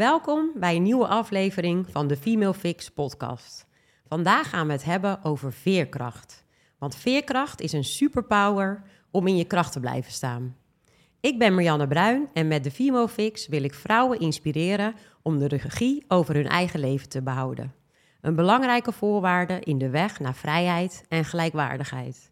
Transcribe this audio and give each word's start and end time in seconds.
Welkom 0.00 0.50
bij 0.54 0.76
een 0.76 0.82
nieuwe 0.82 1.06
aflevering 1.06 1.86
van 1.90 2.06
de 2.06 2.16
Female 2.16 2.54
Fix 2.54 2.88
podcast. 2.88 3.66
Vandaag 4.08 4.48
gaan 4.50 4.66
we 4.66 4.72
het 4.72 4.84
hebben 4.84 5.24
over 5.24 5.52
veerkracht. 5.52 6.44
Want 6.78 6.96
veerkracht 6.96 7.60
is 7.60 7.72
een 7.72 7.84
superpower 7.84 8.82
om 9.10 9.26
in 9.26 9.36
je 9.36 9.44
kracht 9.44 9.72
te 9.72 9.80
blijven 9.80 10.12
staan. 10.12 10.56
Ik 11.20 11.38
ben 11.38 11.54
Marianne 11.54 11.86
Bruin 11.86 12.28
en 12.32 12.48
met 12.48 12.64
de 12.64 12.70
Female 12.70 13.08
Fix 13.08 13.48
wil 13.48 13.62
ik 13.62 13.74
vrouwen 13.74 14.20
inspireren 14.20 14.94
om 15.22 15.38
de 15.38 15.48
regie 15.48 16.04
over 16.08 16.34
hun 16.34 16.48
eigen 16.48 16.80
leven 16.80 17.08
te 17.08 17.22
behouden. 17.22 17.74
Een 18.20 18.34
belangrijke 18.34 18.92
voorwaarde 18.92 19.60
in 19.60 19.78
de 19.78 19.90
weg 19.90 20.20
naar 20.20 20.34
vrijheid 20.34 21.04
en 21.08 21.24
gelijkwaardigheid. 21.24 22.29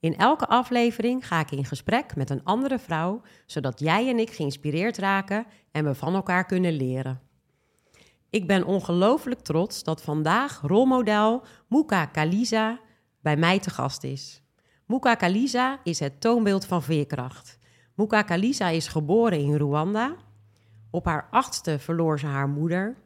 In 0.00 0.16
elke 0.16 0.46
aflevering 0.46 1.26
ga 1.26 1.40
ik 1.40 1.50
in 1.50 1.64
gesprek 1.64 2.16
met 2.16 2.30
een 2.30 2.44
andere 2.44 2.78
vrouw, 2.78 3.20
zodat 3.46 3.80
jij 3.80 4.08
en 4.08 4.18
ik 4.18 4.30
geïnspireerd 4.30 4.98
raken 4.98 5.46
en 5.70 5.84
we 5.84 5.94
van 5.94 6.14
elkaar 6.14 6.46
kunnen 6.46 6.72
leren. 6.72 7.20
Ik 8.30 8.46
ben 8.46 8.64
ongelooflijk 8.64 9.40
trots 9.40 9.82
dat 9.82 10.02
vandaag 10.02 10.60
rolmodel 10.60 11.42
Muka 11.68 12.06
Kaliza 12.06 12.80
bij 13.20 13.36
mij 13.36 13.58
te 13.58 13.70
gast 13.70 14.04
is. 14.04 14.42
Muka 14.86 15.14
Kaliza 15.14 15.80
is 15.84 15.98
het 15.98 16.20
toonbeeld 16.20 16.64
van 16.64 16.82
veerkracht. 16.82 17.58
Muka 17.94 18.22
Kaliza 18.22 18.68
is 18.68 18.88
geboren 18.88 19.38
in 19.38 19.56
Rwanda. 19.56 20.16
Op 20.90 21.04
haar 21.04 21.28
achtste 21.30 21.78
verloor 21.78 22.18
ze 22.18 22.26
haar 22.26 22.48
moeder. 22.48 22.96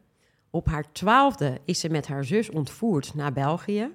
Op 0.50 0.66
haar 0.66 0.92
twaalfde 0.92 1.60
is 1.64 1.80
ze 1.80 1.88
met 1.88 2.06
haar 2.06 2.24
zus 2.24 2.50
ontvoerd 2.50 3.14
naar 3.14 3.32
België. 3.32 3.90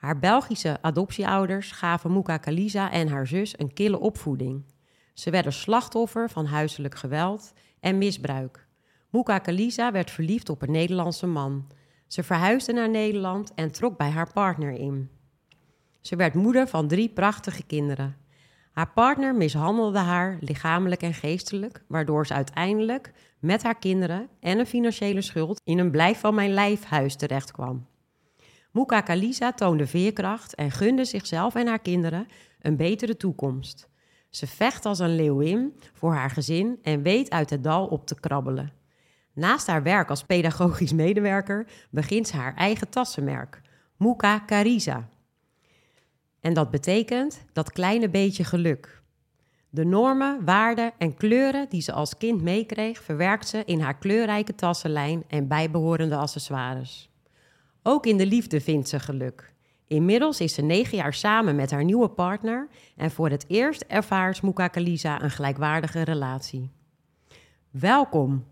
Haar 0.00 0.18
Belgische 0.18 0.82
adoptieouders 0.82 1.72
gaven 1.72 2.12
Muka 2.12 2.36
Kaliza 2.36 2.90
en 2.90 3.08
haar 3.08 3.26
zus 3.26 3.58
een 3.58 3.72
kille 3.72 3.98
opvoeding. 3.98 4.64
Ze 5.14 5.30
werden 5.30 5.52
slachtoffer 5.52 6.30
van 6.30 6.46
huiselijk 6.46 6.94
geweld 6.94 7.52
en 7.80 7.98
misbruik. 7.98 8.66
Muka 9.10 9.38
Kaliza 9.38 9.92
werd 9.92 10.10
verliefd 10.10 10.48
op 10.48 10.62
een 10.62 10.70
Nederlandse 10.70 11.26
man. 11.26 11.66
Ze 12.06 12.22
verhuisde 12.22 12.72
naar 12.72 12.90
Nederland 12.90 13.54
en 13.54 13.70
trok 13.70 13.96
bij 13.96 14.10
haar 14.10 14.32
partner 14.32 14.72
in. 14.72 15.10
Ze 16.00 16.16
werd 16.16 16.34
moeder 16.34 16.68
van 16.68 16.88
drie 16.88 17.08
prachtige 17.08 17.62
kinderen. 17.62 18.16
Haar 18.72 18.92
partner 18.92 19.34
mishandelde 19.34 19.98
haar 19.98 20.36
lichamelijk 20.40 21.02
en 21.02 21.14
geestelijk, 21.14 21.84
waardoor 21.88 22.26
ze 22.26 22.34
uiteindelijk 22.34 23.12
met 23.38 23.62
haar 23.62 23.78
kinderen 23.78 24.28
en 24.40 24.58
een 24.58 24.66
financiële 24.66 25.22
schuld 25.22 25.60
in 25.64 25.78
een 25.78 25.90
blijf 25.90 26.20
van 26.20 26.34
mijn 26.34 26.50
lijf 26.50 26.84
huis 26.84 27.16
terechtkwam. 27.16 27.89
Muka 28.70 29.00
Kalisa 29.00 29.52
toonde 29.52 29.86
veerkracht 29.86 30.54
en 30.54 30.70
gunde 30.70 31.04
zichzelf 31.04 31.54
en 31.54 31.66
haar 31.66 31.78
kinderen 31.78 32.26
een 32.60 32.76
betere 32.76 33.16
toekomst. 33.16 33.88
Ze 34.28 34.46
vecht 34.46 34.86
als 34.86 34.98
een 34.98 35.14
leeuwin 35.14 35.74
voor 35.92 36.14
haar 36.14 36.30
gezin 36.30 36.78
en 36.82 37.02
weet 37.02 37.30
uit 37.30 37.50
het 37.50 37.64
dal 37.64 37.86
op 37.86 38.06
te 38.06 38.20
krabbelen. 38.20 38.72
Naast 39.32 39.66
haar 39.66 39.82
werk 39.82 40.10
als 40.10 40.22
pedagogisch 40.22 40.92
medewerker 40.92 41.66
begint 41.90 42.28
ze 42.28 42.36
haar 42.36 42.54
eigen 42.54 42.88
tassenmerk, 42.88 43.60
Muka 43.96 44.38
Karisa. 44.38 45.08
En 46.40 46.54
dat 46.54 46.70
betekent 46.70 47.44
dat 47.52 47.72
kleine 47.72 48.08
beetje 48.08 48.44
geluk. 48.44 49.02
De 49.68 49.84
normen, 49.84 50.44
waarden 50.44 50.92
en 50.98 51.14
kleuren 51.14 51.68
die 51.68 51.80
ze 51.82 51.92
als 51.92 52.16
kind 52.16 52.42
meekreeg, 52.42 53.02
verwerkt 53.02 53.48
ze 53.48 53.62
in 53.64 53.80
haar 53.80 53.98
kleurrijke 53.98 54.54
tassenlijn 54.54 55.24
en 55.28 55.48
bijbehorende 55.48 56.16
accessoires. 56.16 57.09
Ook 57.82 58.06
in 58.06 58.16
de 58.16 58.26
liefde 58.26 58.60
vindt 58.60 58.88
ze 58.88 59.00
geluk. 59.00 59.52
Inmiddels 59.86 60.40
is 60.40 60.54
ze 60.54 60.62
negen 60.62 60.96
jaar 60.96 61.14
samen 61.14 61.56
met 61.56 61.70
haar 61.70 61.84
nieuwe 61.84 62.08
partner 62.08 62.68
en 62.96 63.10
voor 63.10 63.30
het 63.30 63.44
eerst 63.48 63.82
ervaart 63.82 64.42
Muka 64.42 64.68
Kalisa 64.68 65.22
een 65.22 65.30
gelijkwaardige 65.30 66.02
relatie. 66.02 66.70
Welkom. 67.70 68.44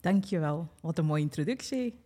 Dankjewel. 0.00 0.68
Wat 0.80 0.98
een 0.98 1.04
mooie 1.04 1.22
introductie. 1.22 1.98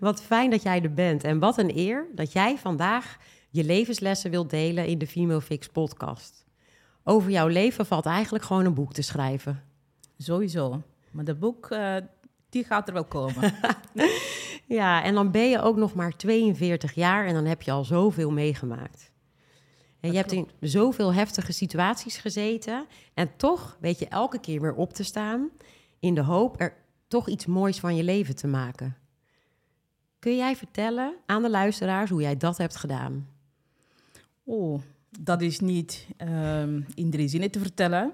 Wat 0.00 0.22
fijn 0.22 0.50
dat 0.50 0.62
jij 0.62 0.82
er 0.82 0.94
bent 0.94 1.24
en 1.24 1.38
wat 1.38 1.58
een 1.58 1.78
eer 1.78 2.06
dat 2.14 2.32
jij 2.32 2.58
vandaag 2.58 3.18
je 3.50 3.64
levenslessen 3.64 4.30
wilt 4.30 4.50
delen 4.50 4.86
in 4.86 4.98
de 4.98 5.06
Female 5.06 5.40
Fix 5.40 5.68
podcast. 5.68 6.44
Over 7.04 7.30
jouw 7.30 7.46
leven 7.46 7.86
valt 7.86 8.06
eigenlijk 8.06 8.44
gewoon 8.44 8.64
een 8.64 8.74
boek 8.74 8.92
te 8.92 9.02
schrijven. 9.02 9.62
Sowieso. 10.18 10.82
Maar 11.10 11.24
dat 11.24 11.38
boek, 11.38 11.70
uh, 11.70 11.96
die 12.50 12.64
gaat 12.64 12.88
er 12.88 12.94
wel 12.94 13.04
komen. 13.04 13.54
ja, 14.66 15.02
en 15.02 15.14
dan 15.14 15.30
ben 15.30 15.48
je 15.48 15.60
ook 15.60 15.76
nog 15.76 15.94
maar 15.94 16.16
42 16.16 16.94
jaar 16.94 17.26
en 17.26 17.34
dan 17.34 17.44
heb 17.44 17.62
je 17.62 17.70
al 17.70 17.84
zoveel 17.84 18.30
meegemaakt. 18.30 19.12
En 20.00 20.10
je 20.10 20.16
hebt 20.16 20.32
in 20.32 20.48
zoveel 20.60 21.14
heftige 21.14 21.52
situaties 21.52 22.16
gezeten 22.16 22.86
en 23.14 23.30
toch 23.36 23.76
weet 23.80 23.98
je 23.98 24.08
elke 24.08 24.40
keer 24.40 24.60
weer 24.60 24.74
op 24.74 24.92
te 24.92 25.04
staan 25.04 25.50
in 25.98 26.14
de 26.14 26.22
hoop 26.22 26.60
er 26.60 26.74
toch 27.08 27.28
iets 27.28 27.46
moois 27.46 27.80
van 27.80 27.96
je 27.96 28.02
leven 28.02 28.36
te 28.36 28.46
maken. 28.46 28.96
Kun 30.18 30.36
jij 30.36 30.56
vertellen 30.56 31.14
aan 31.26 31.42
de 31.42 31.50
luisteraars 31.50 32.10
hoe 32.10 32.20
jij 32.20 32.36
dat 32.36 32.58
hebt 32.58 32.76
gedaan? 32.76 33.28
Oh, 34.44 34.80
dat 35.18 35.40
is 35.40 35.60
niet 35.60 36.06
um, 36.18 36.86
in 36.94 37.10
drie 37.10 37.28
zinnen 37.28 37.50
te 37.50 37.58
vertellen. 37.58 38.12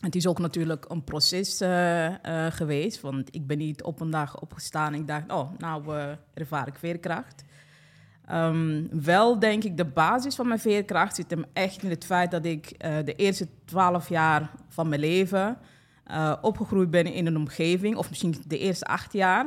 Het 0.00 0.14
is 0.14 0.26
ook 0.26 0.38
natuurlijk 0.38 0.84
een 0.88 1.04
proces 1.04 1.62
uh, 1.62 2.08
uh, 2.08 2.14
geweest, 2.50 3.00
want 3.00 3.34
ik 3.34 3.46
ben 3.46 3.58
niet 3.58 3.82
op 3.82 4.00
een 4.00 4.10
dag 4.10 4.40
opgestaan 4.40 4.92
en 4.92 5.00
ik 5.00 5.06
dacht, 5.06 5.32
oh, 5.32 5.50
nou 5.58 5.96
uh, 5.96 6.04
ervaar 6.34 6.66
ik 6.66 6.78
veerkracht. 6.78 7.44
Um, 8.32 8.88
wel 9.02 9.38
denk 9.38 9.64
ik, 9.64 9.76
de 9.76 9.84
basis 9.84 10.34
van 10.34 10.48
mijn 10.48 10.60
veerkracht 10.60 11.14
zit 11.14 11.30
hem 11.30 11.44
echt 11.52 11.82
in 11.82 11.90
het 11.90 12.04
feit 12.04 12.30
dat 12.30 12.44
ik 12.44 12.78
de 12.78 13.14
eerste 13.16 13.48
twaalf 13.64 14.08
jaar 14.08 14.50
van 14.68 14.88
mijn 14.88 15.00
leven 15.00 15.58
opgegroeid 16.40 16.90
ben 16.90 17.06
in 17.06 17.26
een 17.26 17.36
omgeving, 17.36 17.96
of 17.96 18.08
misschien 18.08 18.34
de 18.46 18.58
eerste 18.58 18.84
acht 18.84 19.12
jaar, 19.12 19.46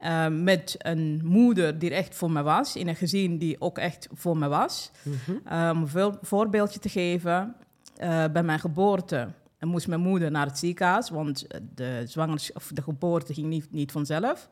uh, 0.00 0.26
met 0.28 0.74
een 0.78 1.20
moeder 1.24 1.78
die 1.78 1.90
er 1.90 1.96
echt 1.96 2.14
voor 2.14 2.30
me 2.30 2.42
was, 2.42 2.76
in 2.76 2.88
een 2.88 2.96
gezin 2.96 3.38
die 3.38 3.60
ook 3.60 3.78
echt 3.78 4.08
voor 4.12 4.36
me 4.36 4.48
was. 4.48 4.90
Mm 5.02 5.12
-hmm. 5.24 5.58
um, 5.58 5.86
een 5.94 6.18
voorbeeldje 6.22 6.78
te 6.78 6.88
geven, 6.88 7.54
uh, 8.02 8.24
bij 8.32 8.42
mijn 8.42 8.60
geboorte 8.60 9.28
moest 9.68 9.88
mijn 9.88 10.00
moeder 10.00 10.30
naar 10.30 10.46
het 10.46 10.58
ziekenhuis, 10.58 11.10
want 11.10 11.46
de, 11.74 12.02
zwangerschap, 12.06 12.56
of 12.56 12.70
de 12.74 12.82
geboorte 12.82 13.34
ging 13.34 13.46
niet, 13.46 13.72
niet 13.72 13.92
vanzelf. 13.92 14.48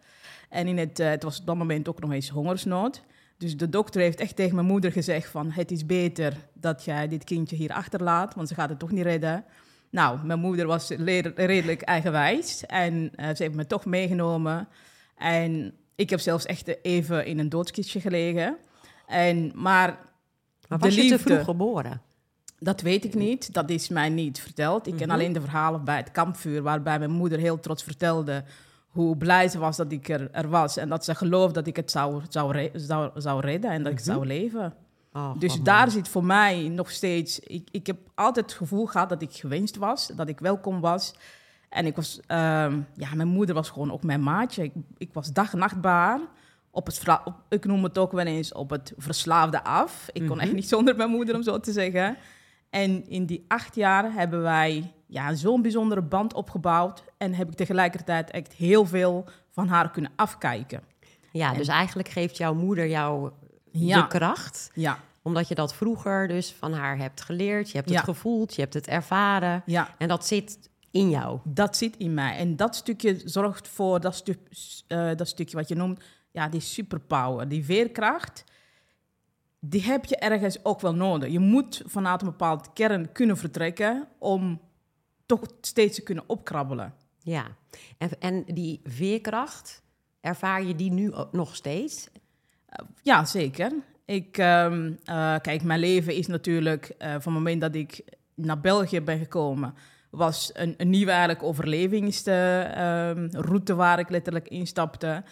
En 0.49 0.67
in 0.67 0.79
het, 0.79 1.01
uh, 1.01 1.09
het 1.09 1.23
was 1.23 1.41
op 1.41 1.47
dat 1.47 1.57
moment 1.57 1.89
ook 1.89 2.01
nog 2.01 2.13
eens 2.13 2.29
hongersnood. 2.29 3.03
Dus 3.39 3.57
de 3.57 3.69
dokter 3.69 4.01
heeft 4.01 4.21
echt 4.21 4.37
tegen 4.37 4.55
mijn 4.55 4.67
moeder 4.67 4.93
gezegd 4.93 5.31
van... 5.31 5.51
het 5.51 5.71
is 5.71 5.87
beter 5.87 6.37
dat 6.53 6.85
jij 6.85 7.09
dit 7.09 7.25
kindje 7.25 7.57
hier 7.57 7.73
achterlaat, 7.73 8.35
want 8.35 8.49
ze 8.49 8.55
gaat 8.55 8.69
het 8.69 8.79
toch 8.79 8.91
niet 8.91 9.05
redden. 9.05 9.45
Nou, 9.91 10.27
mijn 10.27 10.41
moeder 10.41 10.67
was 10.67 10.89
redelijk 11.35 11.83
eigenwijs 11.83 12.67
en 12.67 12.95
uh, 12.95 13.27
ze 13.27 13.43
heeft 13.43 13.55
me 13.55 13.67
toch 13.67 13.85
meegenomen... 13.85 14.69
En 15.17 15.75
ik 15.95 16.11
heb 16.11 16.21
zelfs 16.21 16.47
echt 16.47 16.85
even 16.85 17.27
in 17.27 17.39
een 17.39 17.49
doodskistje 17.49 18.01
gelegen. 18.01 18.57
En, 19.07 19.53
maar 19.55 19.99
maar 20.71 20.79
was 20.79 20.95
je 20.95 21.09
te 21.09 21.19
vroeg 21.19 21.45
geboren? 21.45 22.03
Dat 22.61 22.81
weet 22.81 23.05
ik 23.05 23.15
niet. 23.15 23.55
Dat 23.55 23.71
is 23.71 23.89
mij 23.89 24.09
niet 24.09 24.41
verteld. 24.41 24.87
Ik 24.87 24.93
ken 24.93 25.03
mm 25.03 25.03
-hmm. 25.03 25.21
alleen 25.21 25.33
de 25.33 25.41
verhalen 25.41 25.85
bij 25.85 25.97
het 25.97 26.11
kampvuur... 26.11 26.63
waarbij 26.63 26.99
mijn 26.99 27.11
moeder 27.11 27.39
heel 27.39 27.61
trots 27.61 27.83
vertelde... 27.83 28.45
hoe 28.89 29.17
blij 29.17 29.49
ze 29.49 29.59
was 29.59 29.77
dat 29.77 29.93
ik 29.93 30.09
er, 30.09 30.31
er 30.31 30.49
was... 30.49 30.77
en 30.77 30.89
dat 30.89 31.05
ze 31.05 31.15
geloofde 31.15 31.53
dat 31.53 31.67
ik 31.67 31.77
het 31.77 31.91
zou, 31.91 32.23
zou, 32.29 32.69
zou, 32.73 33.11
zou 33.15 33.41
redden 33.41 33.71
en 33.71 33.83
dat 33.83 33.93
mm 33.93 33.99
-hmm. 33.99 33.99
ik 33.99 34.13
zou 34.13 34.27
leven. 34.27 34.75
Oh, 35.13 35.39
dus 35.39 35.53
God, 35.53 35.65
daar 35.65 35.91
zit 35.91 36.09
voor 36.09 36.25
mij 36.25 36.69
nog 36.69 36.91
steeds... 36.91 37.41
Ik, 37.41 37.69
ik 37.71 37.87
heb 37.87 37.99
altijd 38.15 38.47
het 38.47 38.55
gevoel 38.55 38.87
gehad 38.87 39.09
dat 39.09 39.23
ik 39.23 39.33
gewenst 39.33 39.77
was... 39.77 40.07
dat 40.07 40.29
ik 40.29 40.41
welkom 40.41 40.81
was... 40.81 41.15
En 41.71 41.87
ik 41.87 41.97
was, 41.97 42.17
um, 42.17 42.87
ja, 42.95 43.15
mijn 43.15 43.29
moeder 43.29 43.55
was 43.55 43.71
gewoon 43.71 43.93
ook 43.93 44.03
mijn 44.03 44.23
maatje. 44.23 44.63
Ik, 44.63 44.73
ik 44.99 45.09
was 45.13 45.33
dag 45.33 45.53
en 45.53 45.59
nachtbaar. 45.59 46.21
Op 46.71 46.87
het, 46.87 47.03
op, 47.25 47.35
ik 47.49 47.65
noem 47.65 47.85
het 47.85 47.99
ook 47.99 48.13
wel 48.13 48.27
eens 48.27 48.53
op 48.53 48.71
het 48.71 48.93
verslaafde 48.97 49.65
af. 49.65 50.09
Ik 50.13 50.13
kon 50.13 50.23
mm 50.23 50.33
-hmm. 50.33 50.41
echt 50.41 50.53
niet 50.53 50.69
zonder 50.69 50.97
mijn 50.97 51.11
moeder, 51.11 51.35
om 51.35 51.43
zo 51.43 51.61
te 51.61 51.73
zeggen. 51.73 52.17
En 52.71 53.09
in 53.09 53.27
die 53.27 53.45
acht 53.49 53.75
jaar 53.75 54.13
hebben 54.13 54.43
wij 54.43 54.93
ja, 55.07 55.35
zo'n 55.35 55.63
bijzondere 55.63 56.03
band 56.03 56.35
opgebouwd. 56.35 57.05
En 57.17 57.35
heb 57.35 57.49
ik 57.49 57.55
tegelijkertijd 57.55 58.31
echt 58.31 58.53
heel 58.53 58.87
veel 58.87 59.25
van 59.51 59.69
haar 59.69 59.91
kunnen 59.91 60.13
afkijken. 60.17 60.83
Ja, 61.33 61.51
en, 61.51 61.57
dus 61.57 61.69
eigenlijk 61.69 62.09
geeft 62.09 62.37
jouw 62.37 62.55
moeder 62.55 62.89
jou 62.89 63.31
ja, 63.73 64.01
de 64.01 64.07
kracht. 64.07 64.71
Ja. 64.75 64.99
Omdat 65.23 65.49
je 65.49 65.55
dat 65.55 65.75
vroeger 65.75 66.29
dus 66.29 66.53
van 66.53 66.73
haar 66.73 66.99
hebt 66.99 67.21
geleerd. 67.21 67.71
Je 67.71 67.77
hebt 67.77 67.89
het 67.89 67.99
ja. 67.99 68.05
gevoeld, 68.05 68.55
je 68.55 68.61
hebt 68.61 68.75
het 68.75 68.87
ervaren. 68.87 69.63
Ja. 69.67 69.95
En 69.99 70.09
dat 70.09 70.27
zit 70.27 70.71
in 70.91 71.11
jou. 71.11 71.39
Dat 71.45 71.77
zit 71.77 71.97
in 71.97 72.15
mij. 72.15 72.37
En 72.37 72.57
dat 72.57 72.77
stukje 72.77 73.21
zorgt 73.25 73.69
voor 73.69 74.01
dat, 74.01 74.25
uh, 74.89 75.11
dat 75.17 75.29
stukje 75.29 75.57
wat 75.57 75.69
je 75.69 75.75
noemt, 75.75 76.05
ja, 76.31 76.49
die 76.49 76.61
superpower, 76.61 77.49
die 77.49 77.65
veerkracht. 77.65 78.45
Die 79.61 79.83
heb 79.83 80.05
je 80.05 80.17
ergens 80.17 80.65
ook 80.65 80.81
wel 80.81 80.95
nodig. 80.95 81.31
Je 81.31 81.39
moet 81.39 81.83
vanuit 81.87 82.21
een 82.21 82.29
bepaald 82.29 82.73
kern 82.73 83.13
kunnen 83.13 83.37
vertrekken 83.37 84.09
om 84.19 84.61
toch 85.27 85.41
steeds 85.61 85.95
te 85.95 86.03
kunnen 86.03 86.25
opkrabbelen. 86.27 86.95
Ja, 87.19 87.47
en, 87.99 88.21
en 88.21 88.45
die 88.45 88.81
veerkracht, 88.85 89.83
ervaar 90.21 90.63
je 90.63 90.75
die 90.75 90.93
nu 90.93 91.13
nog 91.33 91.57
steeds? 91.57 92.09
Uh, 92.15 92.87
ja, 93.03 93.25
zeker. 93.25 93.73
Ik, 94.05 94.39
um, 94.39 94.89
uh, 94.89 95.37
kijk, 95.39 95.63
mijn 95.63 95.81
leven 95.81 96.15
is 96.15 96.27
natuurlijk 96.27 96.95
uh, 96.99 96.99
van 96.99 97.13
het 97.13 97.25
moment 97.25 97.61
dat 97.61 97.75
ik 97.75 98.05
naar 98.35 98.61
België 98.61 99.01
ben 99.01 99.19
gekomen 99.19 99.75
was 100.11 100.51
een, 100.55 100.75
een 100.77 100.91
nieuwe 100.91 101.11
eigenlijk 101.11 101.43
overlevingsroute 101.43 103.75
waar 103.75 103.99
ik 103.99 104.09
letterlijk 104.09 104.49
instapte. 104.49 105.23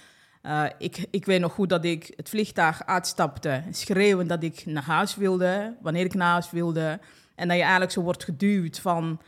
Uh, 0.49 0.65
ik, 0.79 1.07
ik 1.11 1.25
weet 1.25 1.41
nog 1.41 1.53
goed 1.53 1.69
dat 1.69 1.85
ik 1.85 2.13
het 2.17 2.29
vliegtuig 2.29 2.87
uitstapte, 2.87 3.63
schreeuwen 3.71 4.27
dat 4.27 4.43
ik 4.43 4.67
naar 4.67 4.83
huis 4.83 5.17
wilde, 5.17 5.77
wanneer 5.81 6.05
ik 6.05 6.15
naar 6.15 6.31
huis 6.31 6.51
wilde. 6.51 7.01
En 7.35 7.49
dat 7.49 7.57
je 7.57 7.63
eigenlijk 7.63 7.93
zo 7.93 8.03
wordt 8.03 8.25
geduwd 8.25 8.79
van 8.79 9.21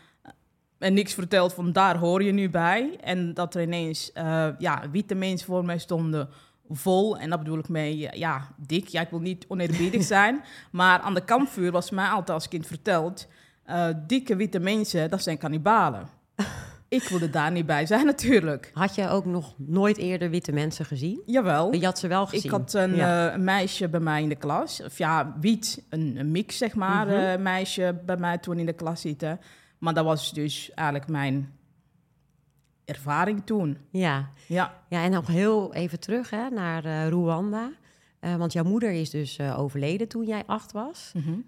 en 0.80 0.94
niks 0.94 1.14
verteld 1.14 1.54
van 1.54 1.72
daar 1.72 1.96
hoor 1.96 2.22
je 2.22 2.32
nu 2.32 2.50
bij. 2.50 2.98
En 3.00 3.34
dat 3.34 3.54
er 3.54 3.62
ineens 3.62 4.10
uh, 4.14 4.48
ja, 4.58 4.90
witte 4.90 5.14
mensen 5.14 5.46
voor 5.46 5.64
mij 5.64 5.78
stonden 5.78 6.28
vol. 6.68 7.18
En 7.18 7.30
dat 7.30 7.38
bedoel 7.38 7.58
ik 7.58 7.68
mee, 7.68 8.08
ja, 8.12 8.48
dik. 8.56 8.88
Ja, 8.88 9.00
ik 9.00 9.10
wil 9.10 9.20
niet 9.20 9.44
oneerbiedig 9.48 10.02
zijn. 10.16 10.42
maar 10.70 11.00
aan 11.00 11.14
de 11.14 11.24
kampvuur 11.24 11.72
was 11.72 11.90
mij 11.90 12.08
altijd 12.08 12.30
als 12.30 12.48
kind 12.48 12.66
verteld... 12.66 13.28
Uh, 13.66 13.88
dikke 14.06 14.36
witte 14.36 14.58
mensen, 14.58 15.10
dat 15.10 15.22
zijn 15.22 15.38
kannibalen. 15.38 16.08
ik 16.90 17.08
wilde 17.08 17.30
daar 17.30 17.50
niet 17.50 17.66
bij 17.66 17.86
zijn 17.86 18.06
natuurlijk. 18.06 18.70
Had 18.74 18.94
je 18.94 19.08
ook 19.08 19.24
nog 19.24 19.54
nooit 19.56 19.96
eerder 19.96 20.30
witte 20.30 20.52
mensen 20.52 20.84
gezien? 20.84 21.22
Jawel. 21.26 21.74
Je 21.74 21.84
had 21.84 21.98
ze 21.98 22.08
wel 22.08 22.26
gezien? 22.26 22.44
Ik 22.44 22.50
had 22.50 22.74
een, 22.74 22.94
uh, 22.94 23.32
een 23.32 23.44
meisje 23.44 23.88
bij 23.88 24.00
mij 24.00 24.22
in 24.22 24.28
de 24.28 24.34
klas. 24.34 24.82
Of 24.82 24.98
ja, 24.98 25.36
wit, 25.40 25.84
een, 25.88 26.16
een 26.16 26.30
mix 26.30 26.56
zeg 26.56 26.74
maar, 26.74 27.06
mm 27.06 27.12
-hmm. 27.12 27.42
meisje 27.42 28.00
bij 28.06 28.16
mij 28.16 28.38
toen 28.38 28.58
in 28.58 28.66
de 28.66 28.72
klas 28.72 29.00
zitten... 29.00 29.40
Maar 29.80 29.94
dat 29.94 30.04
was 30.04 30.32
dus 30.32 30.70
eigenlijk 30.74 31.08
mijn 31.08 31.52
ervaring 32.84 33.42
toen. 33.44 33.78
Ja, 33.90 34.30
ja. 34.46 34.74
ja 34.88 35.04
en 35.04 35.10
nog 35.10 35.26
heel 35.26 35.74
even 35.74 36.00
terug 36.00 36.30
hè, 36.30 36.48
naar 36.48 36.84
uh, 36.84 37.08
Rwanda. 37.08 37.70
Uh, 38.20 38.36
want 38.36 38.52
jouw 38.52 38.64
moeder 38.64 38.92
is 38.92 39.10
dus 39.10 39.38
uh, 39.38 39.58
overleden 39.58 40.08
toen 40.08 40.26
jij 40.26 40.42
acht 40.46 40.72
was. 40.72 41.12
Mm 41.14 41.22
-hmm. 41.22 41.44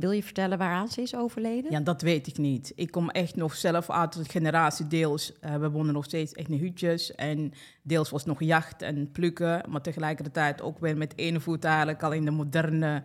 wil 0.00 0.10
je 0.10 0.22
vertellen 0.22 0.58
waaraan 0.58 0.88
ze 0.88 1.02
is 1.02 1.14
overleden? 1.14 1.70
Ja, 1.70 1.80
dat 1.80 2.02
weet 2.02 2.26
ik 2.26 2.38
niet. 2.38 2.72
Ik 2.74 2.90
kom 2.90 3.10
echt 3.10 3.36
nog 3.36 3.54
zelf 3.54 3.90
uit 3.90 4.12
de 4.12 4.24
generatie 4.24 4.86
deels. 4.86 5.32
we 5.40 5.70
wonen 5.70 5.94
nog 5.94 6.04
steeds 6.04 6.32
echt 6.32 6.48
in 6.48 6.58
hutjes. 6.58 7.14
En 7.14 7.52
deels 7.82 8.10
was 8.10 8.24
nog 8.24 8.42
jacht 8.42 8.82
en 8.82 9.10
plukken. 9.12 9.62
Maar 9.68 9.80
tegelijkertijd 9.80 10.62
ook 10.62 10.78
weer 10.78 10.96
met 10.96 11.12
ene 11.16 11.40
voet 11.40 11.64
eigenlijk 11.64 12.02
al 12.02 12.12
in 12.12 12.24
de 12.24 12.30
moderne 12.30 13.02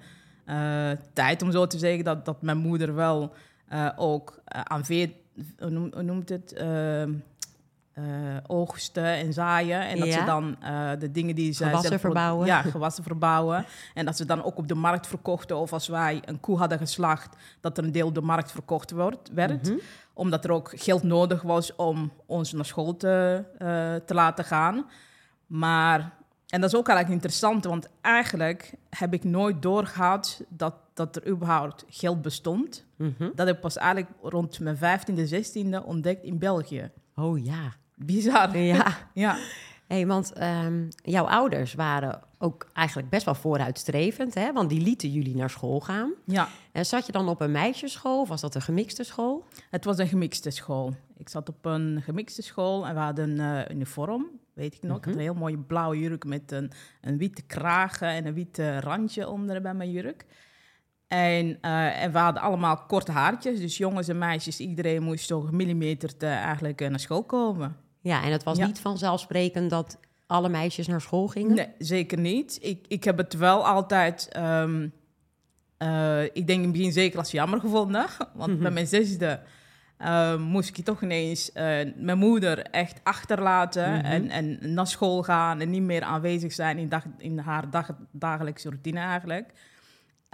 tijd, 1.13 1.41
om 1.41 1.51
zo 1.51 1.67
te 1.67 1.77
zeggen. 1.77 2.03
Dat, 2.03 2.25
dat 2.25 2.41
mijn 2.41 2.57
moeder 2.57 2.95
wel 2.95 3.33
ook 3.95 4.41
aan 4.47 4.85
veer, 4.85 5.09
hoe 5.57 6.03
noemt 6.03 6.29
het? 6.29 6.53
Uh, 7.99 8.05
oogsten 8.47 9.05
en 9.05 9.33
zaaien. 9.33 9.87
En 9.87 9.99
dat 9.99 10.07
ja. 10.07 10.19
ze 10.19 10.25
dan 10.25 10.57
de 10.99 11.11
dingen 11.11 11.35
die 11.35 11.53
ze... 11.53 11.65
Gewassen 11.65 11.99
verbouwen. 11.99 12.45
Ja, 12.45 12.61
gewassen 12.61 13.03
verbouwen. 13.03 13.65
En 13.93 14.05
dat 14.05 14.17
ze 14.17 14.25
dan 14.25 14.43
ook 14.43 14.57
op 14.57 14.67
de 14.67 14.75
markt 14.75 15.07
verkochten. 15.07 15.57
Of 15.57 15.73
als 15.73 15.87
wij 15.87 16.21
een 16.25 16.39
koe 16.39 16.57
hadden 16.57 16.77
geslacht, 16.77 17.35
dat 17.61 17.77
er 17.77 17.83
een 17.83 17.91
deel 17.91 18.07
op 18.07 18.15
de 18.15 18.21
markt 18.21 18.51
verkocht 18.51 18.91
wordt, 18.91 19.29
werd. 19.33 19.63
Mm 19.63 19.69
-hmm. 19.69 19.79
Omdat 20.13 20.45
er 20.45 20.51
ook 20.51 20.71
geld 20.75 21.03
nodig 21.03 21.41
was 21.41 21.75
om 21.75 22.11
ons 22.25 22.51
naar 22.51 22.65
school 22.65 22.97
te, 22.97 23.43
te 24.05 24.13
laten 24.13 24.45
gaan. 24.45 24.85
Maar 25.47 26.13
en 26.55 26.61
dat 26.61 26.69
is 26.69 26.79
ook 26.79 26.87
eigenlijk 26.87 27.21
interessant, 27.21 27.65
want 27.65 27.89
eigenlijk 28.01 28.73
heb 28.89 29.13
ik 29.13 29.23
nooit 29.23 29.61
doorgehad 29.61 30.43
dat, 30.49 30.73
dat 30.93 31.15
er 31.15 31.27
überhaupt 31.27 31.85
geld 31.89 32.21
bestond. 32.21 32.85
Mm 32.95 33.15
-hmm. 33.17 33.31
Dat 33.35 33.47
heb 33.47 33.55
ik 33.55 33.61
pas 33.61 33.77
eigenlijk 33.77 34.11
rond 34.21 34.59
mijn 34.59 34.77
15e, 34.77 35.29
16e 35.31 35.85
ontdekt 35.85 36.23
in 36.23 36.37
België. 36.37 36.91
Oh 37.15 37.45
ja. 37.45 37.73
Bizar. 37.95 38.57
Ja. 38.57 38.97
ja. 39.13 39.37
Hey, 39.87 40.07
want 40.07 40.41
um, 40.41 40.87
jouw 41.03 41.25
ouders 41.25 41.73
waren 41.73 42.21
ook 42.37 42.67
eigenlijk 42.73 43.09
best 43.09 43.25
wel 43.25 43.35
vooruitstrevend, 43.35 44.33
hè? 44.33 44.53
want 44.53 44.69
die 44.69 44.81
lieten 44.81 45.11
jullie 45.11 45.35
naar 45.35 45.49
school 45.49 45.79
gaan. 45.79 46.13
Ja. 46.25 46.47
En 46.71 46.85
zat 46.85 47.05
je 47.05 47.11
dan 47.11 47.29
op 47.29 47.41
een 47.41 47.51
meisjesschool 47.51 48.21
of 48.21 48.29
was 48.29 48.41
dat 48.41 48.55
een 48.55 48.61
gemixte 48.61 49.03
school? 49.03 49.45
Het 49.69 49.85
was 49.85 49.97
een 49.97 50.07
gemixte 50.07 50.49
school. 50.49 50.95
Ik 51.17 51.29
zat 51.29 51.49
op 51.49 51.65
een 51.65 52.01
gemixte 52.03 52.41
school 52.41 52.87
en 52.87 52.93
we 52.93 52.99
hadden 52.99 53.39
een 53.39 53.65
uh, 53.69 53.75
uniform 53.75 54.29
weet 54.55 54.75
ik 54.75 54.81
nog. 54.81 54.89
Mm 54.89 54.89
-hmm. 54.89 54.97
Ik 54.97 55.05
had 55.05 55.13
een 55.13 55.19
heel 55.19 55.33
mooie 55.33 55.57
blauwe 55.57 55.99
jurk 55.99 56.25
met 56.25 56.51
een, 56.51 56.71
een 57.01 57.17
witte 57.17 57.41
kragen 57.41 58.07
en 58.07 58.25
een 58.25 58.33
witte 58.33 58.79
randje 58.79 59.29
onder 59.29 59.61
bij 59.61 59.73
mijn 59.73 59.91
jurk. 59.91 60.25
En, 61.07 61.57
uh, 61.61 62.01
en 62.03 62.11
we 62.11 62.17
hadden 62.17 62.41
allemaal 62.41 62.77
korte 62.77 63.11
haartjes, 63.11 63.59
dus 63.59 63.77
jongens 63.77 64.07
en 64.07 64.17
meisjes, 64.17 64.59
iedereen 64.59 65.03
moest 65.03 65.27
zo 65.27 65.41
gemillimeterd 65.41 66.23
uh, 66.23 66.29
eigenlijk 66.29 66.81
uh, 66.81 66.89
naar 66.89 66.99
school 66.99 67.23
komen. 67.23 67.75
Ja, 68.05 68.23
en 68.23 68.31
het 68.31 68.43
was 68.43 68.57
ja. 68.57 68.65
niet 68.65 68.79
vanzelfsprekend 68.79 69.69
dat 69.69 69.97
alle 70.27 70.49
meisjes 70.49 70.87
naar 70.87 71.01
school 71.01 71.27
gingen? 71.27 71.55
Nee, 71.55 71.69
zeker 71.77 72.19
niet. 72.19 72.57
Ik, 72.61 72.85
ik 72.87 73.03
heb 73.03 73.17
het 73.17 73.33
wel 73.33 73.67
altijd, 73.67 74.29
um, 74.37 74.93
ik 76.33 76.47
denk 76.47 76.59
in 76.59 76.61
het 76.61 76.71
begin 76.71 76.91
zeker 76.91 77.19
als 77.19 77.31
jammer 77.31 77.59
gevonden, 77.59 78.05
want 78.33 78.35
mm 78.35 78.53
-hmm. 78.53 78.59
bij 78.59 78.71
mijn 78.71 78.87
zesde 78.87 79.39
uh, 80.01 80.37
moest 80.37 80.77
ik 80.77 80.85
toch 80.85 81.01
ineens 81.01 81.49
uh, 81.49 81.53
mijn 81.95 82.17
moeder 82.17 82.61
echt 82.61 82.99
achterlaten 83.03 83.89
mm 83.89 83.95
-hmm. 83.95 84.05
en, 84.05 84.29
en 84.29 84.73
naar 84.73 84.87
school 84.87 85.23
gaan 85.23 85.59
en 85.59 85.69
niet 85.69 85.81
meer 85.81 86.01
aanwezig 86.01 86.53
zijn 86.53 86.77
in, 86.77 86.89
dag, 86.89 87.03
in 87.17 87.37
haar 87.37 87.69
dag, 87.69 87.89
dagelijkse 88.11 88.69
routine 88.69 88.99
eigenlijk. 88.99 89.51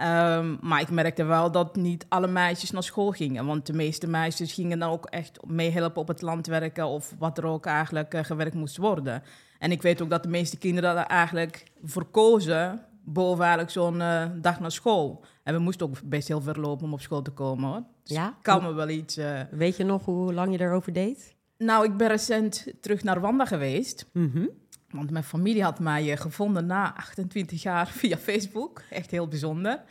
Um, 0.02 0.58
maar 0.60 0.80
ik 0.80 0.90
merkte 0.90 1.24
wel 1.24 1.50
dat 1.50 1.76
niet 1.76 2.06
alle 2.08 2.26
meisjes 2.26 2.70
naar 2.70 2.82
school 2.82 3.10
gingen. 3.10 3.46
Want 3.46 3.66
de 3.66 3.72
meeste 3.72 4.06
meisjes 4.06 4.52
gingen 4.52 4.78
dan 4.78 4.90
ook 4.90 5.06
echt 5.06 5.38
meehelpen 5.46 6.00
op 6.00 6.08
het 6.08 6.22
land 6.22 6.46
werken 6.46 6.86
of 6.86 7.14
wat 7.18 7.38
er 7.38 7.46
ook 7.46 7.66
eigenlijk 7.66 8.14
uh, 8.14 8.24
gewerkt 8.24 8.54
moest 8.54 8.76
worden. 8.76 9.22
En 9.58 9.72
ik 9.72 9.82
weet 9.82 10.02
ook 10.02 10.10
dat 10.10 10.22
de 10.22 10.28
meeste 10.28 10.58
kinderen 10.58 10.94
dat 10.94 11.06
eigenlijk 11.06 11.64
verkozen 11.82 12.80
boven 13.04 13.40
eigenlijk 13.40 13.72
zo'n 13.72 14.00
uh, 14.00 14.24
dag 14.40 14.60
naar 14.60 14.72
school. 14.72 15.24
En 15.42 15.54
we 15.54 15.60
moesten 15.60 15.86
ook 15.86 16.02
best 16.04 16.28
heel 16.28 16.40
ver 16.40 16.60
lopen 16.60 16.84
om 16.84 16.92
op 16.92 17.00
school 17.00 17.22
te 17.22 17.30
komen 17.30 17.68
hoor. 17.68 17.82
Dus 18.02 18.16
ja? 18.16 18.36
kan 18.42 18.62
me 18.62 18.72
wel 18.72 18.88
iets... 18.88 19.18
Uh... 19.18 19.40
Weet 19.50 19.76
je 19.76 19.84
nog 19.84 20.04
hoe 20.04 20.32
lang 20.32 20.52
je 20.52 20.60
erover 20.60 20.92
deed? 20.92 21.34
Nou, 21.58 21.84
ik 21.84 21.96
ben 21.96 22.08
recent 22.08 22.66
terug 22.80 23.02
naar 23.02 23.16
Rwanda 23.16 23.44
geweest. 23.44 24.06
Mm 24.12 24.30
-hmm. 24.32 24.50
Want 24.92 25.10
mijn 25.10 25.24
familie 25.24 25.62
had 25.62 25.78
mij 25.78 26.10
uh, 26.10 26.16
gevonden 26.16 26.66
na 26.66 26.94
28 26.96 27.62
jaar 27.62 27.88
via 28.00 28.16
Facebook. 28.16 28.82
Echt 28.90 29.10
heel 29.10 29.28
bijzonder. 29.28 29.82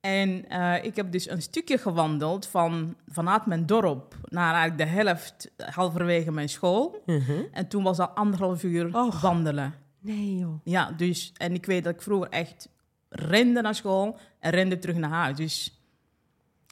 En 0.00 0.44
uh, 0.52 0.84
ik 0.84 0.96
heb 0.96 1.12
dus 1.12 1.30
een 1.30 1.42
stukje 1.42 1.78
gewandeld 1.78 2.46
van, 2.46 2.96
vanuit 3.06 3.46
mijn 3.46 3.66
dorp 3.66 4.14
naar 4.24 4.54
eigenlijk 4.54 4.90
de 4.90 4.96
helft, 4.96 5.50
halverwege 5.56 6.32
mijn 6.32 6.48
school. 6.48 7.02
Mm 7.06 7.20
-hmm. 7.20 7.46
En 7.52 7.68
toen 7.68 7.82
was 7.82 7.96
dat 7.96 8.14
anderhalf 8.14 8.62
uur 8.62 8.96
Och. 8.96 9.20
wandelen. 9.20 9.74
Nee 10.00 10.36
joh. 10.36 10.60
Ja, 10.64 10.92
dus, 10.96 11.32
en 11.36 11.54
ik 11.54 11.66
weet 11.66 11.84
dat 11.84 11.94
ik 11.94 12.02
vroeger 12.02 12.28
echt 12.28 12.68
rende 13.08 13.60
naar 13.60 13.74
school 13.74 14.18
en 14.40 14.50
rende 14.50 14.78
terug 14.78 14.96
naar 14.96 15.10
huis. 15.10 15.36
Dus 15.36 15.77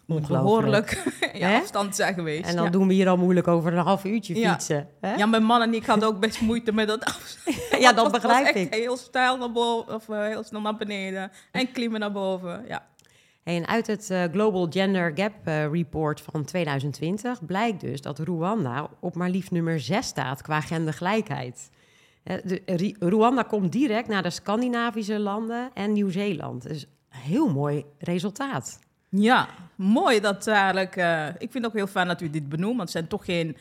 behoorlijk 0.06 1.02
ja, 1.32 1.56
afstand 1.60 1.96
zijn 1.96 2.14
geweest. 2.14 2.48
En 2.48 2.56
dan 2.56 2.64
ja. 2.64 2.70
doen 2.70 2.88
we 2.88 2.94
hier 2.94 3.08
al 3.08 3.16
moeilijk 3.16 3.48
over 3.48 3.72
een 3.72 3.84
half 3.84 4.04
uurtje 4.04 4.38
Ja. 4.38 4.52
fietsen. 4.52 4.88
Hè? 5.00 5.14
Ja, 5.14 5.26
mijn 5.26 5.44
man 5.44 5.62
en 5.62 5.74
ik 5.74 5.86
hadden 5.86 6.08
ook 6.08 6.20
best 6.20 6.40
moeite 6.40 6.72
met 6.72 6.88
dat 6.88 7.04
afstand. 7.04 7.56
Ja, 7.84 7.92
dat 7.92 8.12
begrijp 8.12 8.54
ik. 8.54 8.74
heel 8.74 8.96
stijl 8.96 9.36
naar 9.36 9.52
boven, 9.52 9.94
of 9.94 10.08
eh, 10.08 10.26
heel 10.26 10.42
snel 10.42 10.60
naar 10.60 10.76
beneden. 10.76 11.30
En 11.52 11.72
klimmen 11.72 12.00
naar 12.00 12.12
boven, 12.12 12.64
ja. 12.68 12.86
Hey, 13.42 13.56
en 13.56 13.66
uit 13.66 13.86
het 13.86 14.10
eh, 14.10 14.22
Global 14.32 14.66
Gender 14.70 15.12
Gap 15.14 15.32
eh, 15.44 15.70
Report 15.72 16.20
van 16.20 16.44
2020 16.44 17.46
blijkt 17.46 17.80
dus 17.80 18.00
dat 18.00 18.18
Rwanda 18.18 18.88
op 19.00 19.14
maar 19.14 19.30
liefst 19.30 19.50
nummer 19.50 19.80
6 19.80 20.06
staat 20.06 20.42
qua 20.42 20.60
gendergelijkheid. 20.60 21.70
De, 22.22 22.94
Rwanda 22.98 23.42
komt 23.42 23.72
direct 23.72 24.08
na 24.08 24.22
de 24.22 24.30
Scandinavische 24.30 25.18
landen 25.18 25.70
en 25.74 25.92
Nieuw-Zeeland. 25.92 26.62
Dus 26.62 26.86
heel 27.08 27.48
mooi 27.48 27.84
resultaat. 27.98 28.78
Ja, 29.16 29.48
mooi 29.74 30.20
dat 30.20 30.46
eigenlijk... 30.46 30.96
eh, 30.96 31.26
ik 31.28 31.50
vind 31.50 31.54
het 31.54 31.66
ook 31.66 31.74
heel 31.74 31.86
fijn 31.86 32.08
dat 32.08 32.20
u 32.20 32.30
dit 32.30 32.48
benoemt, 32.48 32.76
want 32.76 32.80
het 32.80 32.90
zijn 32.90 33.06
toch 33.08 33.24
geen 33.24 33.56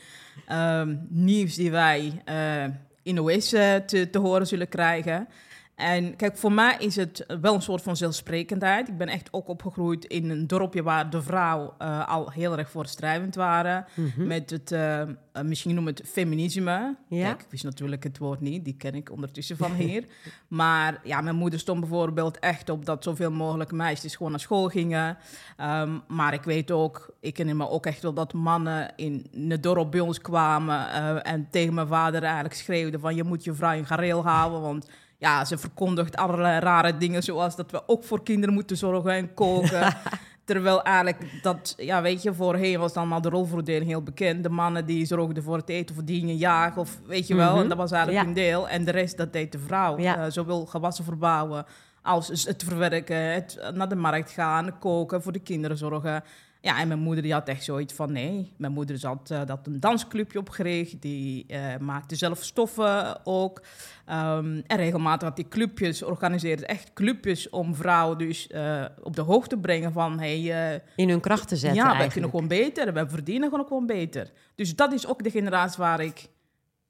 ehm, 0.46 0.96
nieuws 1.08 1.54
die 1.54 1.70
wij 1.70 2.22
eh, 2.24 2.64
in 3.02 3.20
OS 3.20 3.48
te, 3.48 4.08
te 4.10 4.18
horen 4.18 4.46
zullen 4.46 4.68
krijgen. 4.68 5.28
En 5.76 6.16
kijk, 6.16 6.36
voor 6.36 6.52
mij 6.52 6.76
is 6.78 6.96
het 6.96 7.24
wel 7.40 7.54
een 7.54 7.62
soort 7.62 7.82
van 7.82 7.96
zelfsprekendheid. 7.96 8.88
Ik 8.88 8.96
ben 8.96 9.08
echt 9.08 9.28
ook 9.30 9.48
opgegroeid 9.48 10.04
in 10.04 10.30
een 10.30 10.46
dorpje 10.46 10.82
waar 10.82 11.10
de 11.10 11.22
vrouw 11.22 11.74
eh, 11.78 12.08
al 12.08 12.30
heel 12.30 12.58
erg 12.58 12.70
voorstrijvend 12.70 13.34
waren. 13.34 13.86
Mhm. 13.94 14.26
Met 14.26 14.50
het, 14.50 14.72
eh, 14.72 15.02
misschien 15.42 15.74
noem 15.74 15.86
het 15.86 16.02
feminisme. 16.04 16.96
Ja. 17.08 17.26
Kijk, 17.26 17.40
ik 17.40 17.50
wist 17.50 17.64
natuurlijk 17.64 18.02
het 18.02 18.18
woord 18.18 18.40
niet, 18.40 18.64
die 18.64 18.76
ken 18.76 18.94
ik 18.94 19.10
ondertussen 19.10 19.56
van 19.56 19.72
hier. 19.72 20.04
maar 20.48 21.00
ja, 21.04 21.20
mijn 21.20 21.36
moeder 21.36 21.58
stond 21.58 21.80
bijvoorbeeld 21.80 22.38
echt 22.38 22.68
op 22.68 22.84
dat 22.84 23.04
zoveel 23.04 23.30
mogelijk 23.30 23.72
meisjes 23.72 24.16
gewoon 24.16 24.30
naar 24.30 24.40
school 24.40 24.68
gingen. 24.68 25.18
Ehm, 25.56 25.98
maar 26.08 26.32
ik 26.34 26.42
weet 26.42 26.70
ook, 26.70 27.14
ik 27.20 27.36
herinner 27.36 27.66
me 27.66 27.70
ook 27.70 27.86
echt 27.86 28.02
wel 28.02 28.14
dat 28.14 28.32
mannen 28.32 28.92
in 28.96 29.26
het 29.48 29.62
dorp 29.62 29.90
bij 29.90 30.00
ons 30.00 30.20
kwamen 30.20 30.92
en 31.24 31.48
tegen 31.50 31.74
mijn 31.74 31.86
vader 31.86 32.22
eigenlijk 32.22 32.54
schreeuwden 32.54 33.00
van 33.00 33.14
je 33.14 33.24
moet 33.24 33.44
je 33.44 33.54
vrouw 33.54 33.76
in 33.76 33.86
gareel 33.86 34.22
houden, 34.22 34.60
want 34.60 34.88
ja, 35.18 35.44
ze 35.44 35.58
verkondigt 35.58 36.16
allerlei 36.16 36.60
rare 36.60 36.96
dingen, 36.96 37.22
zoals 37.22 37.56
dat 37.56 37.70
we 37.70 37.82
ook 37.88 38.04
voor 38.04 38.22
kinderen 38.22 38.54
moeten 38.54 38.76
zorgen 38.76 39.12
en 39.12 39.34
koken. 39.34 39.96
Terwijl 40.44 40.82
eigenlijk 40.82 41.38
dat, 41.42 41.74
ja, 41.76 42.02
weet 42.02 42.22
je, 42.22 42.34
voorheen 42.34 42.78
was 42.78 42.92
dan 42.92 43.02
allemaal 43.02 43.20
de 43.20 43.28
rolverdeling 43.28 43.86
heel 43.86 44.02
bekend. 44.02 44.42
De 44.42 44.48
mannen 44.48 44.86
die 44.86 45.04
zorgden 45.06 45.42
voor 45.42 45.56
het 45.56 45.68
eten, 45.68 45.94
verdienen, 45.94 46.36
jagen, 46.36 46.80
of 46.80 46.98
weet 47.06 47.26
je 47.26 47.34
wel. 47.34 47.52
Mhm. 47.52 47.62
En 47.62 47.68
dat 47.68 47.78
was 47.78 47.90
eigenlijk 47.92 48.22
Ja. 48.22 48.28
een 48.28 48.34
deel. 48.36 48.68
En 48.68 48.84
de 48.84 48.90
rest, 48.90 49.16
dat 49.16 49.32
deed 49.32 49.52
de 49.52 49.58
vrouw. 49.58 49.98
Ja. 49.98 50.16
Eh, 50.16 50.30
zowel 50.30 50.66
gewassen 50.66 51.04
verbouwen 51.04 51.64
als 52.02 52.44
het 52.44 52.62
verwerken, 52.66 53.16
het 53.32 53.58
naar 53.74 53.88
de 53.88 53.94
markt 53.96 54.30
gaan, 54.30 54.78
koken, 54.78 55.22
voor 55.22 55.32
de 55.32 55.38
kinderen 55.38 55.76
zorgen. 55.78 56.24
Ja, 56.66 56.78
en 56.78 56.88
mijn 56.88 57.00
moeder 57.00 57.22
die 57.22 57.32
had 57.32 57.48
echt 57.48 57.64
zoiets 57.64 57.94
van 57.94 58.12
nee. 58.12 58.52
Mijn 58.56 58.72
moeder 58.72 58.98
zat 58.98 59.30
uh, 59.32 59.40
dat 59.46 59.66
een 59.66 59.80
dansclubje 59.80 60.38
opgericht. 60.38 61.02
Die 61.02 61.46
uh, 61.48 61.76
maakte 61.76 62.16
zelf 62.16 62.42
stoffen 62.42 63.26
ook. 63.26 63.62
Um, 64.10 64.62
en 64.66 64.76
regelmatig 64.76 65.28
had 65.28 65.36
die 65.36 65.48
clubjes, 65.48 66.02
organiseerde 66.02 66.66
echt 66.66 66.92
clubjes 66.92 67.48
om 67.50 67.74
vrouwen 67.74 68.18
dus 68.18 68.48
uh, 68.50 68.84
op 69.02 69.16
de 69.16 69.22
hoogte 69.22 69.54
te 69.54 69.60
brengen 69.60 69.92
van... 69.92 70.18
Hey, 70.18 70.82
In 70.96 71.08
hun 71.08 71.20
kracht 71.20 71.48
te 71.48 71.56
zetten 71.56 71.78
Ja, 71.78 71.90
wij 71.90 72.00
eigenlijk. 72.00 72.12
kunnen 72.12 72.30
gewoon 72.30 72.64
beter. 72.64 72.92
We 72.92 73.08
verdienen 73.08 73.50
gewoon 73.50 73.66
gewoon 73.66 73.86
beter. 73.86 74.30
Dus 74.54 74.76
dat 74.76 74.92
is 74.92 75.06
ook 75.06 75.22
de 75.22 75.30
generatie 75.30 75.78
waar 75.78 76.00
ik 76.00 76.28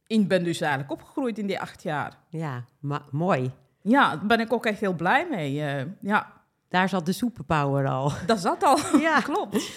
in 0.06 0.26
ben 0.28 0.44
dus 0.44 0.60
eigenlijk 0.60 0.92
opgegroeid 0.92 1.38
in 1.38 1.46
die 1.46 1.60
acht 1.60 1.82
jaar. 1.82 2.18
Ja, 2.28 2.64
mooi. 3.10 3.50
Ja, 3.82 4.16
daar 4.16 4.26
ben 4.26 4.40
ik 4.40 4.52
ook 4.52 4.66
echt 4.66 4.80
heel 4.80 4.94
blij 4.94 5.26
mee. 5.30 5.52
ja, 6.00 6.35
Daar 6.68 6.88
zat 6.88 7.06
de 7.06 7.12
superpower 7.12 7.88
al. 7.88 8.12
dat 8.26 8.38
zat 8.38 8.62
al. 8.62 8.98
Ja. 8.98 9.20
Klopt. 9.30 9.70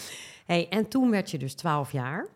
Hey, 0.46 0.70
en 0.70 0.88
toen 0.88 1.10
werd 1.10 1.32
je 1.32 1.38
dus 1.38 1.54
12 1.54 1.92
jaar. 1.92 2.28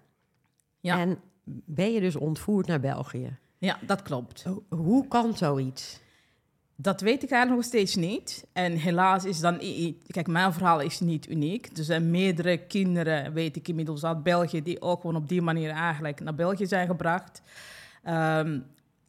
Ja. 0.80 1.00
En 1.00 1.20
ben 1.66 1.94
je 1.94 2.00
dus 2.00 2.16
ontvoerd 2.16 2.68
naar 2.68 2.80
België. 2.80 3.38
Ja, 3.58 3.78
dat 3.82 4.02
klopt. 4.02 4.46
Hoe 4.70 5.08
kan 5.08 5.38
zoiets? 5.38 6.02
Dat 6.76 7.02
weet 7.02 7.24
ik 7.24 7.32
eigenlijk 7.32 7.62
nog 7.62 7.72
steeds 7.72 7.96
niet. 7.96 8.46
En 8.54 8.72
helaas 8.72 9.26
is 9.26 9.40
dan... 9.40 9.58
Kijk, 10.08 10.28
mijn 10.28 10.54
verhaal 10.54 10.80
is 10.80 11.00
niet 11.00 11.30
uniek. 11.30 11.78
Er 11.78 11.84
zijn 11.84 12.12
meerdere 12.12 12.58
kinderen, 12.58 13.34
weet 13.34 13.56
ik 13.56 13.68
inmiddels 13.68 14.04
uit 14.04 14.24
België... 14.24 14.64
die 14.64 14.82
ook 14.82 15.02
gewoon 15.02 15.16
op 15.16 15.30
die 15.30 15.42
manier 15.42 15.70
eigenlijk 15.70 16.20
naar 16.20 16.36
België 16.36 16.66
zijn 16.66 16.88
gebracht. 16.88 17.42
Ehm, 18.04 18.60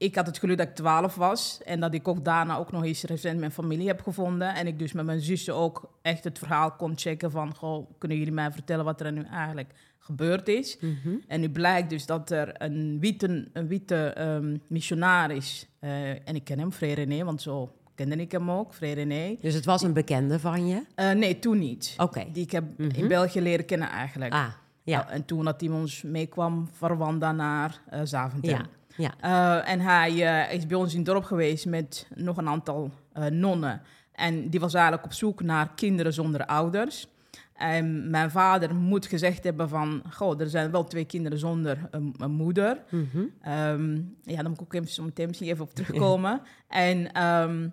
ik 0.04 0.14
had 0.14 0.26
het 0.26 0.38
geluk 0.38 0.58
dat 0.58 0.68
ik 0.68 0.74
12 0.74 1.14
was 1.14 1.60
en 1.64 1.80
dat 1.80 1.94
ik 1.94 2.08
ook 2.08 2.24
daarna 2.24 2.56
ook 2.56 2.72
nog 2.72 2.84
eens 2.84 3.02
recent 3.02 3.38
mijn 3.38 3.50
familie 3.52 3.86
heb 3.86 4.02
gevonden. 4.02 4.54
En 4.54 4.66
ik 4.66 4.78
dus 4.78 4.92
met 4.92 5.04
mijn 5.04 5.20
zussen 5.20 5.54
ook 5.54 5.90
echt 6.02 6.24
het 6.24 6.38
verhaal 6.38 6.70
kon 6.72 6.92
checken 6.96 7.30
van... 7.30 7.54
Goh, 7.54 7.90
kunnen 7.98 8.18
jullie 8.18 8.32
mij 8.32 8.52
vertellen 8.52 8.84
wat 8.84 9.00
er 9.00 9.12
nu 9.12 9.22
eigenlijk 9.22 9.72
gebeurd 9.98 10.48
is? 10.48 10.78
Mhm. 10.80 11.14
En 11.28 11.40
nu 11.40 11.48
blijkt 11.50 11.90
dus 11.90 12.06
dat 12.06 12.30
er 12.30 12.62
een 12.62 12.96
witte, 13.00 13.48
een 13.52 13.66
witte 13.68 13.96
ehm, 14.06 14.56
missionaris... 14.66 15.66
eh, 15.78 16.10
en 16.28 16.34
ik 16.34 16.44
ken 16.44 16.58
hem, 16.58 16.72
Frère 16.72 16.94
René, 16.94 17.24
want 17.24 17.42
zo 17.42 17.72
kende 17.94 18.16
ik 18.16 18.32
hem 18.32 18.50
ook, 18.50 18.74
Frère 18.74 18.94
René. 18.94 19.36
Dus 19.40 19.54
het 19.54 19.64
was 19.64 19.82
een 19.82 19.92
bekende 19.92 20.38
van 20.40 20.66
je? 20.66 20.82
Eh, 20.94 21.10
nee, 21.10 21.38
toen 21.38 21.58
niet. 21.58 21.94
Oké. 21.96 22.24
Die 22.32 22.42
ik 22.42 22.50
heb 22.50 22.64
in 22.76 22.86
Mhm. 22.86 23.08
België 23.08 23.40
leren 23.40 23.64
kennen 23.64 23.88
eigenlijk. 23.88 24.32
Ah, 24.32 24.46
ja. 24.82 24.98
Nou, 24.98 25.10
en 25.10 25.24
toen 25.24 25.44
dat 25.44 25.60
hij 25.60 25.70
ons 25.70 26.02
meekwam 26.02 26.68
van 26.72 26.90
Rwanda 26.90 27.32
naar 27.32 27.80
eh 27.90 28.00
Zaventem. 28.04 28.50
Ja, 28.50 28.66
ja. 28.96 29.14
Eh, 29.20 29.72
en 29.72 29.80
hij 29.80 30.10
eh, 30.10 30.54
is 30.54 30.66
bij 30.66 30.76
ons 30.76 30.92
in 30.92 30.98
het 30.98 31.06
dorp 31.06 31.24
geweest 31.24 31.66
met 31.66 32.06
nog 32.14 32.36
een 32.36 32.48
aantal 32.48 32.90
eh, 33.12 33.26
nonnen. 33.26 33.82
En 34.12 34.48
die 34.48 34.60
was 34.60 34.74
eigenlijk 34.74 35.04
op 35.04 35.12
zoek 35.12 35.42
naar 35.42 35.70
kinderen 35.74 36.12
zonder 36.12 36.46
ouders. 36.46 37.08
En 37.54 38.10
mijn 38.10 38.30
vader 38.30 38.74
moet 38.74 39.06
gezegd 39.06 39.44
hebben 39.44 39.68
van... 39.68 40.02
Goh, 40.10 40.40
er 40.40 40.48
zijn 40.48 40.70
wel 40.70 40.84
twee 40.84 41.04
kinderen 41.04 41.38
zonder 41.38 41.78
een, 41.90 42.14
een 42.18 42.30
moeder. 42.30 42.78
Mhm. 42.88 43.24
Ehm, 43.40 43.94
ja, 44.22 44.36
daar 44.36 44.48
moet 44.48 44.60
ik 44.60 44.62
ook 44.62 44.74
even, 44.74 44.88
zo 44.88 45.02
meteen 45.02 45.26
misschien 45.26 45.48
even 45.48 45.64
op 45.64 45.74
terugkomen. 45.74 46.40
en, 46.68 47.12
ehm, 47.12 47.68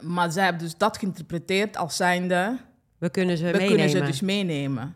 maar 0.00 0.32
zij 0.32 0.44
hebben 0.44 0.62
dus 0.62 0.76
dat 0.76 0.98
geïnterpreteerd 0.98 1.76
als 1.76 1.96
zijnde... 1.96 2.58
We 2.98 3.10
kunnen 3.10 3.36
ze 3.36 3.44
We 3.44 3.50
meenemen. 3.50 3.76
kunnen 3.76 3.90
ze 3.90 4.02
dus 4.02 4.20
meenemen. 4.20 4.94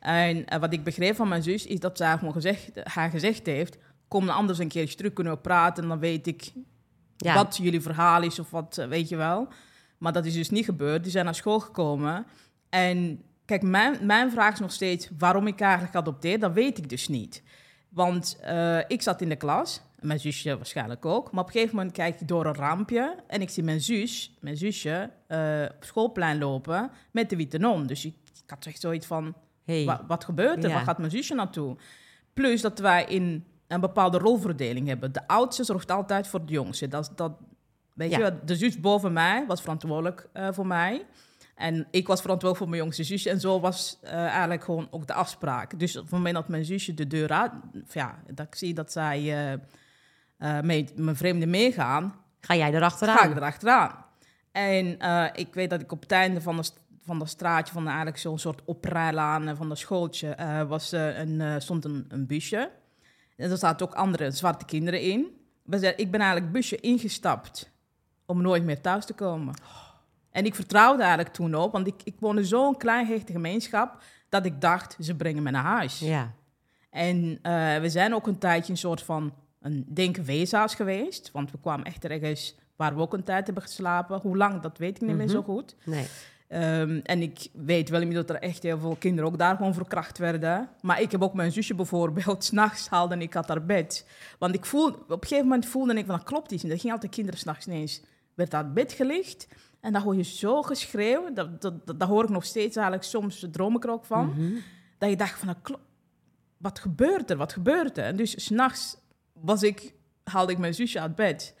En 0.00 0.44
wat 0.60 0.72
ik 0.72 0.84
begreep 0.84 1.16
van 1.16 1.28
mijn 1.28 1.42
zus 1.42 1.66
is 1.66 1.80
dat 1.80 1.96
zij 1.96 2.18
gewoon 2.18 2.32
gezegd, 2.32 2.70
haar 2.84 3.10
gezegd 3.10 3.46
heeft: 3.46 3.78
kom 4.10 4.26
dan 4.26 4.34
anders 4.34 4.58
een 4.58 4.68
keertje 4.68 4.96
terug, 4.96 5.12
kunnen 5.12 5.32
we 5.32 5.38
praten. 5.38 5.88
Dan 5.88 5.98
weet 5.98 6.26
ik 6.26 6.52
ja. 7.16 7.34
wat 7.34 7.56
jullie 7.56 7.80
verhaal 7.80 8.22
is 8.22 8.38
of 8.38 8.50
wat, 8.50 8.78
eh, 8.78 8.86
weet 8.86 9.08
je 9.08 9.16
wel. 9.16 9.48
Maar 9.98 10.12
dat 10.12 10.24
is 10.24 10.34
dus 10.34 10.50
niet 10.50 10.64
gebeurd. 10.64 11.02
Die 11.02 11.12
zijn 11.12 11.24
naar 11.24 11.34
school 11.34 11.60
gekomen. 11.60 12.26
En 12.68 13.22
kijk, 13.44 13.62
mijn, 13.62 14.06
mijn 14.06 14.30
vraag 14.30 14.52
is 14.52 14.60
nog 14.60 14.72
steeds 14.72 15.10
waarom 15.18 15.46
ik 15.46 15.60
eigenlijk 15.60 15.94
adopteer. 15.94 16.38
Dat 16.38 16.52
weet 16.52 16.78
ik 16.78 16.88
dus 16.88 17.08
niet. 17.08 17.42
Want 17.88 18.38
eh, 18.42 18.78
ik 18.86 19.02
zat 19.02 19.20
in 19.20 19.28
de 19.28 19.36
klas, 19.36 19.80
mijn 20.00 20.20
zusje 20.20 20.56
waarschijnlijk 20.56 21.04
ook. 21.04 21.32
Maar 21.32 21.40
op 21.40 21.46
een 21.46 21.52
gegeven 21.52 21.76
moment 21.76 21.94
kijk 21.94 22.20
ik 22.20 22.28
door 22.28 22.46
een 22.46 22.54
raampje 22.54 23.16
en 23.26 23.40
ik 23.40 23.50
zie 23.50 23.62
mijn 23.62 23.80
zus, 23.80 24.36
mijn 24.40 24.56
zusje, 24.56 25.10
eh, 25.26 25.62
op 25.76 25.84
schoolplein 25.84 26.38
lopen 26.38 26.90
met 27.10 27.30
de 27.30 27.36
witte 27.36 27.58
non. 27.58 27.86
Dus 27.86 28.04
ik, 28.04 28.14
ik 28.44 28.50
had 28.50 28.66
echt 28.66 28.80
zoiets 28.80 29.06
van, 29.06 29.34
Hey. 29.64 29.84
Wa- 29.84 30.04
wat 30.06 30.24
gebeurt 30.24 30.62
er? 30.64 30.68
Ja. 30.68 30.74
Waar 30.74 30.84
gaat 30.84 30.98
mijn 30.98 31.10
zusje 31.10 31.34
naartoe? 31.34 31.76
Plus 32.34 32.60
dat 32.60 32.78
wij 32.78 33.04
in 33.04 33.44
een 33.70 33.80
bepaalde 33.80 34.18
rolverdeling 34.18 34.86
hebben. 34.88 35.12
De 35.12 35.26
oudste 35.26 35.64
zorgt 35.64 35.90
altijd 35.90 36.26
voor 36.26 36.46
de 36.46 36.52
jongste. 36.52 36.88
Dat, 36.88 37.12
dat, 37.16 37.32
weet 37.94 38.10
Ja. 38.10 38.18
je, 38.18 38.34
de 38.44 38.56
zus 38.56 38.80
boven 38.80 39.12
mij 39.12 39.44
was 39.46 39.60
verantwoordelijk 39.60 40.28
eh, 40.32 40.48
voor 40.52 40.66
mij. 40.66 41.06
En 41.54 41.86
ik 41.90 42.06
was 42.06 42.20
verantwoordelijk 42.20 42.56
voor 42.58 42.68
mijn 42.68 42.80
jongste 42.82 43.04
zusje. 43.04 43.30
En 43.30 43.40
zo 43.40 43.60
was 43.60 43.98
eh, 44.02 44.12
eigenlijk 44.14 44.64
gewoon 44.64 44.88
ook 44.90 45.06
de 45.06 45.12
afspraak. 45.12 45.78
Dus 45.78 45.96
op 45.96 46.02
het 46.02 46.12
moment 46.12 46.34
dat 46.34 46.48
mijn 46.48 46.64
zusje 46.64 46.94
de 46.94 47.06
deur 47.06 47.28
uit... 47.32 47.52
Ja, 47.88 48.18
dat 48.34 48.46
ik 48.46 48.54
zie 48.54 48.74
dat 48.74 48.92
zij 48.92 49.18
eh, 49.18 49.52
eh, 49.52 50.64
met 50.64 50.98
mijn 50.98 51.16
vreemde 51.16 51.46
meegaan 51.46 52.14
Ga 52.40 52.56
jij 52.56 52.72
erachteraan? 52.74 53.16
ga 53.16 53.24
ik 53.24 53.36
erachteraan. 53.36 54.04
En 54.52 54.86
ik 55.34 55.54
weet 55.54 55.70
dat 55.70 55.80
ik 55.80 55.92
op 55.92 56.00
het 56.00 56.12
einde 56.12 56.40
van 56.40 56.56
de, 56.56 56.70
van 57.02 57.18
de 57.18 57.26
straatje, 57.26 57.72
van 57.72 57.86
eigenlijk 57.86 58.18
zo'n 58.18 58.38
soort 58.38 58.62
oprijlaan 58.64 59.56
van 59.56 59.68
de 59.68 59.74
schooltje, 59.74 60.36
was, 60.68 60.92
een, 60.92 61.62
stond 61.62 61.84
een, 61.84 62.04
een 62.08 62.26
busje. 62.26 62.70
En 63.40 63.50
er 63.50 63.58
zaten 63.58 63.86
ook 63.86 63.94
andere 63.94 64.30
zwarte 64.30 64.64
kinderen 64.64 65.00
in. 65.00 65.26
Ik 65.96 66.10
ben 66.10 66.20
eigenlijk 66.20 66.52
busje 66.52 66.76
ingestapt 66.80 67.70
om 68.26 68.42
nooit 68.42 68.64
meer 68.64 68.80
thuis 68.80 69.04
te 69.04 69.12
komen. 69.14 69.54
En 70.30 70.44
ik 70.44 70.54
vertrouwde 70.54 71.02
eigenlijk 71.02 71.34
toen 71.34 71.54
op, 71.54 71.72
want 71.72 71.86
ik, 71.86 71.94
ik 72.04 72.14
woonde 72.18 72.44
zo'n 72.44 72.76
klein 72.76 73.06
hechte 73.06 73.32
gemeenschap, 73.32 74.02
dat 74.28 74.44
ik 74.44 74.60
dacht, 74.60 74.96
ze 75.00 75.14
brengen 75.16 75.42
me 75.42 75.50
naar 75.50 75.64
huis. 75.64 75.98
Ja. 75.98 76.32
En 76.90 77.38
eh, 77.42 77.78
we 77.78 77.88
zijn 77.88 78.14
ook 78.14 78.26
een 78.26 78.38
tijdje 78.38 78.72
een 78.72 78.78
soort 78.78 79.02
van 79.02 79.34
een 79.60 79.84
denk 79.88 80.16
weeshuis 80.16 80.74
geweest. 80.74 81.30
Want 81.32 81.50
we 81.50 81.58
kwamen 81.60 81.84
echt 81.86 82.04
ergens 82.04 82.54
waar 82.76 82.94
we 82.94 83.00
ook 83.00 83.12
een 83.12 83.24
tijd 83.24 83.44
hebben 83.44 83.62
geslapen. 83.62 84.20
Hoe 84.20 84.36
lang, 84.36 84.60
dat 84.62 84.78
weet 84.78 84.96
ik 84.96 85.00
niet 85.06 85.16
meer 85.16 85.24
Mhm. 85.26 85.34
zo 85.34 85.42
goed. 85.42 85.76
Nee. 85.84 86.06
Ehm, 86.50 87.00
en 87.02 87.22
ik 87.22 87.48
weet 87.52 87.88
wel 87.88 88.00
inmiddels 88.00 88.26
dat 88.26 88.36
er 88.36 88.42
echt 88.42 88.62
heel 88.62 88.78
veel 88.78 88.96
kinderen 88.98 89.30
ook 89.30 89.38
daar 89.38 89.56
gewoon 89.56 89.74
verkracht 89.74 90.18
werden. 90.18 90.68
Maar 90.80 91.00
ik 91.00 91.10
heb 91.10 91.22
ook 91.22 91.34
mijn 91.34 91.52
zusje 91.52 91.74
bijvoorbeeld, 91.74 92.44
s'nachts 92.50 92.88
haalde 92.88 93.16
ik 93.16 93.36
uit 93.36 93.48
haar 93.48 93.64
bed. 93.64 94.06
Want 94.38 94.54
ik 94.54 94.64
voel, 94.64 94.86
op 94.86 95.10
een 95.10 95.18
gegeven 95.20 95.44
moment 95.44 95.66
voelde 95.66 95.94
ik 95.94 96.06
van, 96.06 96.16
dat 96.16 96.24
klopt 96.24 96.52
iets 96.52 96.62
niet. 96.62 96.72
Er 96.72 96.78
gingen 96.78 96.94
altijd 96.94 97.12
kinderen 97.14 97.40
s'nachts 97.40 97.66
ineens, 97.66 98.02
werd 98.34 98.54
uit 98.54 98.74
bed 98.74 98.92
gelicht. 98.92 99.48
En 99.80 99.92
dan 99.92 100.02
hoor 100.02 100.16
je 100.16 100.22
zo 100.22 100.62
geschreeuw, 100.62 101.32
dat, 101.32 101.60
dat, 101.62 101.86
dat, 101.86 101.98
dat 102.00 102.08
hoor 102.08 102.22
ik 102.22 102.28
nog 102.30 102.44
steeds 102.44 102.76
eigenlijk, 102.76 103.06
soms 103.06 103.46
droom 103.50 103.76
ik 103.76 103.84
er 103.84 103.90
ook 103.90 104.04
van 104.04 104.26
Mhm. 104.28 104.52
dat 104.98 105.10
je 105.10 105.16
dacht 105.16 105.38
van, 105.38 105.46
dat 105.62 105.78
wat 106.56 106.78
gebeurt 106.78 107.30
er, 107.30 107.36
wat 107.36 107.52
gebeurt 107.52 107.98
er? 107.98 108.04
En 108.04 108.16
dus 108.16 108.44
s'nachts 108.44 108.96
was 109.32 109.62
ik, 109.62 109.94
haalde 110.24 110.52
ik 110.52 110.58
mijn 110.58 110.74
zusje 110.74 111.00
uit 111.00 111.14
bed. 111.14 111.54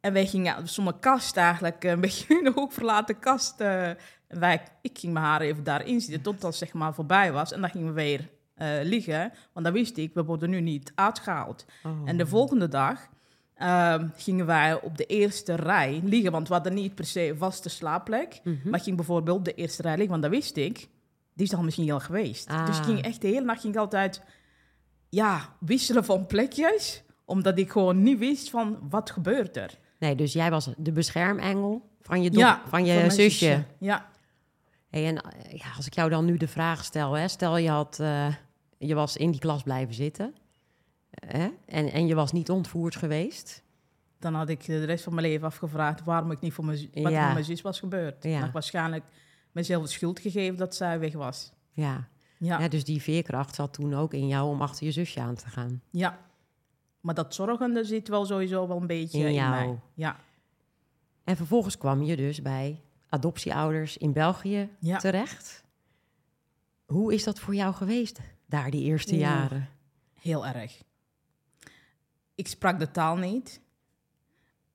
En 0.00 0.12
wij 0.12 0.26
gingen 0.26 0.68
zo'n 0.68 0.98
kast 1.00 1.36
eigenlijk, 1.36 1.84
een 1.84 2.00
beetje 2.00 2.38
in 2.38 2.44
de 2.44 2.50
hoek 2.54 2.72
verlaten 2.72 3.18
kast. 3.18 3.60
eh, 3.60 3.90
en 4.28 4.38
wij, 4.40 4.62
ik 4.82 4.98
ging 4.98 5.12
mijn 5.12 5.24
haar 5.24 5.40
even 5.40 5.64
daarin 5.64 6.00
zitten, 6.00 6.22
tot 6.22 6.40
dat 6.40 6.56
zeg 6.56 6.72
maar 6.72 6.94
voorbij 6.94 7.32
was. 7.32 7.52
En 7.52 7.60
dan 7.60 7.70
gingen 7.70 7.86
we 7.86 7.92
weer 7.92 8.28
eh, 8.54 8.68
liggen, 8.82 9.32
want 9.52 9.66
dan 9.66 9.74
wist 9.74 9.96
ik, 9.96 10.14
we 10.14 10.24
worden 10.24 10.50
nu 10.50 10.60
niet 10.60 10.92
uitgehaald. 10.94 11.64
Oh. 11.84 11.92
En 12.04 12.16
de 12.16 12.26
volgende 12.26 12.68
dag 12.68 13.08
ehm, 13.54 14.08
gingen 14.16 14.46
wij 14.46 14.80
op 14.80 14.96
de 14.96 15.06
eerste 15.06 15.54
rij 15.54 16.00
liggen, 16.04 16.32
want 16.32 16.48
we 16.48 16.54
hadden 16.54 16.74
niet 16.74 16.94
per 16.94 17.04
se 17.04 17.34
vaste 17.36 17.68
slaapplek. 17.68 18.40
Mhm. 18.44 18.56
Maar 18.64 18.78
ik 18.78 18.84
ging 18.84 18.96
bijvoorbeeld 18.96 19.38
op 19.38 19.44
de 19.44 19.54
eerste 19.54 19.82
rij 19.82 19.92
liggen, 19.92 20.10
want 20.10 20.22
dat 20.22 20.30
wist 20.30 20.56
ik. 20.56 20.88
Die 21.34 21.46
is 21.46 21.54
al 21.54 21.62
misschien 21.62 21.90
al 21.90 22.00
geweest. 22.00 22.48
Ah. 22.48 22.66
Dus 22.66 22.78
ik 22.78 22.84
ging 22.84 23.02
echt 23.02 23.20
de 23.20 23.26
hele 23.26 23.44
nacht 23.44 23.60
ging 23.60 23.74
ik 23.74 23.80
altijd 23.80 24.22
ja, 25.08 25.56
wisselen 25.60 26.04
van 26.04 26.26
plekjes. 26.26 27.02
Omdat 27.24 27.58
ik 27.58 27.70
gewoon 27.70 28.02
niet 28.02 28.18
wist 28.18 28.50
van 28.50 28.78
wat 28.90 29.10
gebeurt 29.10 29.56
er. 29.56 29.78
Nee, 29.98 30.14
dus 30.14 30.32
jij 30.32 30.50
was 30.50 30.70
de 30.76 30.92
beschermengel 30.92 31.88
van 32.00 32.22
je, 32.22 32.32
ja, 32.32 32.62
van 32.68 32.84
je 32.84 32.94
mijn 32.94 33.10
zusje. 33.10 33.64
Ja, 33.78 34.08
Hey, 34.88 35.06
en 35.06 35.16
eh, 35.22 35.58
ja, 35.58 35.66
als 35.76 35.86
ik 35.86 35.94
jou 35.94 36.10
dan 36.10 36.24
nu 36.24 36.36
de 36.36 36.48
vraag 36.48 36.84
stel, 36.84 37.12
hè, 37.12 37.28
stel 37.28 37.56
je, 37.56 37.68
had, 37.70 37.98
eh, 38.00 38.34
je 38.78 38.94
was 38.94 39.16
in 39.16 39.30
die 39.30 39.40
klas 39.40 39.62
blijven 39.62 39.94
zitten 39.94 40.34
hè, 41.10 41.48
en, 41.66 41.92
en 41.92 42.06
je 42.06 42.14
was 42.14 42.32
niet 42.32 42.50
ontvoerd 42.50 42.96
geweest. 42.96 43.62
dan 44.18 44.34
had 44.34 44.48
ik 44.48 44.64
de 44.66 44.84
rest 44.84 45.04
van 45.04 45.14
mijn 45.14 45.26
leven 45.26 45.46
afgevraagd 45.46 46.04
waarom 46.04 46.30
ik 46.30 46.40
niet 46.40 46.52
voor 46.52 46.64
mijn, 46.64 46.78
wat 46.92 47.12
Ja. 47.12 47.24
met 47.24 47.32
mijn 47.32 47.44
zus 47.44 47.62
was 47.62 47.78
gebeurd. 47.78 48.24
Ja. 48.24 48.44
Ik 48.46 48.52
waarschijnlijk 48.52 49.04
mezelf 49.52 49.82
de 49.82 49.88
schuld 49.88 50.18
gegeven 50.20 50.56
dat 50.56 50.74
zij 50.74 50.98
weg 50.98 51.12
was. 51.12 51.52
Ja. 51.72 52.08
Ja, 52.38 52.60
Ja, 52.60 52.68
dus 52.68 52.84
die 52.84 53.02
veerkracht 53.02 53.54
zat 53.54 53.72
toen 53.72 53.94
ook 53.94 54.14
in 54.14 54.26
jou 54.28 54.48
om 54.50 54.62
achter 54.62 54.86
je 54.86 54.92
zusje 54.92 55.20
aan 55.20 55.34
te 55.34 55.46
gaan. 55.48 55.82
ja. 55.90 56.18
Maar 57.00 57.14
dat 57.14 57.34
zorgende 57.34 57.84
zit 57.84 58.08
wel 58.08 58.26
sowieso 58.26 58.68
wel 58.68 58.76
een 58.80 58.86
beetje 58.86 59.18
In 59.18 59.26
in, 59.26 59.32
jou. 59.32 59.50
mij. 59.50 59.78
Ja, 59.94 60.16
En 61.24 61.36
vervolgens 61.36 61.78
kwam 61.78 62.02
je 62.02 62.16
dus 62.16 62.42
bij 62.42 62.80
adoptieouders 63.08 63.96
in 63.96 64.12
België 64.12 64.68
ja. 64.78 64.98
terecht. 64.98 65.64
Hoe 66.86 67.14
is 67.14 67.24
dat 67.24 67.38
voor 67.38 67.54
jou 67.54 67.74
geweest, 67.74 68.20
daar 68.46 68.70
die 68.70 68.82
eerste 68.82 69.16
jaren? 69.16 69.68
Heel 70.20 70.46
erg. 70.46 70.82
Ik 72.34 72.48
sprak 72.48 72.78
de 72.78 72.90
taal 72.90 73.16
niet. 73.16 73.60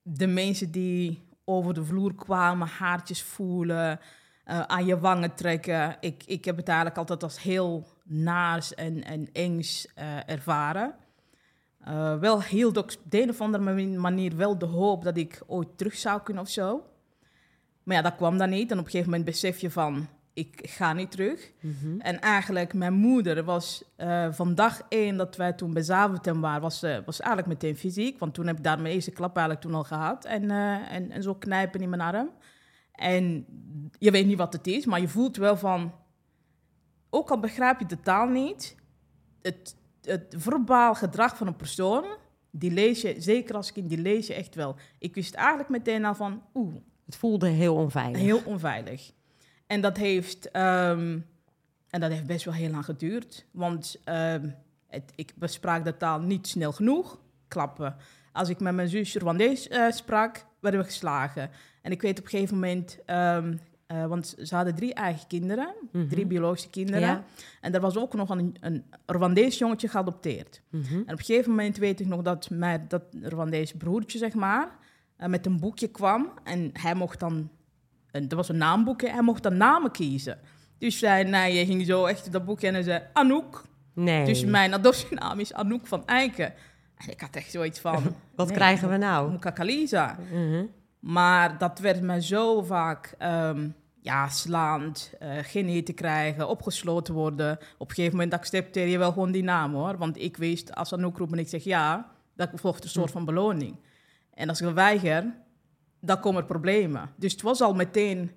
De 0.02 0.28
mensen 0.28 0.72
die 0.72 1.28
over 1.46 1.74
de 1.74 1.86
vloer 1.86 2.16
kwamen, 2.16 2.68
haartjes 2.68 3.24
voelen. 3.24 4.00
eh, 4.44 4.62
aan 4.62 4.86
je 4.86 5.00
wangen 5.00 5.36
trekken. 5.36 5.98
Ik, 6.00 6.24
ik 6.26 6.46
heb 6.46 6.58
het 6.58 6.68
eigenlijk 6.68 6.98
altijd 6.98 7.24
als 7.24 7.42
heel 7.42 7.88
naars 8.04 8.74
en, 8.74 9.04
en 9.04 9.32
engs 9.32 9.88
eh, 9.94 10.30
ervaren. 10.30 10.96
Uh, 11.88 12.20
wel 12.20 12.44
hield 12.44 12.78
ook 12.78 12.92
op 12.92 13.12
de 13.12 13.22
een 13.22 13.30
of 13.30 13.42
andere 13.42 13.88
manier 13.98 14.36
wel 14.36 14.58
de 14.58 14.66
hoop 14.66 15.04
dat 15.04 15.18
ik 15.18 15.42
ooit 15.48 15.78
terug 15.78 15.96
zou 15.96 16.22
kunnen 16.22 16.44
of 16.44 16.50
zo. 16.50 16.86
Maar 17.84 17.96
ja, 17.96 18.02
dat 18.02 18.16
kwam 18.16 18.38
dan 18.38 18.50
niet. 18.50 18.72
En 18.72 18.78
op 18.78 18.86
een 18.86 18.92
gegeven 18.92 19.10
moment 19.12 19.30
besef 19.30 19.60
je 19.60 19.72
van, 19.72 20.08
ik 20.34 20.60
ga 20.70 20.94
niet 20.94 21.12
terug. 21.12 21.52
Mhm. 21.60 22.00
En 22.00 22.22
eigenlijk, 22.22 22.74
mijn 22.74 22.94
moeder 22.94 23.44
was 23.44 23.84
uh, 23.98 24.32
van 24.32 24.56
dag 24.56 24.82
één 24.90 25.18
dat 25.18 25.36
wij 25.36 25.54
toen 25.54 25.74
bij 25.74 25.84
Zaventem 25.84 26.42
waren, 26.42 26.62
was, 26.62 26.84
uh, 26.84 26.98
was 27.06 27.20
eigenlijk 27.20 27.50
meteen 27.50 27.78
fysiek. 27.78 28.20
Want 28.20 28.34
toen 28.34 28.48
heb 28.48 28.58
ik 28.58 28.64
daar 28.64 28.82
mijn 28.82 28.94
eerste 28.94 29.12
klap 29.12 29.38
eigenlijk 29.38 29.66
toen 29.66 29.76
al 29.76 29.84
gehad. 29.84 30.26
En, 30.26 30.44
uh, 30.44 30.92
en, 30.92 31.12
en 31.12 31.24
zo 31.24 31.36
knijpen 31.36 31.82
in 31.82 31.90
mijn 31.90 32.02
arm. 32.02 32.30
En 32.92 33.46
je 34.00 34.12
weet 34.12 34.26
niet 34.26 34.38
wat 34.38 34.54
het 34.54 34.68
is, 34.68 34.86
maar 34.86 35.02
je 35.02 35.08
voelt 35.08 35.38
wel 35.38 35.58
van... 35.58 35.94
Ook 37.10 37.32
al 37.32 37.40
begrijp 37.40 37.80
je 37.80 37.86
de 37.86 38.00
taal 38.00 38.28
niet, 38.28 38.76
het, 39.42 39.76
het 40.02 40.36
verbaal 40.38 40.96
gedrag 40.96 41.38
van 41.38 41.48
een 41.48 41.56
persoon, 41.56 42.06
die 42.52 42.72
lees 42.72 43.02
je, 43.02 43.16
zeker 43.18 43.56
als 43.56 43.72
kind, 43.72 43.90
die 43.90 43.98
lees 43.98 44.28
je 44.28 44.34
echt 44.34 44.56
wel. 44.56 44.76
Ik 45.00 45.16
wist 45.16 45.34
eigenlijk 45.34 45.70
meteen 45.70 46.06
al 46.06 46.16
van, 46.16 46.42
oeh. 46.54 46.76
Het 47.14 47.22
voelde 47.22 47.48
heel 47.48 47.76
onveilig. 47.76 48.22
Heel 48.22 48.42
onveilig. 48.46 49.12
En 49.68 49.82
dat 49.82 49.98
heeft, 49.98 50.46
um, 50.46 51.26
en 51.90 52.00
dat 52.00 52.12
heeft 52.12 52.26
best 52.26 52.46
wel 52.46 52.54
heel 52.54 52.70
lang 52.70 52.86
geduurd. 52.86 53.46
Want 53.52 54.02
um, 54.06 54.56
het, 54.88 55.12
ik 55.16 55.34
besprak 55.36 55.84
de 55.84 55.98
taal 55.98 56.20
niet 56.20 56.48
snel 56.48 56.72
genoeg. 56.72 57.20
Klappen. 57.48 57.96
Als 58.32 58.50
ik 58.50 58.60
met 58.60 58.74
mijn 58.74 58.90
zusje 58.90 59.20
Rwandees 59.20 59.70
uh, 59.70 59.92
sprak, 59.92 60.46
werden 60.60 60.80
we 60.80 60.86
geslagen. 60.86 61.50
En 61.82 61.92
ik 61.92 62.02
weet 62.02 62.20
op 62.20 62.24
een 62.24 62.30
gegeven 62.30 62.56
moment, 62.56 63.00
um, 63.06 63.60
uh, 63.88 64.06
want 64.06 64.36
ze 64.42 64.56
hadden 64.56 64.76
drie 64.76 64.94
eigen 64.94 65.28
kinderen, 65.28 65.74
mm 65.82 65.88
-hmm. 65.92 66.10
drie 66.10 66.26
biologische 66.26 66.70
kinderen. 66.70 67.02
Ja. 67.02 67.24
En 67.62 67.74
er 67.74 67.82
was 67.82 67.98
ook 67.98 68.14
nog 68.14 68.30
een, 68.30 68.56
een 68.60 68.84
Rwandees 69.06 69.58
jongetje 69.58 69.88
geadopteerd. 69.88 70.62
Mm 70.70 70.82
-hmm. 70.82 70.98
En 70.98 71.14
op 71.14 71.20
een 71.20 71.26
gegeven 71.26 71.50
moment 71.50 71.78
weet 71.78 72.00
ik 72.00 72.08
nog 72.08 72.22
dat 72.22 72.50
mijn 72.50 72.86
dat 72.88 73.04
Rwandees 73.22 73.72
broertje, 73.72 74.18
zeg 74.18 74.34
maar, 74.34 74.82
uh, 75.20 75.28
met 75.28 75.46
een 75.46 75.60
boekje 75.60 75.88
kwam. 75.88 76.32
En 76.44 76.70
hij 76.74 76.96
mocht 76.96 77.20
dan 77.20 77.50
en 78.14 78.30
er 78.30 78.36
was 78.36 78.50
een 78.50 78.58
naamboekje, 78.58 79.10
hij 79.10 79.22
mocht 79.22 79.44
dan 79.44 79.58
namen 79.58 79.92
kiezen. 79.92 80.40
Dus 80.78 81.00
zei, 81.00 81.24
nee, 81.24 81.54
je 81.54 81.66
ging 81.66 81.86
zo 81.86 82.06
echt 82.06 82.32
dat 82.32 82.46
boekje 82.46 82.68
en 82.68 82.74
hij 82.74 82.84
zei, 82.84 83.04
Anouk. 83.14 83.64
Nee. 83.94 84.26
Dus 84.26 84.46
mijn 84.46 84.74
adoptienaam 84.74 85.40
is 85.40 85.54
Anouk 85.54 85.88
van 85.88 86.06
Eiken. 86.06 86.54
En 86.98 87.10
ik 87.10 87.22
had 87.22 87.36
echt 87.36 87.52
zoiets 87.52 87.80
van... 87.80 88.04
Wat 88.36 88.48
nee, 88.48 88.56
krijgen 88.56 88.90
we 88.90 88.98
nou? 88.98 89.32
Mukakalisa. 89.32 90.18
Mm 90.32 90.52
-hmm. 90.52 90.70
Maar 91.00 91.58
dat 91.58 91.80
werd 91.80 92.02
mij 92.02 92.22
zo 92.22 92.62
vaak 92.62 93.16
um, 93.20 93.76
ja, 94.02 94.30
slaand, 94.30 95.14
uh, 95.22 95.30
geen 95.42 95.68
eten 95.68 95.94
krijgen, 95.94 96.48
opgesloten 96.48 97.14
worden. 97.14 97.58
Op 97.78 97.90
een 97.90 97.96
gegeven 97.96 98.18
moment 98.18 98.34
accepteer 98.34 98.88
je 98.88 98.98
wel 98.98 99.12
gewoon 99.12 99.32
die 99.32 99.44
naam 99.44 99.74
hoor. 99.74 99.98
Want 99.98 100.22
ik 100.22 100.38
wist, 100.38 100.76
als 100.76 100.94
Anouk 100.94 101.18
roept 101.18 101.32
en 101.32 101.40
ik 101.40 101.48
zeg 101.48 101.64
ja, 101.64 102.12
dat 102.36 102.50
volgt 102.54 102.84
een 102.84 102.90
soort 102.90 103.12
van 103.12 103.26
beloning. 103.26 103.76
En 104.34 104.50
als 104.50 104.62
ik 104.62 104.74
weiger, 104.74 105.36
dan 106.00 106.20
komen 106.20 106.42
er 106.42 106.48
problemen. 106.48 107.10
Dus 107.16 107.32
het 107.32 107.42
was 107.42 107.62
al 107.62 107.74
meteen 107.74 108.32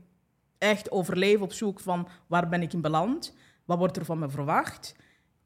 echt 0.59 0.91
overleven 0.91 1.43
op 1.43 1.53
zoek 1.53 1.81
van 1.81 2.09
waar 2.26 2.49
ben 2.49 2.62
ik 2.62 2.73
in 2.73 2.81
beland, 2.81 3.35
wat 3.65 3.79
wordt 3.79 3.97
er 3.97 4.05
van 4.05 4.19
me 4.19 4.29
verwacht 4.29 4.95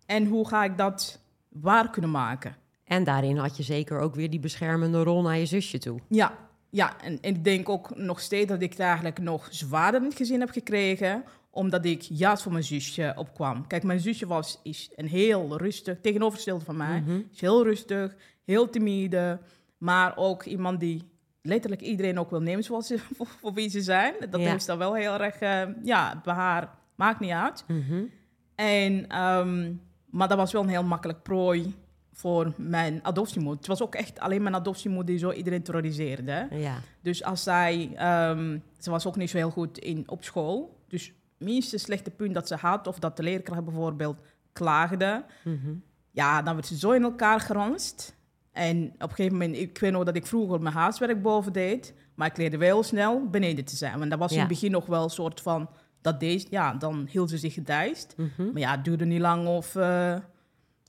en 0.07 0.27
hoe 0.27 0.49
ga 0.49 0.65
ik 0.65 0.77
dat 0.77 1.21
waar 1.49 1.91
kunnen 1.91 2.11
maken. 2.11 2.57
En 2.85 3.05
daarin 3.05 3.37
had 3.37 3.57
je 3.57 3.63
zeker 3.63 3.99
ook 3.99 4.15
weer 4.15 4.31
die 4.31 4.41
beschermende 4.41 5.03
rol 5.03 5.23
naar 5.23 5.39
je 5.39 5.47
zusje 5.47 5.79
toe. 5.79 6.01
Ja, 6.09 6.39
ja. 6.71 7.01
En, 7.01 7.21
en 7.21 7.35
ik 7.35 7.45
denk 7.45 7.69
ook 7.69 7.97
nog 7.97 8.21
steeds 8.21 8.49
dat 8.49 8.63
ik 8.63 8.71
het 8.71 8.81
eigenlijk 8.81 9.19
nog 9.19 9.49
zwaarder 9.51 10.01
in 10.01 10.07
het 10.07 10.17
gezin 10.17 10.41
heb 10.41 10.51
gekregen, 10.51 11.25
omdat 11.51 11.85
ik 11.85 12.01
juist 12.03 12.43
voor 12.43 12.53
mijn 12.53 12.65
zusje 12.65 13.13
opkwam. 13.17 13.67
Kijk, 13.67 13.83
mijn 13.83 14.01
zusje 14.01 14.27
was, 14.27 14.61
is 14.63 14.91
een 14.95 15.09
heel 15.09 15.59
rustig, 15.59 16.01
tegenovergestelde 16.01 16.65
van 16.65 16.77
mij, 16.77 17.01
Mm 17.01 17.07
-hmm. 17.07 17.29
is 17.33 17.41
heel 17.41 17.65
rustig, 17.65 18.17
heel 18.45 18.71
timide, 18.71 19.41
maar 19.81 20.13
ook 20.17 20.45
iemand 20.45 20.81
die 20.81 21.11
letterlijk 21.43 21.83
iedereen 21.83 22.19
ook 22.19 22.31
wil 22.31 22.41
nemen 22.43 22.65
zoals 22.65 22.87
ze, 22.87 22.99
voor, 23.17 23.27
voor 23.27 23.53
wie 23.53 23.69
ze 23.69 23.81
zijn. 23.83 24.15
Dat 24.31 24.41
Ja. 24.41 24.55
is 24.55 24.67
dan 24.67 24.79
wel 24.79 24.95
heel 24.95 25.21
erg, 25.21 25.41
uh, 25.41 25.75
ja, 25.85 26.21
bij 26.25 26.35
haar 26.35 26.79
maakt 26.95 27.21
niet 27.21 27.31
uit. 27.31 27.65
Mm 27.67 27.85
-hmm. 27.89 28.11
En, 28.55 29.23
um, 29.23 29.81
maar 30.07 30.29
dat 30.29 30.37
was 30.37 30.53
wel 30.53 30.63
een 30.63 30.69
heel 30.69 30.85
makkelijk 30.85 31.23
prooi 31.23 31.75
voor 32.13 32.53
mijn 32.57 33.01
adoptiemoeder. 33.05 33.59
Het 33.59 33.67
was 33.67 33.83
ook 33.83 33.95
echt 33.95 34.21
alleen 34.21 34.43
mijn 34.43 34.55
adoptiemoeder 34.55 35.07
die 35.07 35.19
zo 35.19 35.33
iedereen 35.33 35.63
terroriseerde. 35.63 36.49
Ja. 36.51 36.79
Dus 37.03 37.25
als 37.25 37.43
zij, 37.43 37.83
um, 38.31 38.63
ze 38.79 38.91
was 38.91 39.07
ook 39.07 39.17
niet 39.17 39.31
zo 39.31 39.37
heel 39.37 39.51
goed 39.51 39.79
in, 39.79 40.05
op 40.07 40.25
school. 40.25 40.79
Dus 40.89 41.13
minste 41.39 41.79
slechte 41.79 42.11
punt 42.11 42.35
dat 42.35 42.49
ze 42.49 42.55
had, 42.55 42.87
of 42.87 42.99
dat 42.99 43.17
de 43.17 43.23
leerkracht 43.23 43.65
bijvoorbeeld 43.65 44.17
klaagde, 44.53 45.25
Mm 45.45 45.61
-hmm. 45.63 45.83
ja, 46.11 46.43
dan 46.43 46.55
werd 46.55 46.67
ze 46.67 46.79
zo 46.79 46.91
in 46.91 47.03
elkaar 47.03 47.41
geranst. 47.41 48.17
En 48.53 48.87
op 48.95 49.03
een 49.03 49.09
gegeven 49.09 49.33
moment, 49.39 49.57
ik 49.57 49.79
weet 49.79 49.93
nog 49.93 50.05
dat 50.05 50.17
ik 50.17 50.27
vroeger 50.27 50.61
mijn 50.63 50.75
huiswerk 50.75 51.23
boven 51.23 51.53
deed, 51.53 51.95
maar 52.15 52.27
ik 52.27 52.37
leerde 52.37 52.57
wel 52.57 52.83
snel 52.83 53.27
beneden 53.31 53.65
te 53.65 53.77
zijn. 53.77 53.99
Want 53.99 54.11
dat 54.11 54.19
was 54.19 54.29
Ja. 54.31 54.35
in 54.37 54.41
het 54.43 54.51
begin 54.53 54.71
nog 54.71 54.87
wel 54.87 55.03
een 55.03 55.11
soort 55.11 55.41
van, 55.41 55.69
dat 56.01 56.21
deed, 56.21 56.47
ja, 56.51 56.75
dan 56.75 57.07
hield 57.11 57.31
ze 57.31 57.39
zich 57.39 57.55
gedijst. 57.55 58.15
Mm 58.17 58.31
-hmm. 58.37 58.51
Maar 58.53 58.61
ja, 58.61 58.71
het 58.71 58.85
duurde 58.85 59.05
niet 59.05 59.21
lang 59.21 59.47
of, 59.47 59.75
uh, 59.75 60.17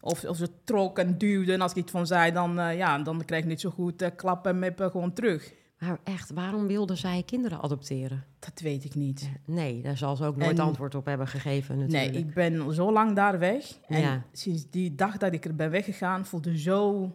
of, 0.01 0.23
of 0.25 0.37
ze 0.37 0.47
trok 0.63 0.99
en 0.99 1.17
duwde. 1.17 1.53
En 1.53 1.61
als 1.61 1.71
ik 1.71 1.77
iets 1.77 1.91
van 1.91 2.07
zei, 2.07 2.31
dan, 2.31 2.59
uh, 2.59 2.77
ja, 2.77 2.99
dan 2.99 3.25
kreeg 3.25 3.39
ik 3.39 3.45
niet 3.45 3.61
zo 3.61 3.69
goed 3.69 4.01
uh, 4.01 4.07
klappen 4.15 4.51
en 4.51 4.59
meppen 4.59 4.91
gewoon 4.91 5.13
terug. 5.13 5.53
Maar 5.79 5.99
echt, 6.03 6.31
waarom 6.33 6.67
wilde 6.67 6.95
zij 6.95 7.23
kinderen 7.25 7.61
adopteren? 7.61 8.23
Dat 8.39 8.59
weet 8.59 8.83
ik 8.83 8.95
niet. 8.95 9.29
Nee, 9.45 9.81
daar 9.81 9.97
zal 9.97 10.15
ze 10.15 10.25
ook 10.25 10.35
nooit 10.37 10.59
En- 10.59 10.65
antwoord 10.65 10.95
op 10.95 11.05
hebben 11.05 11.27
gegeven 11.27 11.77
natuurlijk. 11.77 12.11
Nee, 12.11 12.21
ik 12.21 12.33
ben 12.33 12.73
zo 12.73 12.91
lang 12.91 13.15
daar 13.15 13.39
weg. 13.39 13.77
En 13.87 13.99
Ja. 14.01 14.23
sinds 14.31 14.69
die 14.69 14.95
dag 14.95 15.17
dat 15.17 15.33
ik 15.33 15.45
er 15.45 15.55
ben 15.55 15.69
weggegaan, 15.69 16.25
voelde 16.25 16.57
zo, 16.57 17.11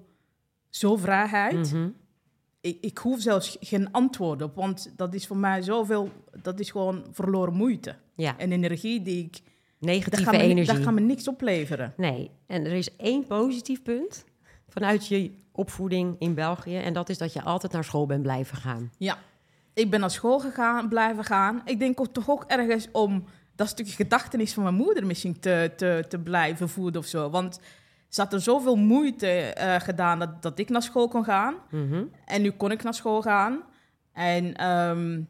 zo 0.79 0.97
vrijheid. 0.97 1.73
Mhm. 1.73 1.89
ik, 2.61 2.79
ik 2.81 2.99
hoef 2.99 3.21
zelfs 3.21 3.57
geen 3.61 3.93
antwoord 3.93 4.43
op, 4.43 4.55
want 4.55 4.93
dat 4.97 5.15
is 5.15 5.27
voor 5.27 5.37
mij 5.37 5.63
zoveel, 5.63 6.11
dat 6.43 6.61
is 6.61 6.71
gewoon 6.71 7.05
verloren 7.13 7.55
moeite. 7.55 7.95
Ja, 8.15 8.39
En 8.39 8.53
energie 8.53 9.03
die 9.03 9.25
ik, 9.25 9.41
negatieve 9.79 10.31
me, 10.31 10.39
energie. 10.39 10.75
dat 10.75 10.85
gaat 10.85 10.95
me 10.95 11.01
niks 11.01 11.29
opleveren. 11.29 11.93
Nee, 11.97 12.31
en 12.47 12.65
er 12.65 12.73
is 12.73 12.97
één 12.97 13.27
positief 13.27 13.83
punt 13.83 14.25
vanuit 14.69 15.07
je 15.07 15.31
opvoeding 15.53 16.17
in 16.19 16.35
België. 16.35 16.77
En 16.77 16.93
dat 16.93 17.09
is 17.09 17.19
dat 17.19 17.33
je 17.33 17.43
altijd 17.43 17.73
naar 17.73 17.85
school 17.85 18.07
bent 18.07 18.23
blijven 18.23 18.57
gaan. 18.57 18.91
Ja, 18.99 19.19
ik 19.75 19.91
ben 19.91 20.01
naar 20.01 20.11
school 20.11 20.39
gegaan, 20.39 20.89
blijven 20.89 21.25
gaan. 21.25 21.63
Ik 21.65 21.79
denk 21.79 22.01
ook 22.01 22.13
toch 22.13 22.31
ook 22.31 22.45
ergens 22.47 22.89
om 22.93 23.25
dat 23.55 23.69
stukje 23.69 23.93
gedachtenis 23.95 24.53
van 24.53 24.63
mijn 24.63 24.75
moeder 24.75 25.07
misschien 25.07 25.41
te, 25.41 25.73
te, 25.77 26.05
te 26.09 26.19
blijven 26.19 26.69
voeden 26.69 27.01
of 27.01 27.07
zo. 27.07 27.31
Want 27.31 27.61
ze 28.09 28.21
had 28.21 28.33
er 28.33 28.41
zoveel 28.41 28.77
moeite 28.77 29.29
eh, 29.29 29.81
gedaan 29.81 30.19
dat, 30.19 30.43
dat 30.43 30.59
ik 30.59 30.69
naar 30.69 30.83
school 30.83 31.09
kon 31.09 31.25
gaan. 31.25 31.55
Mhm. 31.71 32.05
En 32.25 32.43
nu 32.43 32.51
kon 32.51 32.71
ik 32.71 32.83
naar 32.83 32.95
school 32.95 33.23
gaan. 33.23 33.63
En 34.13 34.57
ehm, 34.57 35.21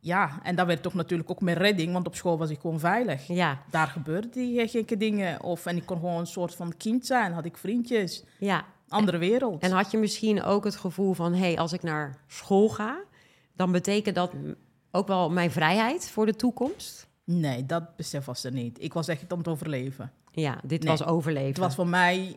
ja, 0.00 0.40
en 0.42 0.56
dat 0.56 0.66
werd 0.66 0.82
toch 0.82 0.94
natuurlijk 0.94 1.30
ook 1.30 1.40
mijn 1.40 1.56
redding, 1.56 1.92
want 1.92 2.06
op 2.06 2.14
school 2.14 2.38
was 2.38 2.50
ik 2.50 2.60
gewoon 2.60 2.80
veilig. 2.80 3.26
Ja, 3.26 3.62
Daar 3.70 3.86
gebeurden 3.86 4.30
die 4.30 4.68
gekke 4.68 4.96
dingen. 4.96 5.42
Of, 5.42 5.66
en 5.66 5.76
ik 5.76 5.86
kon 5.86 5.98
gewoon 5.98 6.18
een 6.18 6.26
soort 6.26 6.54
van 6.54 6.76
kind 6.76 7.06
zijn, 7.06 7.32
had 7.32 7.44
ik 7.44 7.56
vriendjes, 7.56 8.24
ja. 8.38 8.64
andere 8.88 9.18
wereld. 9.18 9.62
En 9.62 9.70
had 9.70 9.90
je 9.90 9.98
misschien 9.98 10.42
ook 10.42 10.64
het 10.64 10.76
gevoel 10.76 11.12
van... 11.12 11.32
hé, 11.32 11.38
hey, 11.38 11.58
als 11.58 11.72
ik 11.72 11.82
naar 11.82 12.16
school 12.26 12.68
ga... 12.68 13.02
dan 13.56 13.72
betekent 13.72 14.14
dat 14.14 14.32
ook 14.90 15.06
wel 15.06 15.30
mijn 15.30 15.50
vrijheid 15.50 16.10
voor 16.10 16.26
de 16.26 16.36
toekomst? 16.36 17.08
Nee, 17.24 17.66
dat 17.66 17.96
besef 17.96 18.24
was 18.24 18.44
er 18.44 18.52
niet. 18.52 18.82
Ik 18.82 18.92
was 18.92 19.08
echt 19.08 19.32
om 19.32 19.38
het 19.38 19.48
overleven. 19.48 20.12
Ja, 20.32 20.60
dit 20.64 20.82
Nee, 20.82 20.90
was 20.96 21.04
overleven. 21.04 21.48
Het 21.48 21.58
was 21.58 21.74
voor 21.74 21.86
mij, 21.86 22.36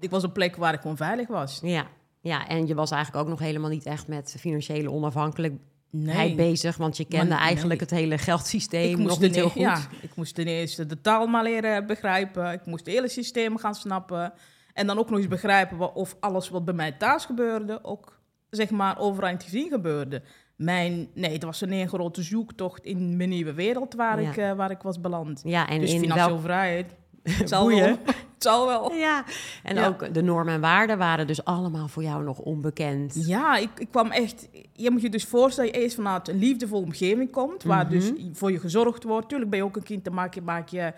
ik 0.00 0.10
was 0.10 0.22
een 0.22 0.32
plek 0.32 0.56
waar 0.56 0.74
ik 0.74 0.80
gewoon 0.80 0.96
veilig 0.96 1.28
was. 1.28 1.58
Ja, 1.62 1.86
ja, 2.20 2.48
en 2.48 2.66
je 2.66 2.74
was 2.74 2.90
eigenlijk 2.90 3.24
ook 3.24 3.30
nog 3.30 3.38
helemaal 3.40 3.70
niet 3.70 3.86
echt 3.86 4.08
met 4.08 4.36
financiële 4.38 4.90
onafhankelijkheid 4.90 5.66
Nee, 5.90 6.34
bezig... 6.34 6.76
want 6.76 6.96
je 6.96 7.04
kende 7.04 7.26
Maar 7.26 7.38
nee. 7.38 7.46
eigenlijk 7.46 7.80
het 7.80 7.90
hele 7.90 8.18
geldsysteem 8.18 8.90
ik 8.90 8.96
nog 8.96 9.06
moest, 9.06 9.20
niet 9.20 9.32
ten 9.32 9.40
heel 9.40 9.48
e- 9.48 9.52
goed. 9.52 9.60
ja, 9.62 9.80
ik 10.00 10.14
moest 10.16 10.34
ten 10.34 10.46
eerste 10.46 10.86
de 10.86 11.00
taal 11.00 11.26
maar 11.26 11.42
leren 11.42 11.86
begrijpen. 11.86 12.52
Ik 12.52 12.66
moest 12.66 12.84
het 12.86 12.94
hele 12.94 13.08
systeem 13.08 13.56
gaan 13.58 13.74
snappen. 13.74 14.32
En 14.72 14.86
dan 14.86 14.98
ook 14.98 15.10
nog 15.10 15.18
eens 15.18 15.28
begrijpen 15.28 15.94
of 15.94 16.16
alles 16.20 16.48
wat 16.48 16.64
bij 16.64 16.74
mij 16.74 16.92
thuis 16.92 17.24
gebeurde... 17.24 17.84
ook 17.84 18.20
zeg 18.50 18.70
maar 18.70 18.98
overal 18.98 19.28
in 19.28 19.34
het 19.34 19.44
gezin 19.44 19.68
gebeurde. 19.68 20.22
Mijn, 20.56 21.08
nee, 21.14 21.32
het 21.32 21.42
was 21.44 21.60
een 21.60 21.88
grote 21.88 22.22
zoektocht 22.22 22.84
in 22.84 23.16
mijn 23.16 23.28
nieuwe 23.28 23.52
wereld 23.52 23.94
waar, 23.94 24.22
Ja. 24.22 24.30
ik, 24.30 24.36
eh, 24.36 24.52
waar 24.52 24.70
ik 24.70 24.82
was 24.82 25.00
beland. 25.00 25.40
Ja, 25.44 25.68
en 25.68 25.80
dus 25.80 25.92
in 25.92 26.00
financieel 26.00 26.28
welk... 26.28 26.40
vrijheid. 26.40 26.94
Het 27.38 27.48
zal 27.48 27.62
Boeien. 27.62 27.84
wel. 27.84 27.98
Het 28.34 28.46
zal 28.46 28.66
wel. 28.66 28.92
Ja, 28.94 29.24
en 29.62 29.74
Ja. 29.74 29.86
ook 29.86 30.14
de 30.14 30.22
normen 30.22 30.54
en 30.54 30.60
waarden 30.60 30.98
waren 30.98 31.26
dus 31.26 31.44
allemaal 31.44 31.88
voor 31.88 32.02
jou 32.02 32.24
nog 32.24 32.38
onbekend. 32.38 33.26
Ja, 33.26 33.56
ik, 33.56 33.68
ik 33.78 33.88
kwam 33.90 34.10
echt... 34.10 34.48
Je 34.72 34.90
moet 34.90 35.02
je 35.02 35.10
dus 35.10 35.24
voorstellen 35.24 35.70
dat 35.70 35.78
je 35.78 35.84
eerst 35.84 35.96
vanuit 35.96 36.28
een 36.28 36.38
liefdevolle 36.38 36.84
omgeving 36.84 37.30
komt... 37.30 37.62
waar 37.62 37.84
Mhm. 37.84 37.92
dus 37.92 38.12
voor 38.32 38.52
je 38.52 38.58
gezorgd 38.60 39.04
wordt. 39.04 39.28
Tuurlijk 39.28 39.50
ben 39.50 39.58
je 39.58 39.64
ook 39.64 39.76
een 39.76 39.82
kind, 39.82 40.04
dan 40.04 40.14
maak 40.14 40.34
je, 40.34 40.42
maak 40.42 40.68
je 40.68 40.92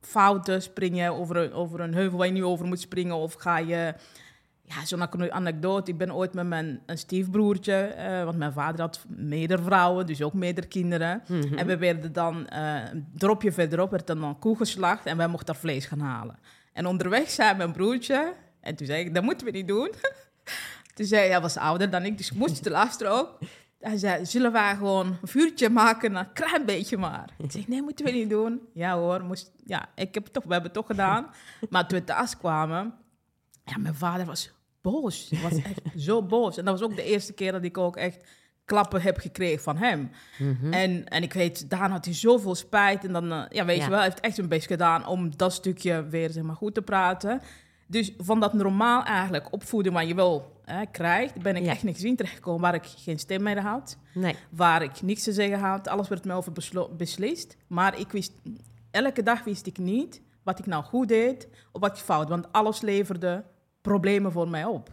fouten. 0.00 0.62
Spring 0.62 0.96
je 0.96 1.10
over 1.12 1.36
een, 1.36 1.52
over 1.52 1.80
een 1.80 1.94
heuvel 1.94 2.18
waar 2.18 2.26
je 2.26 2.32
niet 2.32 2.42
over 2.42 2.66
moet 2.66 2.80
springen... 2.80 3.16
of 3.16 3.34
ga 3.34 3.58
je 3.58 3.94
ja, 4.74 4.84
zo'n 4.84 5.12
ane- 5.12 5.30
anekdote. 5.30 5.90
Ik 5.90 5.98
ben 5.98 6.14
ooit 6.14 6.34
met 6.34 6.46
mijn 6.46 6.80
een 6.86 6.98
stiefbroertje, 6.98 7.74
eh, 7.74 8.24
want 8.24 8.36
mijn 8.36 8.52
vader 8.52 8.80
had 8.80 9.04
meerdere 9.08 9.62
vrouwen, 9.62 10.06
dus 10.06 10.22
ook 10.22 10.32
meerdere 10.32 10.66
kinderen. 10.66 11.22
Mhm. 11.28 11.54
En 11.54 11.66
we 11.66 11.76
werden 11.76 12.12
dan, 12.12 12.46
eh, 12.48 12.90
een 12.92 13.08
dropje 13.14 13.52
verderop, 13.52 13.90
werd 13.90 14.06
dan 14.06 14.22
een 14.22 14.38
koe 14.38 14.56
geslacht 14.56 15.06
en 15.06 15.16
wij 15.16 15.28
mochten 15.28 15.46
daar 15.46 15.62
vlees 15.62 15.86
gaan 15.86 16.00
halen. 16.00 16.38
En 16.72 16.86
onderweg 16.86 17.30
zei 17.30 17.56
mijn 17.56 17.72
broertje, 17.72 18.34
en 18.60 18.76
toen 18.76 18.86
zei 18.86 19.04
ik, 19.04 19.14
dat 19.14 19.22
moeten 19.22 19.46
we 19.46 19.52
niet 19.52 19.68
doen. 19.68 19.90
toen 20.94 21.06
zei 21.06 21.20
hij, 21.20 21.30
hij 21.30 21.40
was 21.40 21.56
ouder 21.56 21.90
dan 21.90 22.04
ik, 22.04 22.16
dus 22.18 22.30
ik 22.30 22.36
moest 22.36 22.62
te 22.62 22.70
luisteren 22.70 23.12
ook. 23.12 23.38
Hij 23.80 23.96
zei, 23.96 24.26
zullen 24.26 24.52
wij 24.52 24.76
gewoon 24.76 25.06
een 25.06 25.28
vuurtje 25.28 25.70
maken, 25.70 26.14
een 26.14 26.32
klein 26.32 26.64
beetje 26.64 26.96
maar. 26.96 27.30
Ik 27.38 27.50
zei, 27.52 27.64
nee, 27.68 27.82
moeten 27.82 28.04
we 28.04 28.10
niet 28.10 28.30
doen. 28.30 28.60
Ja 28.74 28.96
hoor, 28.96 29.24
moest, 29.24 29.52
ja, 29.64 29.88
ik 29.94 30.14
heb 30.14 30.24
het 30.24 30.32
toch, 30.32 30.44
we 30.44 30.52
hebben 30.52 30.70
het 30.70 30.78
toch 30.78 30.86
gedaan. 30.86 31.26
Maar 31.70 31.88
toen 31.88 31.98
we 31.98 32.04
thuis 32.04 32.36
kwamen, 32.36 32.94
ja, 33.64 33.78
mijn 33.78 33.94
vader 33.94 34.26
was 34.26 34.52
boos. 34.80 35.30
Hij 35.30 35.42
was 35.50 35.62
echt 35.62 35.80
zo 36.06 36.22
boos. 36.22 36.56
En 36.56 36.64
dat 36.64 36.78
was 36.80 36.88
ook 36.90 36.96
de 36.96 37.04
eerste 37.04 37.32
keer 37.32 37.52
dat 37.52 37.64
ik 37.64 37.78
ook 37.78 37.96
echt 37.96 38.24
klappen 38.64 39.02
heb 39.02 39.18
gekregen 39.18 39.62
van 39.62 39.76
hem. 39.76 40.10
Mhm. 40.38 40.72
En, 40.72 41.08
en 41.08 41.22
ik 41.22 41.32
weet, 41.32 41.70
daarna 41.70 41.88
had 41.94 42.04
hij 42.04 42.14
zoveel 42.14 42.54
spijt. 42.54 43.04
En 43.04 43.12
dan, 43.12 43.32
eh, 43.32 43.42
ja, 43.48 43.64
weet 43.64 43.76
Ja. 43.76 43.82
je 43.84 43.88
wel, 43.90 43.98
hij 43.98 44.08
heeft 44.08 44.20
echt 44.20 44.34
zijn 44.34 44.48
best 44.48 44.66
gedaan 44.66 45.06
om 45.06 45.36
dat 45.36 45.52
stukje 45.52 46.04
weer 46.08 46.30
zeg 46.30 46.42
maar, 46.42 46.56
goed 46.56 46.74
te 46.74 46.82
praten. 46.82 47.40
Dus 47.86 48.12
van 48.18 48.40
dat 48.40 48.52
normaal 48.52 49.04
eigenlijk 49.04 49.52
opvoeden 49.52 49.92
wat 49.92 50.08
je 50.08 50.14
wel 50.14 50.52
hè, 50.64 50.86
krijgt, 50.86 51.42
ben 51.42 51.56
ik 51.56 51.64
Ja. 51.64 51.70
echt 51.70 51.82
in 51.82 51.88
een 51.88 51.94
gezin 51.94 52.16
terechtgekomen 52.16 52.60
waar 52.60 52.74
ik 52.74 52.84
geen 52.96 53.18
stem 53.18 53.42
meer 53.42 53.60
had. 53.60 53.96
Nee. 54.14 54.34
Waar 54.50 54.82
ik 54.82 55.02
niks 55.02 55.22
te 55.22 55.32
zeggen 55.32 55.58
had. 55.58 55.88
Alles 55.88 56.08
werd 56.08 56.24
me 56.24 56.32
over 56.34 56.52
beslo- 56.52 56.88
beslist. 56.96 57.56
Maar 57.66 57.98
ik 57.98 58.12
wist, 58.12 58.32
elke 58.90 59.22
dag 59.22 59.44
wist 59.44 59.66
ik 59.66 59.78
niet 59.78 60.22
wat 60.42 60.58
ik 60.58 60.66
nou 60.66 60.84
goed 60.84 61.08
deed 61.08 61.48
of 61.72 61.80
wat 61.80 61.96
ik 61.96 62.02
fout. 62.04 62.28
Want 62.28 62.52
alles 62.52 62.80
leverde 62.80 63.44
problemen 63.80 64.32
voor 64.32 64.48
mij 64.48 64.64
op. 64.64 64.90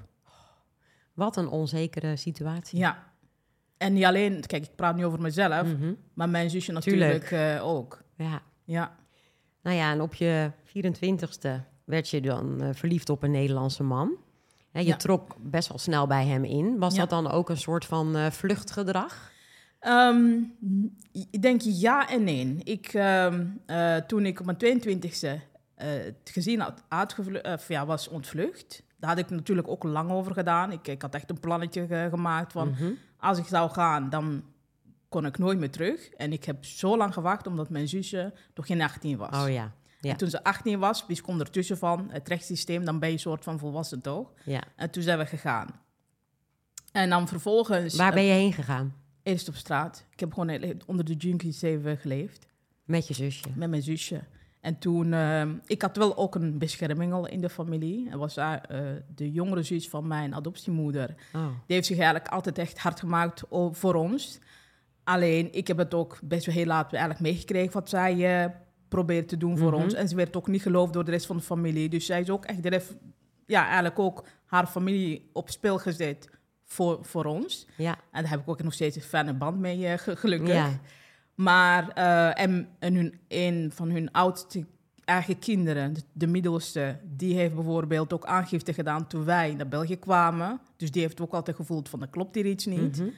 Wat 1.13 1.37
een 1.37 1.47
onzekere 1.49 2.15
situatie. 2.15 2.79
Ja. 2.79 3.03
En 3.77 3.93
niet 3.93 4.05
alleen, 4.05 4.45
kijk, 4.45 4.63
ik 4.65 4.75
praat 4.75 4.95
nu 4.95 5.05
over 5.05 5.21
mezelf, 5.21 5.67
Mhm. 5.67 5.93
maar 6.13 6.29
mijn 6.29 6.49
zusje 6.49 6.73
Tuurlijk. 6.79 7.21
natuurlijk 7.21 7.31
eh, 7.59 7.67
ook. 7.67 8.03
Ja. 8.15 8.41
Ja. 8.63 8.95
Nou 9.61 9.75
ja, 9.77 9.91
en 9.91 10.01
op 10.01 10.13
je 10.13 10.51
24ste 10.63 11.49
werd 11.83 12.09
je 12.09 12.21
dan 12.21 12.61
eh, 12.61 12.69
verliefd 12.73 13.09
op 13.09 13.23
een 13.23 13.31
Nederlandse 13.31 13.83
man. 13.83 14.11
Hè, 14.71 14.79
je 14.79 14.85
Ja. 14.87 14.95
trok 14.95 15.35
best 15.39 15.67
wel 15.67 15.77
snel 15.77 16.07
bij 16.07 16.25
hem 16.25 16.43
in. 16.43 16.77
Was 16.79 16.93
Ja. 16.93 16.99
dat 16.99 17.09
dan 17.09 17.31
ook 17.31 17.49
een 17.49 17.57
soort 17.57 17.85
van 17.85 18.15
eh, 18.15 18.31
vluchtgedrag? 18.31 19.31
Ehm, 19.79 20.27
ik 21.31 21.41
denk 21.41 21.61
ja 21.61 22.09
en 22.09 22.23
nee. 22.23 22.55
Ik, 22.63 22.87
ehm, 22.93 23.45
eh, 23.65 23.95
toen 23.95 24.25
ik 24.25 24.39
op 24.39 24.45
mijn 24.45 24.57
22e 24.57 25.27
eh, 25.27 25.33
het 25.85 26.29
gezin 26.31 26.59
had 26.59 26.83
eh, 26.89 27.53
of 27.53 27.67
ja, 27.67 27.85
was 27.85 28.07
ontvlucht, 28.07 28.83
daar 28.99 29.09
had 29.09 29.19
ik 29.19 29.29
natuurlijk 29.29 29.67
ook 29.67 29.83
lang 29.83 30.11
over 30.11 30.33
gedaan. 30.33 30.71
Ik, 30.71 30.87
ik 30.87 31.01
had 31.01 31.13
echt 31.15 31.29
een 31.29 31.39
plannetje 31.39 31.87
ge- 31.87 32.07
gemaakt 32.09 32.51
van 32.51 32.69
Mhm. 32.69 32.91
als 33.19 33.37
ik 33.37 33.45
zou 33.45 33.69
gaan, 33.69 34.09
dan 34.09 34.43
kon 35.09 35.25
ik 35.25 35.37
nooit 35.37 35.59
meer 35.59 35.71
terug. 35.71 36.09
En 36.09 36.31
ik 36.33 36.43
heb 36.45 36.65
zo 36.65 36.97
lang 36.97 37.13
gewacht 37.13 37.47
omdat 37.47 37.69
mijn 37.69 37.87
zusje 37.87 38.33
nog 38.55 38.65
geen 38.65 38.81
18 38.81 39.17
was. 39.17 39.43
Oh 39.43 39.49
ja, 39.49 39.71
ja. 39.99 40.11
En 40.11 40.17
toen 40.17 40.29
ze 40.29 40.43
18 40.43 40.79
was, 40.79 41.05
wist 41.07 41.19
ik 41.19 41.27
ondertussen 41.27 41.77
van 41.77 42.07
het 42.11 42.27
rechtssysteem, 42.27 42.85
dan 42.85 42.99
ben 42.99 43.07
je 43.09 43.13
een 43.13 43.19
soort 43.21 43.43
van 43.43 43.59
volwassen 43.59 44.01
toch? 44.01 44.31
ja. 44.43 44.63
En 44.75 44.89
toen 44.91 45.03
zijn 45.03 45.17
we 45.17 45.25
gegaan. 45.25 45.67
En 46.91 47.09
dan 47.09 47.27
vervolgens... 47.27 47.95
Waar 47.95 48.13
ben 48.13 48.23
je 48.23 48.31
heen 48.31 48.53
gegaan? 48.53 48.95
Eerst 49.23 49.47
op 49.47 49.55
straat. 49.55 50.05
Ik 50.11 50.19
heb 50.19 50.33
gewoon 50.33 50.81
onder 50.85 51.05
de 51.05 51.13
junkies 51.13 51.61
even 51.61 51.97
geleefd. 51.97 52.45
Met 52.83 53.07
je 53.07 53.13
zusje? 53.13 53.49
Met 53.55 53.69
mijn 53.69 53.81
zusje. 53.81 54.21
En 54.67 54.77
toen... 54.79 55.13
eh, 55.13 55.41
ik 55.65 55.81
had 55.81 55.97
wel 55.97 56.17
ook 56.17 56.35
een 56.35 56.57
bescherming 56.57 57.13
al 57.13 57.27
in 57.27 57.41
de 57.41 57.49
familie. 57.49 58.09
Er 58.09 58.17
was 58.17 58.37
eh, 58.37 58.53
eh, 58.53 58.79
de 59.15 59.31
jongere 59.31 59.63
zus 59.63 59.89
van 59.89 60.07
mijn 60.07 60.35
adoptiemoeder. 60.35 61.15
Oh. 61.35 61.41
Die 61.45 61.75
heeft 61.75 61.87
zich 61.87 61.97
eigenlijk 61.97 62.27
altijd 62.27 62.57
echt 62.57 62.79
hard 62.79 62.99
gemaakt 62.99 63.43
voor 63.71 63.93
ons. 63.95 64.39
Alleen, 65.03 65.53
ik 65.53 65.67
heb 65.67 65.77
het 65.77 65.93
ook 65.93 66.19
best 66.23 66.45
wel 66.45 66.55
heel 66.55 66.65
laat 66.65 66.91
eigenlijk 66.91 67.21
meegekregen... 67.21 67.73
wat 67.73 67.89
zij 67.89 68.41
eh 68.43 68.51
probeert 68.87 69.27
te 69.27 69.37
doen 69.37 69.57
voor 69.57 69.71
Mhm. 69.71 69.81
ons. 69.81 69.93
En 69.93 70.07
ze 70.07 70.15
werd 70.15 70.35
ook 70.37 70.47
niet 70.47 70.61
geloofd 70.61 70.93
door 70.93 71.03
de 71.05 71.11
rest 71.11 71.25
van 71.25 71.37
de 71.37 71.43
familie. 71.43 71.89
Dus 71.89 72.05
zij 72.05 72.21
is 72.21 72.29
ook 72.29 72.45
echt 72.45 72.63
ja, 73.45 73.63
eigenlijk 73.65 73.99
ook 73.99 74.25
haar 74.45 74.67
familie 74.67 75.29
op 75.33 75.49
spel 75.49 75.77
gezet 75.77 76.29
voor, 76.63 76.97
voor 77.05 77.25
ons. 77.25 77.67
Ja. 77.77 77.95
En 78.11 78.21
daar 78.21 78.31
heb 78.31 78.39
ik 78.39 78.49
ook 78.49 78.63
nog 78.63 78.73
steeds 78.73 78.95
een 78.95 79.01
fijne 79.01 79.33
band 79.33 79.59
mee, 79.59 79.97
ge- 79.97 80.15
gelukkig. 80.15 80.53
Ja. 80.53 80.79
Maar, 81.37 81.89
eh, 81.89 82.43
en, 82.43 82.67
en 82.79 82.95
hun, 82.95 83.19
een 83.27 83.71
van 83.73 83.89
hun 83.89 84.11
oudste 84.11 84.65
eigen 85.03 85.39
kinderen, 85.39 85.93
de, 85.93 86.01
de 86.13 86.27
middelste, 86.27 86.99
die 87.03 87.35
heeft 87.35 87.55
bijvoorbeeld 87.55 88.13
ook 88.13 88.25
aangifte 88.25 88.73
gedaan 88.73 89.07
toen 89.07 89.25
wij 89.25 89.53
naar 89.53 89.67
België 89.67 89.95
kwamen. 89.99 90.59
Dus 90.77 90.91
die 90.91 91.01
heeft 91.01 91.21
ook 91.21 91.33
altijd 91.33 91.55
gevoeld 91.55 91.89
van, 91.89 91.99
dat 91.99 92.09
klopt 92.09 92.35
hier 92.35 92.45
iets 92.45 92.65
niet. 92.65 92.97
Mhm. 92.97 93.09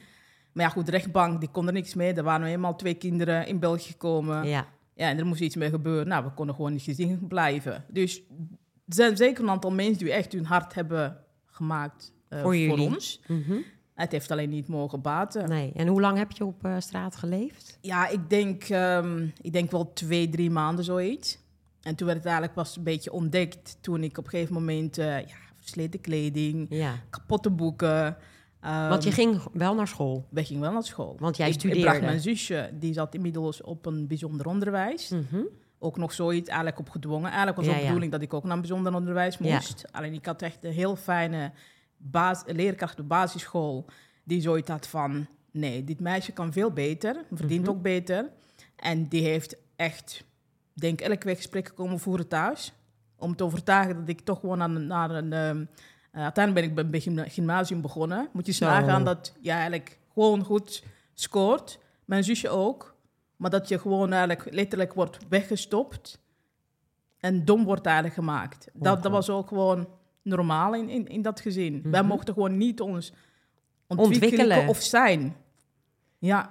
Maar 0.52 0.64
ja, 0.64 0.70
goed, 0.70 0.86
de 0.86 0.90
rechtbank, 0.90 1.40
die 1.40 1.50
kon 1.50 1.66
er 1.66 1.72
niks 1.72 1.94
mee. 1.94 2.12
Er 2.12 2.22
waren 2.22 2.46
nu 2.46 2.52
eenmaal 2.52 2.76
twee 2.76 2.94
kinderen 2.94 3.46
in 3.46 3.58
België 3.58 3.90
gekomen. 3.90 4.46
ja. 4.46 4.66
Ja, 4.94 5.08
en 5.08 5.18
er 5.18 5.26
moest 5.26 5.40
iets 5.40 5.56
mee 5.56 5.70
gebeuren. 5.70 6.08
Nou, 6.08 6.24
we 6.24 6.30
konden 6.30 6.54
gewoon 6.54 6.72
niet 6.72 6.82
gezien 6.82 7.26
blijven. 7.28 7.84
Dus 7.88 8.22
er 8.86 8.94
zijn 8.94 9.16
zeker 9.16 9.42
een 9.42 9.50
aantal 9.50 9.70
mensen 9.70 10.04
die 10.04 10.12
echt 10.12 10.32
hun 10.32 10.44
hart 10.44 10.74
hebben 10.74 11.24
gemaakt 11.46 12.12
eh, 12.28 12.42
Voor 12.42 12.56
voor, 12.56 12.78
ons. 12.78 13.20
Mhm. 13.26 13.56
Het 14.00 14.12
heeft 14.12 14.30
alleen 14.30 14.50
niet 14.50 14.68
mogen 14.68 15.00
baten. 15.00 15.48
Nee. 15.48 15.72
En 15.74 15.86
hoe 15.86 16.00
lang 16.00 16.18
heb 16.18 16.30
je 16.32 16.44
op 16.44 16.64
eh, 16.64 16.74
straat 16.78 17.16
geleefd? 17.16 17.78
Ja, 17.80 18.08
ik 18.08 18.30
denk, 18.30 18.62
ehm, 18.64 19.26
ik 19.42 19.52
denk 19.52 19.70
wel 19.70 19.92
twee, 19.92 20.28
drie 20.28 20.50
maanden 20.50 20.84
zoiets. 20.84 21.38
En 21.82 21.94
toen 21.94 22.06
werd 22.06 22.18
het 22.18 22.26
eigenlijk 22.26 22.56
pas 22.56 22.76
een 22.76 22.82
beetje 22.82 23.12
ontdekt 23.12 23.78
toen 23.80 24.02
ik 24.02 24.18
op 24.18 24.24
een 24.24 24.30
gegeven 24.30 24.54
moment, 24.54 24.98
eh 24.98 25.06
ja, 25.20 25.34
versleten 25.58 26.00
kleding, 26.00 26.66
Ja. 26.70 26.94
kapotte 27.10 27.50
boeken. 27.50 28.16
ehm, 28.60 28.88
Want 28.88 29.04
je 29.04 29.12
ging 29.12 29.40
wel 29.52 29.74
naar 29.74 29.88
school. 29.88 30.26
wij 30.30 30.44
gingen 30.44 30.62
wel 30.62 30.72
naar 30.72 30.84
school. 30.84 31.16
Want 31.18 31.36
jij 31.36 31.46
ik, 31.48 31.52
Ik 31.54 31.58
studeerde. 31.60 31.84
bracht 31.84 32.00
mijn 32.00 32.20
zusje, 32.20 32.70
die 32.74 32.92
zat 32.92 33.14
inmiddels 33.14 33.62
op 33.62 33.86
een 33.86 34.06
bijzonder 34.06 34.46
onderwijs. 34.46 35.08
Mhm. 35.08 35.40
Ook 35.78 35.96
nog 35.96 36.12
zoiets 36.12 36.48
eigenlijk 36.48 36.78
op 36.78 36.88
gedwongen. 36.90 37.26
Eigenlijk 37.28 37.56
was 37.56 37.66
de 37.66 37.72
ja. 37.74 37.80
bedoeling 37.86 38.12
dat 38.12 38.22
ik 38.22 38.34
ook 38.34 38.42
naar 38.44 38.52
een 38.52 38.60
bijzonder 38.60 38.94
onderwijs 38.94 39.38
moest. 39.38 39.84
Alleen 39.92 40.12
ik 40.12 40.26
had 40.26 40.42
echt 40.42 40.64
een 40.64 40.72
heel 40.72 40.96
fijne 40.96 41.52
baas, 42.02 42.42
leerkracht 42.46 43.00
op 43.00 43.08
basisschool 43.08 43.84
die 44.24 44.40
zoiets 44.40 44.70
had 44.70 44.86
van... 44.86 45.26
Nee, 45.52 45.84
dit 45.84 46.00
meisje 46.00 46.32
kan 46.32 46.52
veel 46.52 46.70
beter, 46.70 47.24
verdient 47.32 47.62
Mhm. 47.66 47.70
ook 47.70 47.82
beter. 47.82 48.30
En 48.76 49.08
die 49.08 49.22
heeft 49.22 49.56
echt, 49.76 50.24
denk 50.72 51.00
ik, 51.00 51.06
elke 51.08 51.26
week 51.26 51.36
gesprekken 51.36 51.74
komen 51.74 51.98
voeren 51.98 52.28
thuis. 52.28 52.72
Om 53.16 53.36
te 53.36 53.44
overtuigen 53.44 53.96
dat 53.98 54.08
ik 54.08 54.20
toch 54.20 54.40
gewoon 54.40 54.58
naar, 54.58 54.70
een- 54.70 54.86
naar 54.86 55.10
een... 55.10 55.32
ehm, 55.32 55.64
eh, 56.12 56.22
uiteindelijk 56.22 56.74
ben 56.74 56.84
ik 56.84 56.90
bij 56.90 57.00
gymna- 57.00 57.28
gymnasium 57.28 57.80
begonnen. 57.80 58.28
Moet 58.32 58.46
je 58.46 58.52
Zo. 58.52 58.64
nagaan 58.66 59.04
dat 59.04 59.34
je 59.40 59.50
eigenlijk 59.50 59.98
gewoon 60.12 60.44
goed 60.44 60.84
scoort. 61.14 61.78
Mijn 62.04 62.24
zusje 62.24 62.48
ook. 62.48 62.94
Maar 63.36 63.50
dat 63.50 63.68
je 63.68 63.78
gewoon 63.78 64.12
eigenlijk 64.12 64.54
letterlijk 64.54 64.94
wordt 64.94 65.18
weggestopt. 65.28 66.20
En 67.18 67.44
dom 67.44 67.64
wordt 67.64 67.86
eigenlijk 67.86 68.14
gemaakt. 68.14 68.68
Dat, 68.72 69.02
dat 69.02 69.12
was 69.12 69.30
ook 69.30 69.48
gewoon 69.48 69.88
normaal 70.30 70.74
in, 70.74 70.88
in, 70.88 71.08
in 71.08 71.22
dat 71.22 71.40
gezin. 71.40 71.80
Wij 71.84 72.00
Mhm. 72.00 72.10
mochten 72.10 72.34
gewoon 72.34 72.56
niet 72.56 72.80
ons 72.80 73.12
ontwikkelen, 73.86 74.30
Ontwikkelen. 74.32 74.68
of 74.68 74.82
zijn. 74.82 75.36
Ja, 76.18 76.50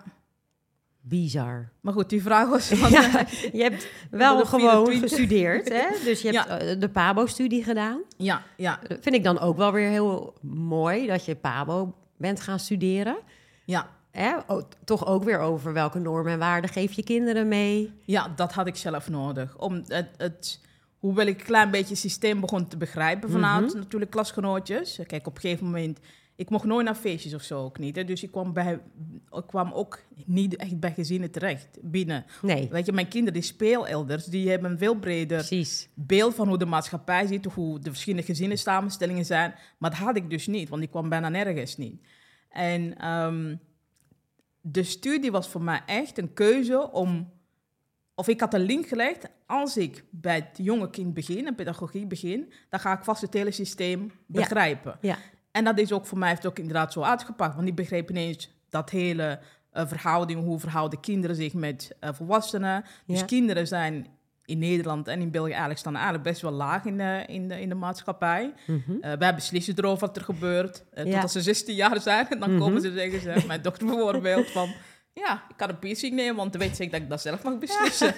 Bizar. 1.02 1.70
maar 1.82 1.94
goed, 1.94 2.10
die 2.10 2.22
vraag 2.22 2.50
was... 2.50 2.68
Van, 2.68 2.92
Ja, 3.02 3.26
je 3.52 3.62
hebt 3.64 3.88
wel 4.12 4.46
gewoon 4.46 4.86
24. 4.86 5.02
gestudeerd, 5.10 5.70
hè? 5.70 5.86
Dus 6.10 6.22
je 6.22 6.30
hebt 6.30 6.48
Ja. 6.48 6.58
eh, 6.60 6.80
de 6.80 6.90
PABO-studie 6.90 7.64
gedaan. 7.64 8.02
ja, 8.18 8.44
ja, 8.58 8.80
Dat 8.88 8.98
vind 9.02 9.16
ik 9.16 9.24
dan 9.24 9.40
ook 9.40 9.58
wel 9.58 9.72
weer 9.72 9.90
heel 9.90 10.34
mooi 10.52 11.08
dat 11.08 11.26
je 11.26 11.36
PABO 11.36 11.94
bent 12.18 12.40
gaan 12.42 12.60
studeren. 12.60 13.18
ja. 13.66 13.98
Hè? 14.12 14.36
O- 14.48 14.68
toch 14.84 15.06
ook 15.06 15.24
weer 15.24 15.40
over 15.40 15.74
welke 15.74 16.00
normen 16.00 16.32
en 16.32 16.40
waarden 16.40 16.70
geef 16.70 16.92
je 16.92 17.04
kinderen 17.04 17.48
mee. 17.48 17.94
Ja, 18.06 18.28
dat 18.36 18.54
had 18.54 18.68
ik 18.68 18.76
zelf 18.76 19.10
nodig. 19.10 19.58
Om 19.58 19.74
het, 19.88 20.10
het, 20.18 20.60
hoewel 21.00 21.26
ik 21.28 21.40
een 21.40 21.46
klein 21.46 21.72
beetje 21.72 21.90
het 21.90 21.98
systeem 21.98 22.40
begon 22.40 22.68
te 22.68 22.78
begrijpen 22.78 23.30
vanuit 23.30 23.66
Mhm. 23.68 23.78
natuurlijk 23.78 24.12
klasgenootjes. 24.12 25.00
Kijk, 25.08 25.28
op 25.28 25.36
een 25.36 25.42
gegeven 25.42 25.66
moment... 25.66 26.00
Ik 26.36 26.50
mocht 26.50 26.64
nooit 26.66 26.86
naar 26.86 26.96
feestjes 26.96 27.34
of 27.34 27.42
zo 27.42 27.64
ook 27.64 27.80
niet. 27.80 27.96
Hè? 27.96 28.04
Dus 28.06 28.24
ik 28.24 28.32
kwam, 28.32 28.54
bij, 28.54 28.80
ik 29.32 29.44
kwam 29.48 29.72
ook 29.72 30.00
niet 30.26 30.56
echt 30.56 30.80
bij 30.80 30.94
gezinnen 30.94 31.32
terecht 31.32 31.78
binnen. 31.82 32.26
Nee, 32.42 32.68
Weet 32.72 32.86
je, 32.86 32.92
mijn 32.92 33.08
kinderen, 33.08 33.40
die 33.40 33.50
speelelders, 33.50 34.26
die 34.26 34.50
hebben 34.50 34.72
een 34.72 34.78
veel 34.78 34.96
breder 34.96 35.38
precies. 35.38 35.90
beeld 35.94 36.36
van 36.36 36.48
hoe 36.48 36.58
de 36.58 36.66
maatschappij 36.66 37.28
zit, 37.28 37.46
hoe 37.46 37.80
de 37.80 37.90
verschillende 37.90 38.26
gezinnen 38.26 38.58
samenstellingen 38.58 39.26
zijn. 39.26 39.54
Maar 39.78 39.90
dat 39.90 40.00
had 40.00 40.16
ik 40.16 40.30
dus 40.30 40.48
niet, 40.48 40.70
want 40.70 40.84
ik 40.84 40.90
kwam 40.90 41.10
bijna 41.10 41.30
nergens 41.30 41.78
niet. 41.78 42.02
En 42.50 42.98
ehm, 42.98 43.56
de 44.62 44.84
studie 44.84 45.32
was 45.32 45.48
voor 45.48 45.62
mij 45.64 45.82
echt 45.86 46.18
een 46.18 46.34
keuze 46.34 46.92
om, 46.92 47.32
of 48.20 48.28
ik 48.28 48.40
had 48.40 48.54
een 48.54 48.62
link 48.62 48.88
gelegd, 48.88 49.26
als 49.46 49.78
ik 49.78 50.04
bij 50.10 50.36
het 50.36 50.58
jonge 50.58 50.90
kind 50.90 51.14
begin, 51.14 51.48
een 51.48 51.56
pedagogie 51.56 52.06
begin, 52.06 52.54
dan 52.70 52.80
ga 52.80 52.98
ik 52.98 53.04
vast 53.04 53.22
het 53.22 53.34
hele 53.34 53.52
systeem 53.52 54.12
begrijpen. 54.26 54.98
Ja. 55.02 55.18
En 55.52 55.64
dat 55.64 55.78
is 55.80 55.92
ook 55.92 56.06
voor 56.06 56.18
mij 56.18 56.30
heeft 56.30 56.46
ook 56.48 56.60
inderdaad 56.60 56.94
zo 56.94 57.02
uitgepakt, 57.02 57.56
want 57.56 57.68
ik 57.68 57.76
begreep 57.76 58.10
ineens 58.10 58.50
dat 58.70 58.90
hele 58.90 59.40
eh, 59.72 59.88
verhouding, 59.88 60.44
hoe 60.44 60.60
verhouden 60.60 61.00
kinderen 61.00 61.36
zich 61.36 61.54
met 61.54 61.96
eh, 62.00 62.10
volwassenen. 62.14 62.84
Dus 63.06 63.26
kinderen 63.26 63.68
zijn 63.68 64.08
in 64.46 64.60
Nederland 64.60 65.08
en 65.08 65.22
in 65.22 65.32
België 65.32 65.50
eigenlijk 65.50 65.80
staan 65.80 65.94
eigenlijk 65.96 66.24
best 66.24 66.42
wel 66.42 66.52
laag 66.52 66.86
in 66.86 66.98
de, 66.98 67.24
in 67.28 67.48
de, 67.48 67.62
in 67.62 67.70
de 67.70 67.76
maatschappij. 67.76 68.54
Eh, 69.02 69.12
wij 69.20 69.36
beslissen 69.36 69.74
erover 69.78 70.08
wat 70.08 70.16
er 70.18 70.24
gebeurt. 70.24 70.84
Uh, 70.94 71.06
Ja. 71.06 71.12
Totdat 71.12 71.32
ze 71.32 71.42
16 71.42 71.76
jaar 71.76 72.02
zijn. 72.02 72.28
En 72.30 72.40
dan 72.44 72.50
Mhm. 72.52 72.60
komen 72.60 72.82
ze 72.82 72.92
zeggen 72.94 73.22
ze, 73.22 73.48
mijn 73.48 73.62
dochter 73.62 73.88
bijvoorbeeld, 73.88 74.48
van... 74.52 74.70
Ja, 75.20 75.44
ik 75.50 75.58
kan 75.58 75.70
een 75.70 75.80
piercing 75.80 76.14
nemen, 76.16 76.36
want 76.36 76.52
dan 76.52 76.62
weet 76.62 76.76
ze 76.76 76.86
dat 76.90 77.02
ik 77.02 77.10
dat 77.10 77.22
zelf 77.22 77.44
mag 77.44 77.58
beslissen. 77.68 78.16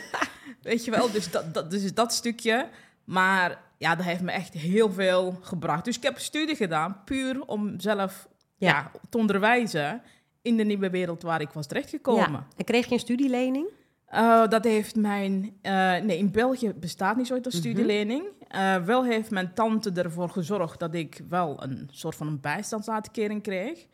weet 0.62 0.86
je 0.86 0.92
wel, 0.92 1.12
dus 1.12 1.32
dat, 1.32 1.54
dat, 1.54 1.72
dus 1.72 1.94
dat 1.94 2.14
stukje. 2.14 2.70
Maar 3.04 3.60
ja, 3.78 3.96
dat 3.96 4.06
heeft 4.06 4.22
me 4.22 4.32
echt 4.32 4.54
heel 4.54 4.92
veel 4.92 5.38
gebracht. 5.42 5.86
Dus 5.86 5.98
ik 5.98 6.04
heb 6.04 6.16
een 6.16 6.22
studie 6.22 6.56
gedaan, 6.56 7.02
puur 7.06 7.42
om 7.46 7.80
zelf 7.80 8.28
Ja. 8.58 8.70
ja. 8.70 8.92
te 9.10 9.18
onderwijzen... 9.18 10.02
in 10.42 10.58
de 10.58 10.64
nieuwe 10.64 10.90
wereld 10.90 11.22
waar 11.22 11.42
ik 11.42 11.50
was 11.50 11.68
terechtgekomen. 11.68 12.32
Ja. 12.32 12.46
En 12.58 12.66
kreeg 12.66 12.86
je 12.88 12.94
een 12.94 13.00
studielening? 13.00 13.68
Uh, 14.14 14.48
dat 14.48 14.64
heeft 14.64 14.96
mijn... 14.96 15.44
uh, 15.62 15.72
nee, 15.98 16.18
in 16.18 16.32
België 16.32 16.74
bestaat 16.74 17.18
niet 17.18 17.28
zoiets 17.28 17.46
als 17.46 17.54
Mhm. 17.56 17.64
studielening. 17.64 18.24
Uh, 18.56 18.76
wel 18.78 19.06
heeft 19.06 19.30
mijn 19.32 19.54
tante 19.54 19.92
ervoor 19.92 20.30
gezorgd 20.30 20.80
dat 20.80 20.94
ik 20.96 21.22
wel 21.30 21.64
een 21.64 21.88
soort 21.92 22.16
van 22.16 22.28
een 22.28 22.40
bijstandsuitkering 22.40 23.44
kreeg. 23.44 23.86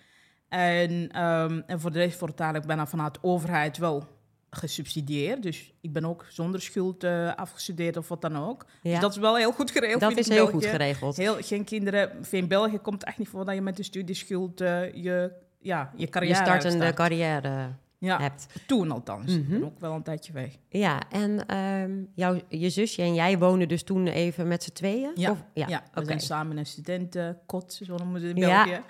En, 0.50 1.24
um, 1.24 1.64
en 1.68 1.80
voor 1.80 1.92
de 1.92 2.00
rest 2.00 2.20
wordt 2.20 2.34
het 2.34 2.44
eigenlijk 2.44 2.68
bijna 2.68 2.88
vanuit 2.88 3.14
de 3.14 3.20
overheid 3.22 3.78
wel 3.78 4.08
gesubsidieerd. 4.50 5.44
Dus 5.44 5.74
ik 5.82 5.94
ben 5.94 6.06
ook 6.06 6.26
zonder 6.30 6.62
schuld 6.62 7.04
uh, 7.04 7.34
afgestudeerd 7.36 7.98
of 7.98 8.08
wat 8.08 8.22
dan 8.22 8.38
ook. 8.38 8.66
Ja. 8.82 8.92
Dus 8.92 9.00
dat 9.00 9.12
is 9.12 9.18
wel 9.18 9.36
heel 9.36 9.52
goed 9.52 9.72
geregeld. 9.72 10.02
dat 10.02 10.18
is 10.18 10.28
ik 10.28 10.34
heel 10.34 10.48
goed 10.48 10.62
België. 10.62 10.68
geregeld. 10.68 11.18
Heel, 11.18 11.36
geen 11.40 11.64
kinderen... 11.64 12.12
In 12.32 12.48
België 12.48 12.78
komt 12.78 13.00
het 13.00 13.10
echt 13.10 13.18
niet 13.18 13.30
voor 13.30 13.46
dat 13.46 13.56
je 13.56 13.62
met 13.62 13.78
de 13.78 13.84
studieschuld 13.84 14.62
uh, 14.62 14.94
je, 14.94 15.32
ja, 15.60 15.92
je 15.96 16.08
carrière 16.08 16.40
je 16.40 16.46
startende 16.46 16.78
start. 16.78 16.96
carrière 16.96 17.70
ja, 18.00 18.20
hebt. 18.20 18.48
toen 18.66 18.92
althans. 18.92 19.38
Mhm. 19.38 19.56
Ik 19.56 19.64
ook 19.64 19.80
wel 19.80 19.94
een 19.94 20.04
tijdje 20.04 20.34
weg. 20.34 20.58
Ja, 20.70 21.02
en 21.10 21.46
ehm, 21.48 21.92
jouw, 22.16 22.40
je 22.48 22.70
zusje 22.70 23.02
en 23.02 23.14
jij 23.14 23.38
woonden 23.38 23.68
dus 23.68 23.84
toen 23.84 24.08
even 24.08 24.48
met 24.48 24.64
z'n 24.64 24.72
tweeën? 24.72 25.12
Ja, 25.16 25.32
Of, 25.32 25.44
ja. 25.54 25.68
ja, 25.68 25.84
we 25.94 26.06
zijn 26.06 26.20
samen 26.20 26.58
een 26.58 26.66
studentenkot, 26.66 27.80
zo 27.84 27.96
noemen 27.98 28.22
ze 28.22 28.28
het 28.28 28.38
in 28.38 28.42
Ja. 28.42 28.84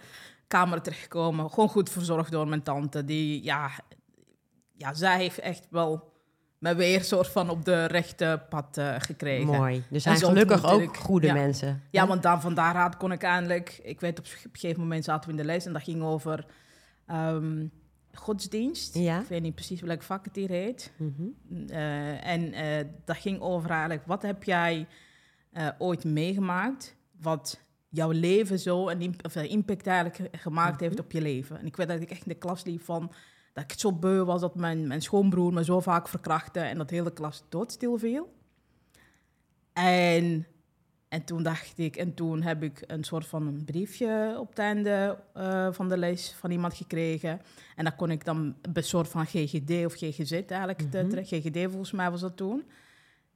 Kamer 0.47 0.81
terechtgekomen. 0.81 1.49
Gewoon 1.49 1.69
goed 1.69 1.89
verzorgd 1.89 2.31
door 2.31 2.47
mijn 2.47 2.63
tante. 2.63 3.05
Die, 3.05 3.43
ja, 3.43 3.71
ja 4.73 4.93
zij 4.93 5.17
heeft 5.17 5.39
echt 5.39 5.67
wel 5.69 6.15
me 6.57 6.75
weer 6.75 7.03
soort 7.03 7.27
van 7.27 7.49
op 7.49 7.65
de 7.65 7.85
rechte 7.85 8.41
pad 8.49 8.77
eh, 8.77 8.95
gekregen. 8.97 9.45
Mooi. 9.45 9.83
Dus 9.89 10.03
zijn 10.03 10.17
gelukkig 10.17 10.65
ook 10.65 10.97
goede 10.97 11.27
ja. 11.27 11.33
mensen. 11.33 11.83
Ja, 11.91 12.07
want 12.07 12.23
dan, 12.23 12.41
van 12.41 12.53
daaruit 12.53 12.97
kon 12.97 13.11
ik 13.11 13.23
eindelijk... 13.23 13.79
Ik 13.83 13.99
weet, 13.99 14.19
op 14.19 14.25
een 14.25 14.49
gegeven 14.51 14.81
moment 14.81 15.03
zaten 15.03 15.25
we 15.25 15.35
in 15.35 15.41
de 15.41 15.47
les 15.47 15.65
en 15.65 15.73
dat 15.73 15.83
ging 15.83 16.03
over 16.03 16.45
ehm, 17.07 17.65
godsdienst. 18.13 18.95
Ja. 18.95 19.19
Ik 19.19 19.27
weet 19.27 19.41
niet 19.41 19.55
precies 19.55 19.81
welk 19.81 20.01
vak 20.01 20.25
het 20.25 20.35
hier 20.35 20.49
heet. 20.49 20.91
Mhm. 20.97 21.23
Eh, 21.67 22.27
en 22.27 22.53
eh, 22.53 22.85
dat 23.05 23.17
ging 23.17 23.41
over 23.41 23.69
eigenlijk, 23.69 24.05
wat 24.05 24.21
heb 24.21 24.43
jij 24.43 24.87
ooit 25.77 26.03
meegemaakt, 26.03 26.95
wat 27.19 27.59
jouw 27.89 28.11
leven 28.11 28.59
zo 28.59 28.89
een 28.89 29.15
of, 29.21 29.35
eh, 29.35 29.51
impact 29.51 29.87
eigenlijk 29.87 30.15
ge- 30.15 30.37
gemaakt 30.37 30.73
Mhm. 30.75 30.83
heeft 30.83 30.99
op 30.99 31.11
je 31.11 31.21
leven. 31.21 31.59
En 31.59 31.65
ik 31.65 31.75
weet 31.75 31.87
dat 31.87 32.01
ik 32.01 32.09
echt 32.11 32.25
in 32.25 32.31
de 32.31 32.35
klas 32.37 32.63
liep 32.63 32.81
van, 32.83 33.11
dat 33.53 33.63
ik 33.71 33.79
zo 33.79 33.93
beu 33.93 34.23
was 34.23 34.41
dat 34.41 34.55
mijn, 34.55 34.87
mijn 34.87 35.01
schoonbroer 35.01 35.53
me 35.53 35.63
zo 35.63 35.79
vaak 35.79 36.07
verkrachtte 36.07 36.59
en 36.59 36.77
dat 36.77 36.89
de 36.89 36.95
hele 36.95 37.13
klas 37.13 37.43
doodstil 37.49 37.97
viel. 37.97 38.35
En, 39.73 40.47
en 41.07 41.23
toen 41.23 41.43
dacht 41.43 41.77
ik, 41.77 41.95
en 41.95 42.13
toen 42.13 42.41
heb 42.41 42.63
ik 42.63 42.83
een 42.87 43.03
soort 43.03 43.25
van 43.25 43.47
een 43.47 43.63
briefje 43.65 44.35
op 44.39 44.49
het 44.49 44.59
einde 44.59 45.17
eh, 45.33 45.67
van 45.71 45.89
de 45.89 45.97
les 45.97 46.33
van 46.39 46.51
iemand 46.51 46.73
gekregen. 46.73 47.41
En 47.75 47.83
dan 47.83 47.95
kon 47.95 48.11
ik 48.11 48.25
dan 48.25 48.55
bij 48.61 48.71
een 48.73 48.83
soort 48.83 49.07
van 49.07 49.25
GGD 49.25 49.85
of 49.85 49.93
GGZ 49.93 50.31
eigenlijk 50.31 50.83
Mhm. 50.93 51.23
GGD 51.23 51.57
volgens 51.71 51.91
mij 51.91 52.11
was 52.11 52.21
dat 52.21 52.37
toen. 52.37 52.63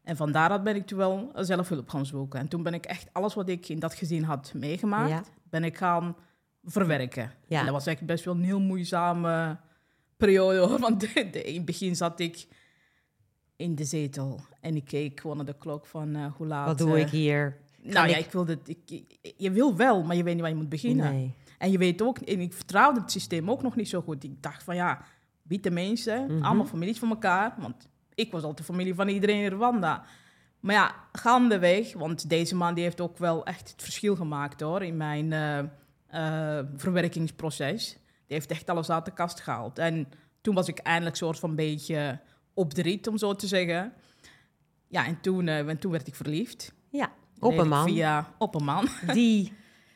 En 0.03 0.15
van 0.15 0.31
daaruit 0.31 0.63
ben 0.63 0.75
ik 0.75 0.87
toen 0.87 0.97
wel 0.97 1.31
zelf 1.35 1.69
hulp 1.69 1.89
gaan 1.89 2.05
zoeken. 2.05 2.39
En 2.39 2.47
toen 2.47 2.63
ben 2.63 2.73
ik 2.73 2.85
echt 2.85 3.07
alles 3.11 3.33
wat 3.33 3.49
ik 3.49 3.69
in 3.69 3.79
dat 3.79 3.93
gezin 3.93 4.23
had 4.23 4.53
meegemaakt, 4.55 5.09
Ja. 5.09 5.23
ben 5.49 5.63
ik 5.63 5.77
gaan 5.77 6.15
verwerken. 6.63 7.31
Ja. 7.47 7.59
En 7.59 7.65
dat 7.65 7.73
was 7.73 7.85
echt 7.85 8.05
best 8.05 8.25
wel 8.25 8.33
een 8.33 8.43
heel 8.43 8.59
moeizame 8.59 9.57
periode. 10.17 10.57
Hoor. 10.59 10.79
Want 10.79 10.99
de- 10.99 11.29
de- 11.31 11.43
in 11.43 11.55
het 11.55 11.65
begin 11.65 11.95
zat 11.95 12.19
ik 12.19 12.47
in 13.55 13.75
de 13.75 13.85
zetel 13.85 14.39
en 14.61 14.75
ik 14.75 14.85
keek 14.85 15.19
gewoon 15.19 15.37
naar 15.37 15.45
de 15.45 15.57
klok 15.57 15.85
van 15.85 16.15
eh, 16.15 16.25
hoe 16.37 16.47
laat... 16.47 16.67
Wat 16.67 16.77
doe 16.77 16.95
eh, 16.95 17.01
ik 17.01 17.09
hier? 17.09 17.57
nou 17.81 18.07
ja, 18.07 18.15
ik- 18.17 18.31
wilde... 18.31 18.59
Ik, 18.65 19.03
je 19.37 19.51
wil 19.51 19.75
wel, 19.75 20.03
maar 20.03 20.15
je 20.15 20.23
weet 20.23 20.33
niet 20.33 20.41
waar 20.41 20.51
je 20.51 20.57
moet 20.57 20.69
beginnen. 20.69 21.13
Nee. 21.13 21.33
En 21.57 21.71
je 21.71 21.77
weet 21.77 22.01
ook, 22.01 22.17
en 22.17 22.39
ik 22.39 22.53
vertrouwde 22.53 22.99
het 23.01 23.11
systeem 23.11 23.49
ook 23.51 23.61
nog 23.61 23.75
niet 23.75 23.89
zo 23.89 24.01
goed. 24.01 24.23
Ik 24.23 24.41
dacht 24.43 24.63
van 24.63 24.75
ja, 24.75 25.01
wie 25.41 25.59
de 25.59 25.71
mensen, 25.71 26.25
Mhm. 26.35 26.43
allemaal 26.45 26.65
families 26.65 26.99
van 26.99 27.09
elkaar. 27.09 27.55
Want 27.57 27.87
ik 28.15 28.31
was 28.31 28.43
altijd 28.43 28.67
familie 28.67 28.95
van 28.95 29.07
iedereen 29.07 29.43
in 29.43 29.51
Rwanda. 29.51 30.03
Maar 30.59 30.75
ja, 30.75 30.95
gaandeweg, 31.11 31.93
want 31.93 32.29
deze 32.29 32.55
man 32.55 32.73
die 32.73 32.83
heeft 32.83 33.01
ook 33.01 33.17
wel 33.17 33.45
echt 33.45 33.71
het 33.71 33.81
verschil 33.81 34.15
gemaakt 34.15 34.61
hoor, 34.61 34.83
in 34.83 34.97
mijn 34.97 35.33
eh, 35.33 35.59
eh, 36.07 36.65
verwerkingsproces. 36.75 37.91
Die 38.27 38.37
heeft 38.37 38.51
echt 38.51 38.69
alles 38.69 38.89
uit 38.89 39.05
de 39.05 39.13
kast 39.13 39.39
gehaald. 39.39 39.79
En 39.79 40.07
toen 40.41 40.55
was 40.55 40.67
ik 40.67 40.77
eindelijk 40.77 41.15
soort 41.15 41.39
van 41.39 41.49
een 41.49 41.55
beetje 41.55 42.19
op 42.53 42.73
de 42.73 42.81
rit, 42.81 43.07
om 43.07 43.17
zo 43.17 43.35
te 43.35 43.47
zeggen. 43.47 43.93
Ja, 44.87 45.05
en 45.05 45.21
toen, 45.21 45.47
eh, 45.47 45.67
en 45.67 45.79
toen 45.79 45.91
werd 45.91 46.07
ik 46.07 46.15
verliefd. 46.15 46.73
Ja, 46.89 47.11
op 47.39 47.57
een 47.57 47.67
man 47.67 47.87
Via, 47.87 48.33
op 48.37 48.55
een 48.55 48.63
man. 48.63 48.87
die 49.13 49.53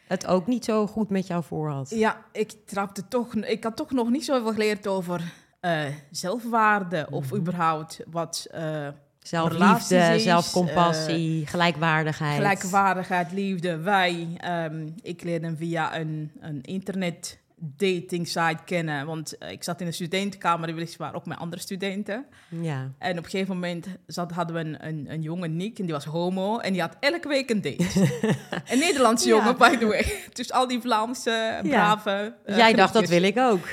het 0.07 0.27
ook 0.27 0.47
niet 0.47 0.65
zo 0.65 0.87
goed 0.87 1.09
met 1.09 1.27
jou 1.27 1.43
voor 1.43 1.69
had. 1.69 1.89
Ja, 1.89 2.25
ik 2.31 2.51
trapte 2.65 3.07
toch. 3.07 3.35
Ik 3.35 3.63
had 3.63 3.75
toch 3.75 3.91
nog 3.91 4.09
niet 4.09 4.25
zoveel 4.25 4.51
geleerd 4.51 4.87
over 4.87 5.33
eh, 5.65 5.83
zelfwaarde 6.11 7.07
of 7.11 7.25
Mhm. 7.25 7.35
überhaupt 7.35 7.99
wat 8.11 8.47
eh, 8.51 8.87
Zelfliefde, 9.19 9.97
is, 10.15 10.23
zelfcompassie, 10.23 11.47
gelijkwaardigheid. 11.47 12.35
gelijkwaardigheid, 12.35 13.31
liefde. 13.31 13.77
Wij, 13.77 14.27
ehm, 14.37 14.87
ik 15.01 15.23
leerde 15.23 15.45
hem 15.45 15.57
via 15.57 15.97
een, 15.99 16.31
een 16.39 16.61
internet 16.61 17.39
dating 17.57 18.27
site 18.27 18.57
kennen, 18.65 19.05
want 19.05 19.37
eh, 19.37 19.51
ik 19.51 19.63
zat 19.63 19.81
in 19.81 19.87
een 19.87 19.93
studentenkamer, 19.93 20.73
weliswaar 20.75 21.15
ook 21.15 21.25
met 21.25 21.37
andere 21.37 21.61
studenten. 21.61 22.25
Ja. 22.49 22.91
En 22.97 23.17
op 23.17 23.23
een 23.23 23.29
gegeven 23.29 23.53
moment 23.53 23.87
zat, 24.07 24.31
hadden 24.31 24.55
we 24.55 24.61
een, 24.61 24.87
een, 24.87 25.05
een 25.09 25.21
jongen, 25.21 25.55
Nick, 25.55 25.79
en 25.79 25.85
die 25.85 25.93
was 25.93 26.05
homo. 26.05 26.57
En 26.59 26.71
die 26.73 26.81
had 26.81 26.95
elke 26.99 27.27
week 27.27 27.49
een 27.49 27.61
date. 27.61 27.83
een 28.71 28.79
Nederlandse 28.79 29.27
Ja. 29.27 29.35
jongen, 29.35 29.57
by 29.57 29.77
the 29.77 29.85
way. 29.85 30.05
Dus 30.33 30.51
al 30.51 30.67
die 30.67 30.81
Vlaamse, 30.81 31.59
brave... 31.63 32.35
eh, 32.45 32.57
Jij 32.57 32.73
dacht, 32.73 32.93
dat 32.93 33.07
wil 33.09 33.23
ik 33.23 33.37
ook. 33.37 33.67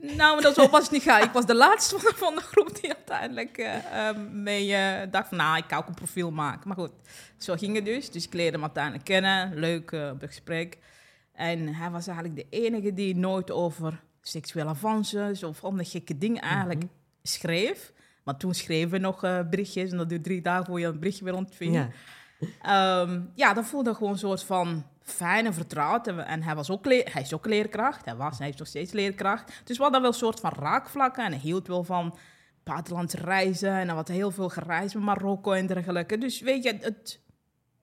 Nou, 0.00 0.16
maar 0.16 0.54
dat 0.54 0.70
was 0.70 0.90
niet 0.90 1.02
gaan. 1.02 1.22
Ik 1.22 1.30
was 1.30 1.46
de 1.46 1.54
laatste 1.54 1.98
van, 1.98 2.12
van 2.14 2.34
de 2.34 2.40
groep 2.40 2.80
die 2.80 2.94
uiteindelijk 2.94 3.58
eh, 3.58 4.08
eh, 4.08 4.16
mee 4.32 4.74
eh, 4.74 5.10
dacht 5.10 5.28
van... 5.28 5.38
Nou, 5.38 5.56
ik 5.56 5.64
kan 5.68 5.78
ook 5.78 5.86
een 5.88 5.94
profiel 5.94 6.30
maken. 6.30 6.68
Maar 6.68 6.76
goed, 6.76 6.92
zo 7.38 7.54
ging 7.54 7.74
het 7.74 7.84
dus. 7.84 8.10
Dus 8.10 8.26
ik 8.26 8.32
leerde 8.32 8.52
hem 8.52 8.62
uiteindelijk 8.62 9.04
kennen. 9.04 9.54
Leuk 9.54 9.92
op 9.92 10.20
het 10.20 10.30
gesprek. 10.30 10.78
En 11.32 11.74
hij 11.74 11.90
was 11.90 12.06
eigenlijk 12.06 12.36
de 12.36 12.46
enige 12.58 12.94
die 12.94 13.16
nooit 13.16 13.50
over 13.50 14.00
seksuele 14.22 14.68
avances... 14.68 15.42
of 15.42 15.64
andere 15.64 15.88
gekke 15.88 16.18
dingen 16.18 16.42
eigenlijk 16.42 16.82
Mhm. 16.82 16.92
schreef. 17.22 17.92
Maar 18.24 18.36
toen 18.36 18.54
schreven 18.54 18.90
we 18.90 18.98
nog 18.98 19.20
berichtjes. 19.50 19.90
En 19.90 19.96
dat 19.96 20.08
duurde 20.08 20.24
drie 20.24 20.42
dagen 20.42 20.66
voor 20.66 20.80
je 20.80 20.86
een 20.86 20.98
berichtje 20.98 21.24
weer 21.24 21.34
ontving. 21.34 21.74
Ja. 21.74 21.88
Ehm, 22.62 23.20
ja, 23.34 23.52
dat 23.52 23.64
voelde 23.64 23.94
gewoon 23.94 24.12
een 24.12 24.18
soort 24.18 24.42
van 24.42 24.86
fijn 25.02 25.46
en 25.46 25.54
vertrouwd. 25.54 26.06
En, 26.06 26.26
en 26.26 26.42
hij, 26.42 26.54
was 26.54 26.70
ook 26.70 26.84
hij 26.84 27.22
is 27.22 27.34
ook 27.34 27.46
leerkracht. 27.46 28.04
Hij 28.04 28.16
was, 28.16 28.38
hij 28.38 28.48
is 28.48 28.56
nog 28.56 28.68
steeds 28.68 28.92
leerkracht. 28.92 29.60
Dus 29.64 29.76
we 29.76 29.82
hadden 29.82 30.00
wel 30.00 30.10
een 30.10 30.16
soort 30.16 30.40
van 30.40 30.52
raakvlakken. 30.58 31.24
En 31.24 31.30
hij 31.30 31.40
hield 31.40 31.66
wel 31.66 31.84
van 31.84 32.18
buitenlandse 32.62 33.16
reizen. 33.16 33.70
En 33.70 33.86
hij 33.86 33.96
had 33.96 34.08
heel 34.08 34.30
veel 34.30 34.48
gereisd 34.48 34.94
met 34.94 35.04
Marokko 35.04 35.52
en 35.52 35.66
dergelijke. 35.66 36.18
Dus 36.18 36.40
weet 36.40 36.62
je, 36.62 36.78
het, 36.80 37.20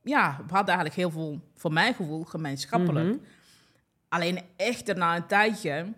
ja, 0.02 0.38
we 0.48 0.54
hadden 0.54 0.76
eigenlijk 0.76 0.96
heel 0.96 1.12
veel, 1.12 1.42
voor 1.56 1.74
mijn 1.74 1.94
gevoel, 1.94 2.24
gemeenschappelijk. 2.24 3.08
Mhm. 3.08 3.18
Alleen 4.10 4.40
echter 4.56 4.98
na 4.98 5.16
een 5.16 5.28
tijdje... 5.28 5.94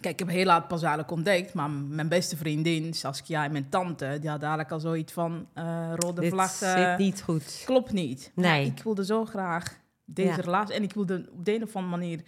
Kijk, 0.00 0.12
ik 0.20 0.26
heb 0.26 0.28
heel 0.36 0.44
laat 0.44 0.68
pas 0.68 0.80
eigenlijk 0.80 1.10
ontdekt, 1.12 1.54
maar 1.54 1.70
mijn 1.70 2.08
beste 2.08 2.36
vriendin, 2.36 2.94
Saskia 2.94 3.44
en 3.44 3.52
mijn 3.52 3.68
tante, 3.68 4.04
die 4.20 4.30
hadden 4.30 4.48
eigenlijk 4.48 4.70
al 4.70 4.80
zoiets 4.80 5.12
van 5.12 5.46
eh, 5.54 5.92
rode 5.96 6.20
Dit 6.20 6.30
vlag. 6.32 6.50
zit 6.50 6.98
niet 6.98 7.22
goed. 7.22 7.62
Klopt 7.66 7.92
niet. 7.92 8.32
Nee. 8.34 8.64
Ja, 8.64 8.70
ik 8.72 8.82
wilde 8.82 9.04
zo 9.04 9.24
graag 9.24 9.78
deze 10.04 10.28
Ja. 10.28 10.34
relatie. 10.36 10.74
En 10.74 10.82
ik 10.82 10.92
wilde 10.92 11.28
op 11.32 11.44
de 11.44 11.54
een 11.54 11.62
of 11.62 11.76
andere 11.76 11.96
manier 11.96 12.20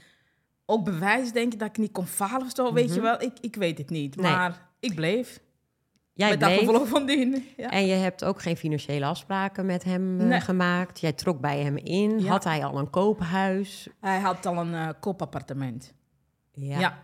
ook 0.66 0.84
bewijzen, 0.84 1.34
denk 1.34 1.52
ik, 1.52 1.58
dat 1.58 1.68
ik 1.68 1.78
niet 1.78 1.92
kon 1.92 2.06
falen 2.06 2.46
of 2.46 2.52
zo. 2.54 2.72
Weet 2.72 2.86
Mhm. 2.86 2.94
je 2.94 3.00
wel, 3.00 3.22
ik, 3.22 3.32
ik 3.40 3.56
weet 3.56 3.78
het 3.78 3.90
niet. 3.90 4.16
Nee. 4.16 4.30
Maar 4.32 4.68
ik 4.80 4.94
bleef. 4.94 5.40
Jij 6.14 6.30
met 6.30 6.40
dat 6.40 6.50
gevolg 6.52 6.88
van 6.88 7.06
dien. 7.06 7.44
Ja. 7.56 7.70
en 7.70 7.86
je 7.86 7.94
hebt 7.94 8.24
ook 8.24 8.40
geen 8.42 8.56
financiële 8.56 9.04
afspraken 9.04 9.66
met 9.66 9.84
hem 9.84 10.20
eh, 10.20 10.26
Nee. 10.26 10.40
gemaakt. 10.40 11.00
Jij 11.00 11.12
trok 11.12 11.40
bij 11.40 11.58
hem 11.62 11.76
in. 11.76 12.20
Ja. 12.20 12.28
Had 12.30 12.44
hij 12.44 12.64
al 12.64 12.78
een 12.78 12.90
koophuis? 12.90 13.88
Hij 14.00 14.18
had 14.20 14.46
al 14.46 14.56
een 14.58 14.74
eh, 14.74 14.88
koopappartement. 15.00 15.92
Ja. 16.52 16.98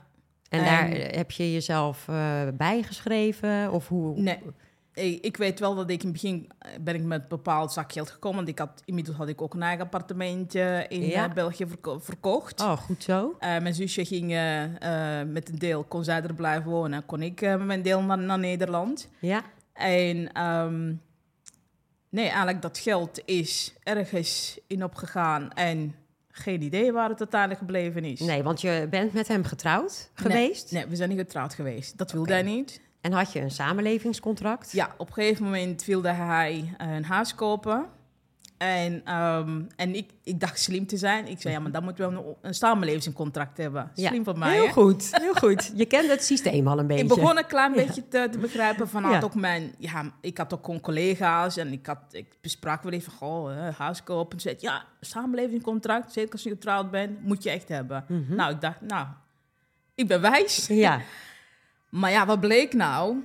En, 0.48 0.64
daar 0.64 0.90
eh, 0.90 1.16
heb 1.16 1.30
je 1.30 1.52
jezelf 1.52 2.08
eh, 2.08 2.42
bijgeschreven? 2.54 3.72
Of 3.72 3.88
hoe? 3.88 4.18
Nee. 4.20 4.38
Ik, 4.94 5.24
ik 5.24 5.36
weet 5.36 5.60
wel 5.60 5.74
dat 5.74 5.90
ik 5.90 6.00
in 6.02 6.08
het 6.08 6.12
begin 6.20 6.50
eh, 6.58 6.70
ben 6.80 6.94
ik 6.94 7.02
met 7.02 7.20
een 7.22 7.28
bepaald 7.28 7.72
zakgeld 7.72 8.10
gekomen. 8.10 8.36
Want 8.36 8.48
ik 8.48 8.58
had, 8.58 8.82
inmiddels 8.84 9.16
had 9.16 9.28
ik 9.28 9.42
ook 9.42 9.54
een 9.54 9.62
eigen 9.62 9.84
appartementje 9.84 10.86
in 10.88 11.02
Ja. 11.06 11.28
België 11.28 11.66
verko- 11.66 11.98
verkocht. 11.98 12.60
Oh, 12.60 12.72
goed 12.76 13.02
zo. 13.02 13.36
Mijn 13.40 13.74
zusje 13.74 14.04
ging 14.04 14.26
met 15.26 15.48
een 15.48 15.58
deel, 15.58 15.84
kon 15.84 16.04
zij 16.04 16.22
er 16.22 16.34
blijven 16.34 16.70
wonen. 16.70 17.06
Kon 17.06 17.22
ik 17.22 17.40
met 17.40 17.64
mijn 17.64 17.82
deel 17.82 18.02
naar, 18.02 18.18
naar 18.18 18.38
Nederland. 18.38 19.08
Ja. 19.18 19.42
En 19.72 20.32
ehm, 20.32 20.92
Nee, 22.10 22.26
eigenlijk 22.28 22.62
dat 22.62 22.78
geld 22.78 23.20
is 23.24 23.74
ergens 23.82 24.58
in 24.66 24.84
opgegaan 24.84 25.52
en 25.52 25.94
geen 26.38 26.62
idee 26.62 26.92
waar 26.92 27.08
het 27.08 27.18
uiteindelijk 27.18 27.60
gebleven 27.60 28.04
is. 28.04 28.20
Nee, 28.20 28.42
want 28.42 28.60
je 28.60 28.86
bent 28.90 29.12
met 29.12 29.28
hem 29.28 29.44
getrouwd 29.44 30.10
geweest. 30.14 30.72
Nee, 30.72 30.86
we 30.86 30.96
zijn 30.96 31.08
niet 31.08 31.18
getrouwd 31.18 31.54
geweest. 31.54 31.98
Dat 31.98 32.12
wilde 32.12 32.32
hij 32.32 32.42
niet. 32.42 32.80
En 33.00 33.12
had 33.12 33.32
je 33.32 33.40
een 33.40 33.50
samenlevingscontract? 33.50 34.72
Ja, 34.72 34.94
op 34.96 35.06
een 35.06 35.12
gegeven 35.12 35.44
moment 35.44 35.84
wilde 35.84 36.08
hij 36.12 36.74
een 36.78 37.04
huis 37.04 37.34
kopen. 37.34 37.86
En, 38.58 39.00
ehm, 39.04 39.62
en 39.76 39.94
ik, 39.94 40.10
ik 40.24 40.40
dacht 40.40 40.60
slim 40.60 40.86
te 40.86 40.96
zijn. 40.96 41.26
Ik 41.26 41.40
zei, 41.40 41.54
ja, 41.54 41.60
maar 41.60 41.70
dan 41.70 41.84
moeten 41.84 42.08
we 42.10 42.16
een, 42.18 42.34
een 42.42 42.54
samenlevingscontract 42.54 43.56
hebben. 43.56 43.90
Ja, 43.94 44.08
Slim 44.08 44.24
van 44.24 44.38
mij, 44.38 44.52
Heel 44.52 44.66
hè? 44.66 44.72
goed, 44.72 45.08
heel 45.20 45.34
goed. 45.34 45.72
Je 45.74 45.84
kende 45.86 46.08
het 46.10 46.24
systeem 46.24 46.68
al 46.68 46.78
een 46.78 46.86
beetje. 46.86 47.02
Ik 47.02 47.08
begon 47.08 47.38
een 47.38 47.46
klein 47.46 47.74
Ja. 47.74 47.84
beetje 47.84 48.08
te, 48.08 48.28
te 48.30 48.38
begrijpen 48.38 48.88
vanuit 48.88 49.14
Ja. 49.14 49.20
ook 49.22 49.34
mijn... 49.34 49.74
Ja, 49.78 50.04
ik 50.20 50.38
had 50.38 50.54
ook 50.54 50.64
gewoon 50.64 50.80
collega's 50.80 51.56
en 51.56 51.72
ik, 51.72 51.86
had, 51.86 51.98
ik 52.10 52.26
besprak 52.40 52.82
wel 52.82 52.92
even. 52.92 53.12
Goh, 53.12 53.68
huis 53.78 54.02
kopen. 54.02 54.40
Ze 54.40 54.48
zei, 54.48 54.56
ja, 54.60 54.84
samenlevingscontract, 55.00 56.12
zeker 56.12 56.32
als 56.32 56.42
je 56.42 56.50
getrouwd 56.50 56.90
bent, 56.90 57.22
moet 57.24 57.42
je 57.42 57.50
echt 57.50 57.68
hebben. 57.68 58.04
Mhm. 58.08 58.34
Nou, 58.34 58.52
ik 58.54 58.60
dacht, 58.60 58.80
nou, 58.80 59.06
ik 59.94 60.08
ben 60.08 60.20
wijs. 60.20 60.66
Ja, 60.66 61.00
Maar 61.90 62.10
ja, 62.10 62.26
wat 62.26 62.40
bleek 62.40 62.72
nou? 62.72 63.16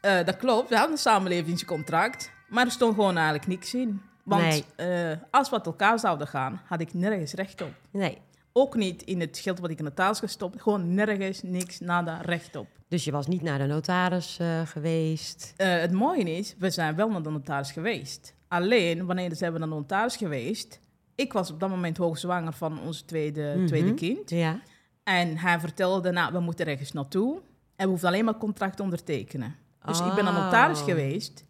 Eh, 0.00 0.24
dat 0.24 0.36
klopt, 0.36 0.68
we 0.68 0.74
hadden 0.74 0.92
een 0.92 0.98
samenlevingscontract, 0.98 2.30
maar 2.48 2.64
er 2.64 2.70
stond 2.70 2.94
gewoon 2.94 3.14
eigenlijk 3.16 3.46
niks 3.46 3.74
in. 3.74 4.00
Want 4.30 4.42
Nee. 4.42 4.64
eh, 5.12 5.16
als 5.30 5.48
we 5.50 5.56
uit 5.56 5.66
elkaar 5.66 5.98
zouden 5.98 6.26
gaan, 6.26 6.60
had 6.66 6.80
ik 6.80 6.94
nergens 6.94 7.32
recht 7.32 7.62
op. 7.62 7.72
nee. 7.90 8.18
Ook 8.52 8.74
niet 8.76 9.02
in 9.02 9.20
het 9.20 9.38
geld 9.38 9.58
wat 9.58 9.70
ik 9.70 9.78
in 9.78 9.84
de 9.84 9.94
taal 9.94 10.14
gestopt. 10.14 10.62
Gewoon 10.62 10.94
nergens, 10.94 11.42
niks, 11.42 11.80
nada, 11.80 12.20
recht 12.20 12.56
op. 12.56 12.66
Dus 12.88 13.04
je 13.04 13.10
was 13.10 13.26
niet 13.26 13.42
naar 13.42 13.58
de 13.58 13.66
notaris 13.66 14.38
eh, 14.38 14.60
geweest. 14.66 15.54
Eh, 15.56 15.78
het 15.80 15.92
mooie 15.92 16.36
is, 16.36 16.54
we 16.58 16.70
zijn 16.70 16.94
wel 16.96 17.10
naar 17.10 17.22
de 17.22 17.30
notaris 17.30 17.72
geweest. 17.72 18.34
Alleen, 18.48 19.06
wanneer 19.06 19.34
zijn 19.36 19.52
we 19.52 19.58
naar 19.58 19.68
de 19.68 19.74
notaris 19.74 20.16
geweest... 20.16 20.80
Ik 21.14 21.32
was 21.32 21.50
op 21.50 21.60
dat 21.60 21.68
moment 21.68 21.96
hoogzwanger 21.96 22.52
van 22.52 22.80
onze 22.80 23.04
tweede, 23.04 23.52
Mhm. 23.56 23.66
tweede 23.66 23.94
kind. 23.94 24.30
Ja. 24.30 24.60
En 25.04 25.36
hij 25.36 25.60
vertelde, 25.60 26.10
nou, 26.10 26.32
we 26.32 26.40
moeten 26.40 26.66
ergens 26.66 26.92
naartoe. 26.92 27.34
En 27.76 27.84
we 27.84 27.90
hoeven 27.90 28.08
alleen 28.08 28.24
maar 28.24 28.36
contract 28.36 28.76
te 28.76 28.82
ondertekenen. 28.82 29.54
Dus 29.84 30.00
ik 30.00 30.14
ben 30.14 30.24
naar 30.24 30.34
de 30.34 30.40
notaris 30.40 30.78
Oh. 30.78 30.84
geweest. 30.84 31.44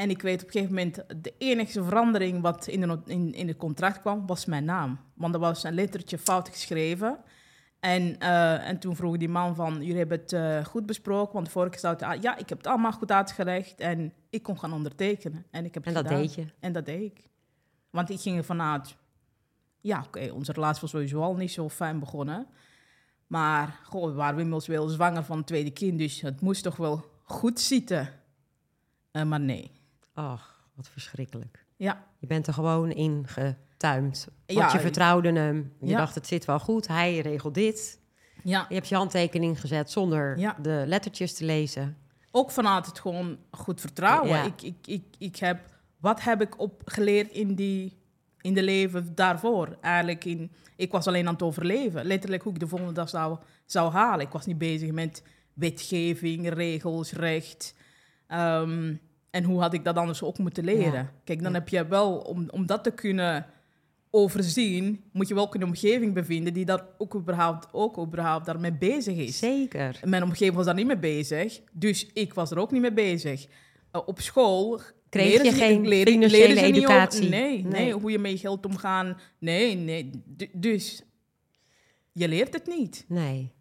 En 0.00 0.10
ik 0.10 0.22
weet 0.22 0.40
op 0.40 0.46
een 0.46 0.52
gegeven 0.52 0.74
moment, 0.74 1.22
de 1.22 1.34
enige 1.38 1.84
verandering 1.84 2.42
wat 2.42 2.66
in, 2.66 2.80
de, 2.80 3.00
in, 3.06 3.34
in 3.34 3.48
het 3.48 3.56
contract 3.56 4.00
kwam, 4.00 4.26
was 4.26 4.44
mijn 4.44 4.64
naam. 4.64 4.98
Want 5.14 5.34
er 5.34 5.40
was 5.40 5.64
een 5.64 5.74
lettertje 5.74 6.18
fout 6.18 6.48
geschreven. 6.48 7.18
En, 7.80 8.18
eh, 8.18 8.68
en 8.68 8.78
toen 8.78 8.96
vroeg 8.96 9.16
die 9.16 9.28
man 9.28 9.54
van, 9.54 9.74
jullie 9.74 9.96
hebben 9.96 10.18
het 10.18 10.32
eh, 10.32 10.64
goed 10.64 10.86
besproken? 10.86 11.34
Want 11.34 11.48
vorige 11.48 11.70
keer 11.70 11.80
zou 11.80 11.94
het, 11.94 12.02
ah, 12.02 12.22
ja, 12.22 12.36
ik 12.36 12.48
heb 12.48 12.58
het 12.58 12.66
allemaal 12.66 12.92
goed 12.92 13.12
uitgelegd 13.12 13.80
en 13.80 14.12
ik 14.30 14.42
kon 14.42 14.58
gaan 14.58 14.72
ondertekenen. 14.72 15.46
En, 15.50 15.64
ik 15.64 15.74
heb 15.74 15.86
En 15.86 15.94
dat 15.94 16.02
gedaan. 16.06 16.20
deed 16.20 16.34
je. 16.34 16.46
En 16.60 16.72
dat 16.72 16.86
deed 16.86 17.02
ik. 17.02 17.28
Want 17.90 18.10
ik 18.10 18.20
ging 18.20 18.36
ervan 18.36 18.62
uit, 18.62 18.96
ja, 19.80 20.04
oké, 20.06 20.30
onze 20.32 20.52
relatie 20.52 20.80
was 20.80 20.90
sowieso 20.90 21.20
al 21.20 21.36
niet 21.36 21.52
zo 21.52 21.68
fijn 21.68 21.98
begonnen. 21.98 22.46
Maar, 23.26 23.80
goh, 23.84 24.04
we 24.04 24.12
waren 24.12 24.36
inmiddels 24.36 24.66
wel 24.66 24.88
zwanger 24.88 25.24
van 25.24 25.36
het 25.36 25.46
tweede 25.46 25.70
kind, 25.70 25.98
dus 25.98 26.20
het 26.20 26.40
moest 26.40 26.62
toch 26.62 26.76
wel 26.76 27.04
goed 27.22 27.60
zitten. 27.60 28.08
Eh, 29.10 29.22
maar 29.22 29.40
nee. 29.40 29.78
Ach, 30.28 30.64
wat 30.74 30.88
verschrikkelijk. 30.88 31.64
Ja, 31.76 32.04
Je 32.18 32.26
bent 32.26 32.46
er 32.46 32.52
gewoon 32.52 32.90
in 32.90 33.24
getuimd. 33.26 34.28
Want 34.46 34.58
Ja, 34.58 34.72
je 34.72 34.80
vertrouwde 34.80 35.32
hem. 35.32 35.72
Je 35.80 35.86
ja. 35.86 35.98
dacht, 35.98 36.14
het 36.14 36.26
zit 36.26 36.44
wel 36.44 36.58
goed. 36.58 36.86
Hij 36.86 37.18
regelt 37.18 37.54
dit. 37.54 38.00
ja. 38.44 38.66
Je 38.68 38.74
hebt 38.74 38.88
je 38.88 38.94
handtekening 38.94 39.60
gezet 39.60 39.90
zonder 39.90 40.38
Ja. 40.38 40.56
de 40.62 40.84
lettertjes 40.86 41.34
te 41.34 41.44
lezen. 41.44 41.96
ook 42.30 42.50
vanuit 42.50 42.86
het 42.86 42.98
gewoon 43.00 43.38
goed 43.50 43.80
vertrouwen. 43.80 44.44
Ik, 44.44 44.62
ik, 44.62 44.86
ik, 44.86 45.04
ik 45.18 45.36
heb, 45.36 45.60
wat 45.96 46.22
heb 46.22 46.40
ik 46.40 46.60
op 46.60 46.82
geleerd 46.84 47.30
in, 47.32 47.54
die, 47.54 47.98
in 48.40 48.54
de 48.54 48.62
leven 48.62 49.14
daarvoor? 49.14 49.76
Eigenlijk, 49.80 50.24
in, 50.24 50.52
ik 50.76 50.92
was 50.92 51.06
alleen 51.06 51.26
aan 51.26 51.32
het 51.32 51.42
overleven. 51.42 52.04
Letterlijk 52.04 52.42
hoe 52.42 52.52
ik 52.52 52.60
de 52.60 52.68
volgende 52.68 52.92
dag 52.92 53.08
zou, 53.08 53.38
zou 53.66 53.92
halen. 53.92 54.26
Ik 54.26 54.32
was 54.32 54.46
niet 54.46 54.58
bezig 54.58 54.90
met 54.90 55.22
wetgeving, 55.54 56.48
regels, 56.48 57.12
recht. 57.12 57.74
Ehm, 58.26 58.94
en 59.30 59.44
hoe 59.44 59.60
had 59.60 59.74
ik 59.74 59.84
dat 59.84 59.96
anders 59.96 60.22
ook 60.22 60.38
moeten 60.38 60.64
leren? 60.64 60.92
Ja. 60.92 61.12
Kijk, 61.24 61.42
dan 61.42 61.52
Ja. 61.52 61.58
heb 61.58 61.68
je 61.68 61.86
wel, 61.86 62.16
om, 62.18 62.48
om 62.50 62.66
dat 62.66 62.84
te 62.84 62.90
kunnen 62.90 63.46
overzien, 64.10 65.04
moet 65.12 65.28
je 65.28 65.34
wel 65.34 65.54
een 65.54 65.64
omgeving 65.64 66.14
bevinden 66.14 66.52
die 66.52 66.64
daar 66.64 66.84
ook 66.98 67.14
überhaupt, 67.14 67.68
ook 67.72 67.98
überhaupt 67.98 68.46
daarmee 68.46 68.72
bezig 68.72 69.16
is. 69.16 69.38
Zeker. 69.38 70.00
Mijn 70.04 70.22
omgeving 70.22 70.54
was 70.56 70.64
daar 70.64 70.74
niet 70.74 70.86
mee 70.86 70.98
bezig, 70.98 71.60
dus 71.72 72.06
ik 72.12 72.34
was 72.34 72.50
er 72.50 72.58
ook 72.58 72.70
niet 72.70 72.80
mee 72.80 72.92
bezig. 72.92 73.46
Uh, 73.92 74.02
op 74.06 74.20
school 74.20 74.80
Kreeg 75.08 75.42
je 75.42 75.50
ze- 75.50 75.56
geen 75.56 75.88
leren- 75.88 76.12
financiële 76.12 76.46
leren 76.46 76.64
ze 76.64 76.70
niet 76.70 76.76
over- 76.84 76.90
educatie? 76.90 77.28
nee, 77.28 77.62
nee, 77.62 77.82
Nee. 77.84 77.92
hoe 77.92 78.10
je 78.10 78.18
met 78.18 78.30
je 78.30 78.38
geld 78.38 78.66
omgaan. 78.66 79.18
Nee, 79.38 79.74
nee. 79.76 80.10
Du- 80.26 80.50
dus 80.52 81.02
je 82.12 82.28
leert 82.28 82.54
het 82.54 82.66
niet. 82.66 83.04
Nee. 83.08 83.52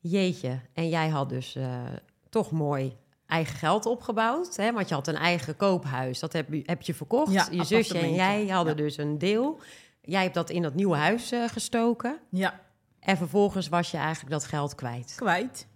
Jeetje. 0.00 0.60
En 0.72 0.88
jij 0.88 1.08
had 1.08 1.28
dus 1.28 1.56
eh, 1.56 1.82
toch 2.28 2.50
mooi 2.50 2.92
eigen 3.32 3.56
geld 3.56 3.86
opgebouwd. 3.86 4.56
Hè? 4.56 4.72
Want 4.72 4.88
je 4.88 4.94
had 4.94 5.06
een 5.08 5.14
eigen 5.16 5.56
koophuis. 5.56 6.18
Dat 6.18 6.32
heb, 6.32 6.52
je- 6.52 6.62
heb 6.66 6.82
je 6.82 6.94
verkocht. 6.94 7.32
Ja, 7.32 7.46
je 7.50 7.64
zusje 7.64 7.98
en 7.98 8.14
jij 8.14 8.46
hadden 8.46 8.76
Ja. 8.76 8.82
dus 8.82 8.96
een 8.96 9.18
deel. 9.18 9.60
Jij 10.02 10.22
hebt 10.22 10.34
dat 10.34 10.50
in 10.50 10.62
dat 10.62 10.74
nieuwe 10.74 10.96
huis 10.96 11.32
eh, 11.32 11.48
gestoken. 11.48 12.18
Ja, 12.30 12.60
En 13.00 13.16
vervolgens 13.16 13.68
was 13.68 13.90
je 13.90 13.96
eigenlijk 13.96 14.30
dat 14.30 14.44
geld 14.44 14.74
kwijt. 14.74 15.12
kwijt. 15.16 15.66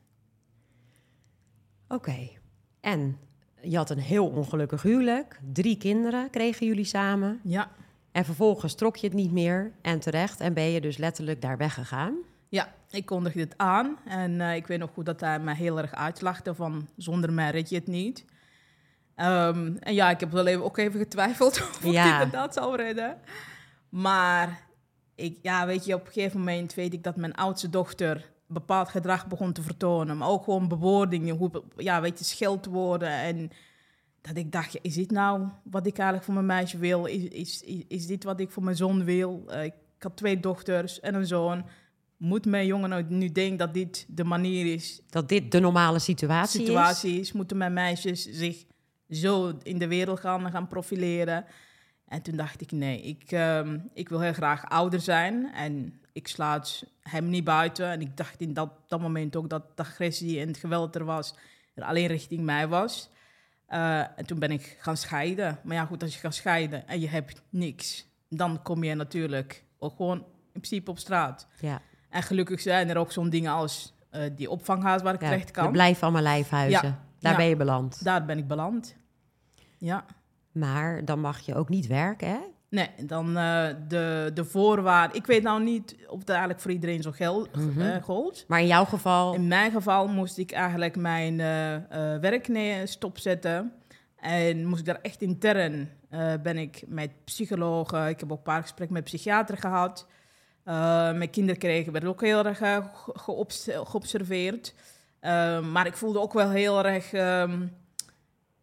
Oké. 1.88 2.28
En 2.80 3.18
je 3.62 3.76
had 3.76 3.90
een 3.90 3.98
heel 3.98 4.28
ongelukkig 4.28 4.82
huwelijk. 4.82 5.40
Drie 5.52 5.76
kinderen 5.76 6.30
kregen 6.30 6.66
jullie 6.66 6.84
samen. 6.84 7.40
Ja, 7.42 7.70
En 8.12 8.24
vervolgens 8.24 8.74
trok 8.74 8.96
je 8.96 9.06
het 9.06 9.16
niet 9.16 9.32
meer. 9.32 9.72
En 9.82 10.00
terecht. 10.00 10.40
En 10.40 10.54
ben 10.54 10.64
je 10.70 10.80
dus 10.80 10.96
letterlijk 10.96 11.42
daar 11.42 11.56
weggegaan. 11.56 12.14
Ja. 12.56 12.74
ik 12.90 13.06
kondigde 13.06 13.40
het 13.40 13.54
aan. 13.56 13.96
En 14.04 14.40
eh, 14.40 14.54
ik 14.54 14.66
weet 14.66 14.78
nog 14.78 14.90
goed 14.94 15.06
dat 15.06 15.20
hij 15.20 15.38
mij 15.40 15.54
heel 15.54 15.78
erg 15.78 15.94
uitlachte 15.94 16.54
van 16.54 16.88
zonder 16.96 17.32
mij 17.32 17.50
red 17.50 17.68
je 17.68 17.74
het 17.74 17.86
niet. 17.86 18.24
Ehm, 19.14 19.76
en 19.80 19.94
ja, 19.94 20.10
ik 20.10 20.20
heb 20.20 20.30
wel 20.30 20.46
even, 20.46 20.64
ook 20.64 20.76
even 20.76 21.00
getwijfeld 21.00 21.60
of 21.68 21.84
ik 21.84 21.92
Ja. 21.92 22.02
het 22.04 22.12
inderdaad 22.12 22.54
zou 22.54 22.76
redden. 22.76 23.18
Maar 23.88 24.66
ik, 25.14 25.38
ja, 25.42 25.66
weet 25.66 25.84
je, 25.84 25.94
op 25.94 26.06
een 26.06 26.12
gegeven 26.12 26.38
moment 26.38 26.74
weet 26.74 26.92
ik 26.92 27.02
dat 27.02 27.16
mijn 27.16 27.34
oudste 27.34 27.70
dochter 27.70 28.30
bepaald 28.48 28.88
gedrag 28.88 29.26
begon 29.26 29.52
te 29.52 29.62
vertonen. 29.62 30.16
Maar 30.16 30.28
ook 30.28 30.44
gewoon 30.44 30.68
bewoordingen, 30.68 31.36
hoe, 31.36 31.62
ja, 31.76 32.00
weet 32.00 32.18
je, 32.18 32.24
scheldwoorden. 32.24 33.08
En 33.10 33.50
dat 34.20 34.36
ik 34.36 34.52
dacht, 34.52 34.78
is 34.82 34.94
dit 34.94 35.10
nou 35.10 35.48
wat 35.62 35.86
ik 35.86 35.94
eigenlijk 35.96 36.24
voor 36.24 36.34
mijn 36.34 36.46
meisje 36.46 36.78
wil? 36.78 37.04
Is, 37.04 37.22
is, 37.22 37.62
is, 37.62 37.82
is 37.88 38.06
dit 38.06 38.24
wat 38.24 38.40
ik 38.40 38.50
voor 38.50 38.62
mijn 38.62 38.76
zoon 38.76 39.04
wil? 39.04 39.44
Eh, 39.48 39.64
ik 39.64 39.74
had 39.98 40.16
twee 40.16 40.40
dochters 40.40 41.00
en 41.00 41.14
een 41.14 41.26
zoon. 41.26 41.64
Moet 42.16 42.46
mijn 42.46 42.66
jongen 42.66 42.88
nou 42.88 43.05
nu 43.09 43.33
denken 43.33 43.57
dat 43.57 43.74
dit 43.74 44.07
de 44.09 44.24
manier 44.24 44.72
is, 44.74 45.00
Dat 45.09 45.29
dit 45.29 45.52
de 45.52 45.61
normale 45.61 45.98
situatie, 45.98 46.61
is. 46.61 46.66
situatie 46.66 47.20
is? 47.20 47.33
Moeten 47.33 47.57
mijn 47.57 47.72
meisjes 47.72 48.22
zich 48.31 48.64
zo 49.11 49.59
in 49.62 49.79
de 49.79 49.87
wereld 49.88 50.20
gaan, 50.20 50.50
gaan 50.50 50.68
profileren? 50.68 51.44
En 52.09 52.22
toen 52.22 52.37
dacht 52.37 52.61
ik, 52.61 52.70
nee, 52.72 53.00
ik, 53.00 53.33
ehm, 53.33 53.79
ik 53.94 54.09
wil 54.09 54.20
heel 54.20 54.33
graag 54.33 54.64
ouder 54.68 55.00
zijn. 55.00 55.52
En 55.55 56.00
ik 56.12 56.29
sluit 56.29 56.85
hem 57.00 57.29
niet 57.29 57.44
buiten. 57.44 57.90
En 57.90 58.00
ik 58.00 58.16
dacht 58.16 58.40
in 58.40 58.52
dat, 58.55 58.70
dat 58.87 59.00
moment 59.00 59.37
ook 59.37 59.48
dat 59.50 59.76
de 59.76 59.83
agressie 59.83 60.40
en 60.40 60.48
het 60.48 60.57
geweld 60.57 60.94
er 60.94 61.05
was, 61.05 61.35
er 61.74 61.83
alleen 61.83 62.07
richting 62.07 62.44
mij 62.44 62.68
was. 62.68 63.11
Eh, 63.66 63.98
en 64.18 64.26
toen 64.26 64.38
ben 64.38 64.50
ik 64.50 64.76
gaan 64.81 64.96
scheiden. 64.96 65.59
Maar 65.64 65.76
ja, 65.76 65.85
goed, 65.85 66.02
als 66.02 66.14
je 66.14 66.20
gaat 66.20 66.35
scheiden 66.35 66.88
en 66.88 67.00
je 67.00 67.09
hebt 67.09 67.42
niks, 67.48 68.07
dan 68.29 68.62
kom 68.62 68.85
je 68.85 68.94
natuurlijk 68.94 69.64
ook 69.79 69.96
gewoon 69.96 70.18
in 70.18 70.61
principe 70.61 70.90
op 70.90 70.98
straat. 70.98 71.48
Ja. 71.61 71.81
En 72.10 72.22
gelukkig 72.22 72.60
zijn 72.60 72.88
er 72.88 72.96
ook 72.96 73.12
zo'n 73.12 73.30
dingen 73.30 73.52
als 73.52 73.94
eh, 74.10 74.22
die 74.36 74.50
opvanghuis 74.50 75.02
waar 75.02 75.14
ik 75.14 75.20
Ja, 75.20 75.28
terecht 75.28 75.46
we 75.46 75.52
kan. 75.52 75.72
blijven 75.72 76.02
allemaal 76.02 76.22
lijfhuizen. 76.22 76.88
Ja. 76.88 76.98
Daar 77.20 77.32
Ja. 77.32 77.36
ben 77.38 77.46
je 77.46 77.56
beland. 77.56 78.04
Daar 78.04 78.24
ben 78.24 78.38
ik 78.38 78.46
beland. 78.48 78.96
Ja. 79.78 80.04
Maar 80.52 81.04
dan 81.04 81.20
mag 81.20 81.40
je 81.40 81.54
ook 81.54 81.68
niet 81.68 81.86
werken, 81.86 82.28
hè? 82.28 82.38
Nee, 82.70 82.88
dan 83.06 83.36
eh, 83.36 83.66
de, 83.88 84.30
de 84.34 84.44
voorwaarden. 84.44 85.16
Ik 85.16 85.26
weet 85.26 85.42
nou 85.42 85.62
niet 85.62 85.96
of 86.08 86.18
het 86.18 86.28
eigenlijk 86.28 86.60
voor 86.60 86.70
iedereen 86.70 87.02
zo 87.02 87.10
gel 87.10 87.46
Mhm. 87.56 87.80
eh, 87.80 88.02
gold. 88.02 88.44
Maar 88.48 88.60
in 88.60 88.66
jouw 88.66 88.84
geval... 88.84 89.34
In 89.34 89.48
mijn 89.48 89.70
geval 89.72 90.08
moest 90.08 90.38
ik 90.38 90.52
eigenlijk 90.52 90.96
mijn 90.96 91.36
werk 92.20 92.48
stopzetten. 92.84 93.72
En 94.16 94.64
moest 94.66 94.80
ik 94.80 94.86
daar 94.86 94.98
echt 95.02 95.22
intern, 95.22 95.90
ben 96.42 96.57
ik 96.59 96.82
met 96.86 97.11
psychologen, 97.24 98.09
ik 98.09 98.20
heb 98.20 98.32
ook 98.32 98.36
een 98.36 98.42
paar 98.42 98.61
gesprekken 98.62 98.94
met 98.96 99.04
psychiater 99.04 99.57
gehad. 99.57 100.07
Eh, 100.66 100.74
mijn 101.12 101.30
kinderen 101.30 101.60
kregen, 101.60 101.92
werden 101.92 102.10
ook 102.10 102.20
heel 102.20 102.44
erg 102.46 102.60
eh, 102.60 102.84
ge- 102.92 103.18
geobs- 103.18 103.68
geobserveerd. 103.70 104.74
Eh, 105.20 105.60
maar 105.60 105.86
ik 105.86 105.96
voelde 105.96 106.20
ook 106.20 106.32
wel 106.32 106.50
heel 106.50 106.84
erg... 106.84 107.12
ehm, 107.12 107.66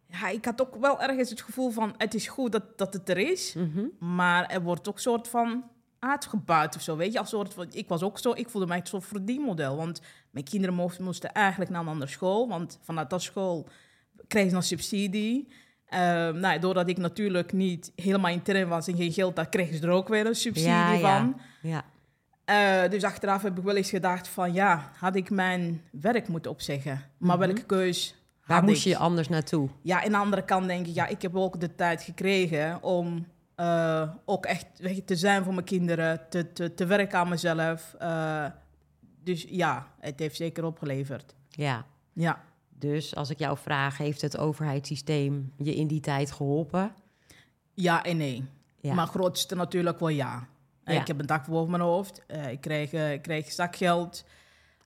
ja, 0.06 0.28
ik 0.28 0.44
had 0.44 0.60
ook 0.60 0.76
wel 0.76 1.00
ergens 1.00 1.30
het 1.30 1.42
gevoel 1.42 1.70
van, 1.70 1.94
het 1.96 2.14
is 2.14 2.28
goed 2.28 2.52
dat, 2.52 2.78
dat 2.78 2.92
het 2.92 3.08
er 3.08 3.18
is. 3.18 3.54
Mhm. 3.54 3.84
Maar 4.14 4.46
er 4.46 4.62
wordt 4.62 4.88
ook 4.88 4.98
soort 4.98 5.28
van 5.28 5.64
uitgebuit 5.98 6.76
of 6.76 6.82
zo, 6.82 6.96
weet 6.96 7.12
je. 7.12 7.18
Als 7.18 7.28
soort 7.28 7.54
van, 7.54 7.66
ik 7.70 7.88
was 7.88 8.02
ook 8.02 8.18
zo, 8.18 8.32
ik 8.34 8.48
voelde 8.48 8.66
mij 8.66 8.78
een 8.78 8.86
soort 8.86 9.04
verdienmodel. 9.04 9.76
Want 9.76 10.00
mijn 10.30 10.44
kinderen 10.44 10.74
moesten, 10.74 11.04
moesten 11.04 11.32
eigenlijk 11.32 11.70
naar 11.70 11.80
een 11.80 11.88
andere 11.88 12.10
school. 12.10 12.48
Want 12.48 12.78
vanuit 12.82 13.10
dat 13.10 13.22
school 13.22 13.68
kregen 14.28 14.50
ze 14.50 14.56
een 14.56 14.62
subsidie. 14.62 15.48
Ehm, 15.88 16.38
nou, 16.38 16.58
doordat 16.58 16.88
ik 16.88 16.98
natuurlijk 16.98 17.52
niet 17.52 17.92
helemaal 17.96 18.30
intern 18.32 18.68
was 18.68 18.86
en 18.88 18.96
geen 18.96 19.12
geld 19.12 19.36
had, 19.36 19.48
kregen 19.48 19.76
ze 19.76 19.82
er 19.82 19.90
ook 19.92 20.08
weer 20.08 20.26
een 20.26 20.34
subsidie 20.34 20.70
Ja, 20.70 20.92
ja. 20.92 21.18
van. 21.18 21.40
Ja. 21.62 21.84
Eh, 22.44 22.88
dus 22.90 23.04
achteraf 23.04 23.42
heb 23.42 23.58
ik 23.58 23.64
wel 23.64 23.76
eens 23.76 23.90
gedacht 23.90 24.28
van 24.28 24.52
ja, 24.52 24.90
had 24.98 25.16
ik 25.16 25.30
mijn 25.30 25.82
werk 25.90 26.28
moeten 26.28 26.50
opzeggen. 26.50 27.02
Maar 27.18 27.38
Mhm. 27.38 27.46
welke 27.46 27.64
keus 27.64 28.14
Waar 28.46 28.56
had 28.56 28.66
moest 28.66 28.86
ik? 28.86 28.92
je 28.92 28.98
anders 28.98 29.28
naartoe? 29.28 29.68
Ja, 29.82 30.04
aan 30.04 30.10
de 30.10 30.16
andere 30.16 30.44
kant 30.44 30.66
denk 30.66 30.86
ik, 30.86 30.94
ja, 30.94 31.06
ik 31.06 31.22
heb 31.22 31.36
ook 31.36 31.60
de 31.60 31.74
tijd 31.74 32.02
gekregen 32.02 32.82
om 32.82 33.26
eh, 33.54 34.10
ook 34.24 34.46
echt 34.46 34.66
te 35.06 35.16
zijn 35.16 35.44
voor 35.44 35.52
mijn 35.54 35.66
kinderen, 35.66 36.20
te, 36.30 36.52
te, 36.52 36.74
te 36.74 36.86
werken 36.86 37.18
aan 37.18 37.28
mezelf. 37.28 37.94
Eh, 37.98 38.46
dus 39.22 39.46
ja, 39.48 39.86
het 40.00 40.18
heeft 40.18 40.36
zeker 40.36 40.64
opgeleverd. 40.64 41.34
Ja. 41.48 41.84
Ja. 42.12 42.42
Dus 42.78 43.14
als 43.16 43.30
ik 43.30 43.38
jou 43.38 43.58
vraag, 43.58 43.98
heeft 43.98 44.20
het 44.20 44.36
overheidssysteem 44.38 45.52
je 45.56 45.74
in 45.74 45.86
die 45.86 46.00
tijd 46.00 46.32
geholpen? 46.32 46.92
Ja 47.74 48.04
en 48.04 48.16
nee. 48.16 48.44
Ja. 48.80 48.94
Maar 48.94 49.06
grootste 49.06 49.54
natuurlijk 49.54 49.98
wel 49.98 50.08
ja. 50.08 50.46
Eh, 50.84 50.94
Ja. 50.94 51.00
Ik 51.00 51.06
heb 51.06 51.20
een 51.20 51.26
dak 51.26 51.46
boven 51.46 51.70
mijn 51.70 51.82
hoofd. 51.82 52.22
Eh, 52.26 52.50
ik, 52.50 52.60
krijg, 52.60 52.92
eh, 52.92 53.12
ik 53.12 53.22
krijg 53.22 53.52
zakgeld. 53.52 54.24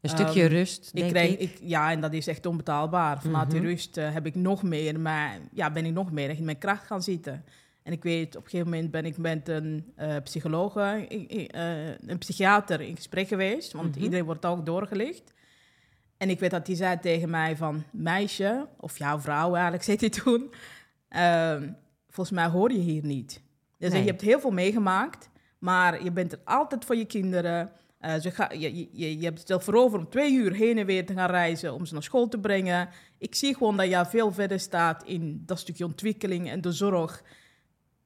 een 0.00 0.10
stukje 0.10 0.42
ehm, 0.42 0.52
rust, 0.52 0.92
denk 0.94 1.06
ik 1.06 1.12
krijg, 1.12 1.36
ik, 1.36 1.58
ja, 1.62 1.90
en 1.90 2.00
dat 2.00 2.12
is 2.12 2.26
echt 2.26 2.46
onbetaalbaar. 2.46 3.20
Vanuit 3.22 3.50
die 3.50 3.60
Mhm. 3.60 3.68
rust 3.68 3.94
heb 3.94 4.26
ik 4.26 4.34
nog 4.34 4.62
meer, 4.62 5.00
maar 5.00 5.38
ja, 5.52 5.70
ben 5.70 5.84
ik 5.86 5.92
nog 5.92 6.12
meer 6.12 6.30
in 6.30 6.44
mijn 6.44 6.58
kracht 6.58 6.86
gaan 6.86 7.02
zitten. 7.02 7.44
En 7.82 7.92
ik 7.92 8.02
weet, 8.02 8.36
op 8.36 8.44
een 8.44 8.50
gegeven 8.50 8.72
moment 8.72 8.90
ben 8.90 9.04
ik 9.04 9.16
met 9.16 9.48
een 9.48 9.92
psycholoog, 10.22 10.74
een 10.74 12.18
psychiater 12.18 12.80
in 12.80 12.96
gesprek 12.96 13.28
geweest. 13.28 13.72
Want 13.72 13.94
Mhm. 13.94 14.04
iedereen 14.04 14.24
wordt 14.24 14.46
ook 14.46 14.66
doorgelicht. 14.66 15.32
En 16.16 16.30
ik 16.30 16.40
weet 16.40 16.50
dat 16.50 16.66
hij 16.66 16.76
zei 16.76 16.98
tegen 16.98 17.30
mij 17.30 17.56
van, 17.56 17.84
meisje, 17.92 18.66
of 18.76 18.98
jouw 18.98 19.20
vrouw 19.20 19.52
eigenlijk, 19.54 19.84
zei 19.88 19.96
hij 20.00 20.08
toen. 20.08 20.52
ehm, 21.08 21.68
volgens 22.08 22.36
mij 22.36 22.46
hoor 22.46 22.72
je 22.72 22.78
hier 22.78 23.04
niet. 23.04 23.40
Dus 23.78 23.92
Nee. 23.92 24.00
je 24.02 24.08
hebt 24.08 24.20
heel 24.22 24.40
veel 24.40 24.50
meegemaakt, 24.50 25.28
maar 25.58 26.04
je 26.04 26.12
bent 26.12 26.32
er 26.32 26.40
altijd 26.44 26.84
voor 26.84 26.96
je 26.96 27.04
kinderen. 27.04 27.70
Eh, 27.98 28.14
ze 28.14 28.30
ga, 28.30 28.52
je, 28.52 28.76
je, 28.92 29.18
je, 29.18 29.24
hebt 29.24 29.38
het 29.38 29.50
er 29.50 29.60
voor 29.60 29.74
over 29.74 29.98
om 29.98 30.08
twee 30.08 30.32
uur 30.32 30.52
heen 30.52 30.78
en 30.78 30.86
weer 30.86 31.06
te 31.06 31.14
gaan 31.14 31.30
reizen 31.30 31.74
om 31.74 31.86
ze 31.86 31.92
naar 31.92 32.02
school 32.02 32.28
te 32.28 32.38
brengen. 32.38 32.88
Ik 33.18 33.34
zie 33.34 33.56
gewoon 33.56 33.76
dat 33.76 33.88
jij 33.88 34.06
veel 34.06 34.32
verder 34.32 34.60
staat 34.60 35.02
in 35.04 35.42
dat 35.46 35.58
stukje 35.58 35.84
ontwikkeling 35.84 36.50
en 36.50 36.60
de 36.60 36.72
zorg. 36.72 37.22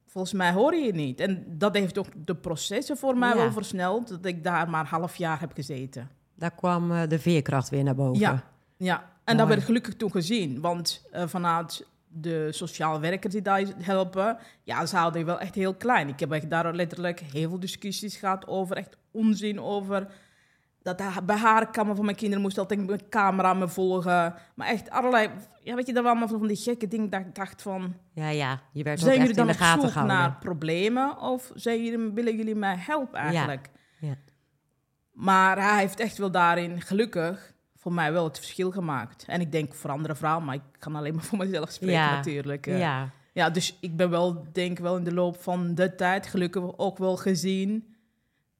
Volgens 0.05 0.33
mij 0.33 0.51
hoor 0.51 0.75
je 0.75 0.85
het 0.85 0.95
niet. 0.95 1.19
En 1.19 1.45
dat 1.47 1.75
heeft 1.75 1.97
ook 1.97 2.07
de 2.15 2.35
processen 2.35 2.97
voor 2.97 3.17
mij 3.17 3.29
Ja. 3.29 3.35
wel 3.35 3.51
versneld, 3.51 4.07
dat 4.07 4.25
ik 4.25 4.43
daar 4.43 4.69
maar 4.69 4.79
een 4.81 4.87
half 4.87 5.15
jaar 5.15 5.39
heb 5.39 5.53
gezeten. 5.53 6.09
Daar 6.35 6.55
kwam 6.55 6.91
eh, 6.91 7.07
de 7.07 7.19
veerkracht 7.19 7.69
weer 7.69 7.83
naar 7.83 7.95
boven. 7.95 8.19
Ja. 8.19 8.51
Ja, 8.77 9.11
en 9.23 9.37
dat 9.37 9.47
werd 9.47 9.63
gelukkig 9.63 9.95
toen 9.95 10.11
gezien. 10.11 10.61
Want 10.61 11.05
eh, 11.11 11.27
vanuit 11.27 11.87
de 12.13 12.47
sociaal 12.51 12.99
werkers 12.99 13.33
die 13.33 13.41
daar 13.41 13.63
helpen, 13.81 14.37
ja, 14.63 14.85
ze 14.85 14.95
houden 14.95 15.19
je 15.19 15.25
wel 15.25 15.39
echt 15.39 15.55
heel 15.55 15.75
klein. 15.75 16.07
Ik 16.07 16.19
heb 16.19 16.31
echt 16.31 16.49
daar 16.49 16.75
letterlijk 16.75 17.19
heel 17.19 17.49
veel 17.49 17.59
discussies 17.59 18.15
gehad 18.15 18.47
over, 18.47 18.77
echt 18.77 18.97
onzin 19.11 19.61
over. 19.61 20.07
Dat 20.81 21.25
bij 21.25 21.35
haar 21.35 21.71
kamer 21.71 21.95
van 21.95 22.05
mijn 22.05 22.17
kinderen 22.17 22.43
moest 22.43 22.57
altijd 22.57 22.79
een 22.79 23.09
camera 23.09 23.53
me 23.53 23.67
volgen. 23.67 24.35
Maar 24.55 24.67
echt 24.67 24.89
allerlei, 24.89 25.29
ja, 25.61 25.75
weet 25.75 25.87
je, 25.87 25.93
dat 25.93 26.03
waren 26.03 26.19
allemaal 26.19 26.39
van 26.39 26.47
die 26.47 26.57
gekke 26.57 26.87
dingen 26.87 27.09
dat 27.09 27.19
ik 27.19 27.35
dacht 27.35 27.61
van... 27.61 27.95
Ja, 28.13 28.29
ja. 28.29 28.61
Je 28.71 28.83
werd 28.83 28.99
Zijn 28.99 29.13
jullie 29.13 29.29
in 29.29 29.35
dan 29.35 29.47
de 29.47 29.53
op 29.53 29.59
gaten 29.59 29.89
zoek 29.89 30.03
naar 30.03 30.37
problemen 30.39 31.19
of 31.19 31.51
zijn 31.53 31.83
jullie, 31.83 32.11
willen 32.11 32.35
jullie 32.35 32.55
mij 32.55 32.75
helpen 32.77 33.19
eigenlijk? 33.19 33.69
ja. 33.99 34.15
Maar 35.13 35.61
hij 35.61 35.79
heeft 35.79 35.99
echt 35.99 36.17
wel 36.17 36.31
daarin, 36.31 36.81
gelukkig, 36.81 37.52
voor 37.83 37.93
mij 37.93 38.11
wel 38.11 38.23
het 38.23 38.37
verschil 38.37 38.71
gemaakt. 38.71 39.23
En 39.27 39.41
ik 39.41 39.51
denk 39.51 39.73
voor 39.73 39.89
andere 39.89 40.15
vrouwen, 40.15 40.45
maar 40.45 40.55
ik 40.55 40.61
kan 40.79 40.95
alleen 40.95 41.13
maar 41.15 41.23
voor 41.29 41.37
mezelf 41.37 41.71
spreken 41.71 41.95
Ja, 41.95 42.15
natuurlijk. 42.15 42.67
eh. 42.67 42.79
Ja. 42.79 43.09
ja, 43.33 43.49
dus 43.49 43.77
ik 43.81 43.95
ben 43.95 44.09
wel, 44.09 44.45
denk 44.51 44.79
wel 44.79 44.97
in 44.97 45.03
de 45.03 45.13
loop 45.13 45.41
van 45.41 45.75
de 45.75 45.95
tijd 45.95 46.27
gelukkig 46.27 46.77
ook 46.77 46.97
wel 46.97 47.17
gezien 47.17 47.95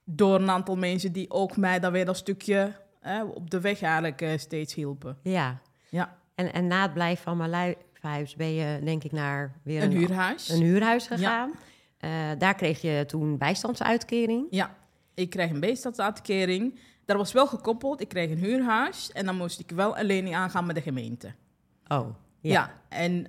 door 0.06 0.36
een 0.36 0.50
aantal 0.50 0.76
mensen 0.76 1.12
die 1.12 1.32
ook 1.32 1.58
mij 1.58 1.80
dan 1.80 1.92
weer 1.92 2.06
dat 2.06 2.18
stukje 2.18 2.72
eh, 3.02 3.22
op 3.34 3.50
de 3.50 3.60
weg 3.62 3.82
eigenlijk 3.82 4.22
eh, 4.22 4.38
steeds 4.38 4.74
hielpen. 4.74 5.18
ja. 5.24 5.62
Ja, 5.90 6.18
En, 6.36 6.54
en 6.54 6.68
na 6.68 6.82
het 6.82 6.94
blijven 6.94 7.24
van 7.24 7.38
Maluihuis 7.38 8.36
ben 8.36 8.54
je 8.54 8.80
denk 8.84 9.04
ik 9.04 9.12
naar 9.12 9.60
weer 9.64 9.84
een 9.84 9.92
huurhuis. 9.92 10.50
een 10.50 10.62
huurhuis 10.62 11.08
gegaan. 11.08 11.52
Eh, 11.98 12.10
daar 12.38 12.56
kreeg 12.56 12.82
je 12.82 13.04
toen 13.08 13.38
bijstandsuitkering. 13.38 14.48
Ja, 14.50 14.76
ik 15.14 15.30
kreeg 15.30 15.50
een 15.50 15.60
bijstandsuitkering. 15.60 16.80
Dat 17.06 17.18
was 17.18 17.32
wel 17.32 17.48
gekoppeld. 17.48 18.02
Ik 18.02 18.08
kreeg 18.08 18.30
een 18.30 18.38
huurhuis 18.38 19.12
en 19.12 19.26
dan 19.26 19.38
moest 19.38 19.60
ik 19.60 19.72
wel 19.72 19.98
een 19.98 20.06
lening 20.06 20.36
aangaan 20.36 20.66
met 20.66 20.76
de 20.76 20.82
gemeente. 20.82 21.34
Oh, 21.88 22.08
ja. 22.40 22.52
Ja, 22.52 22.72
en 22.90 23.26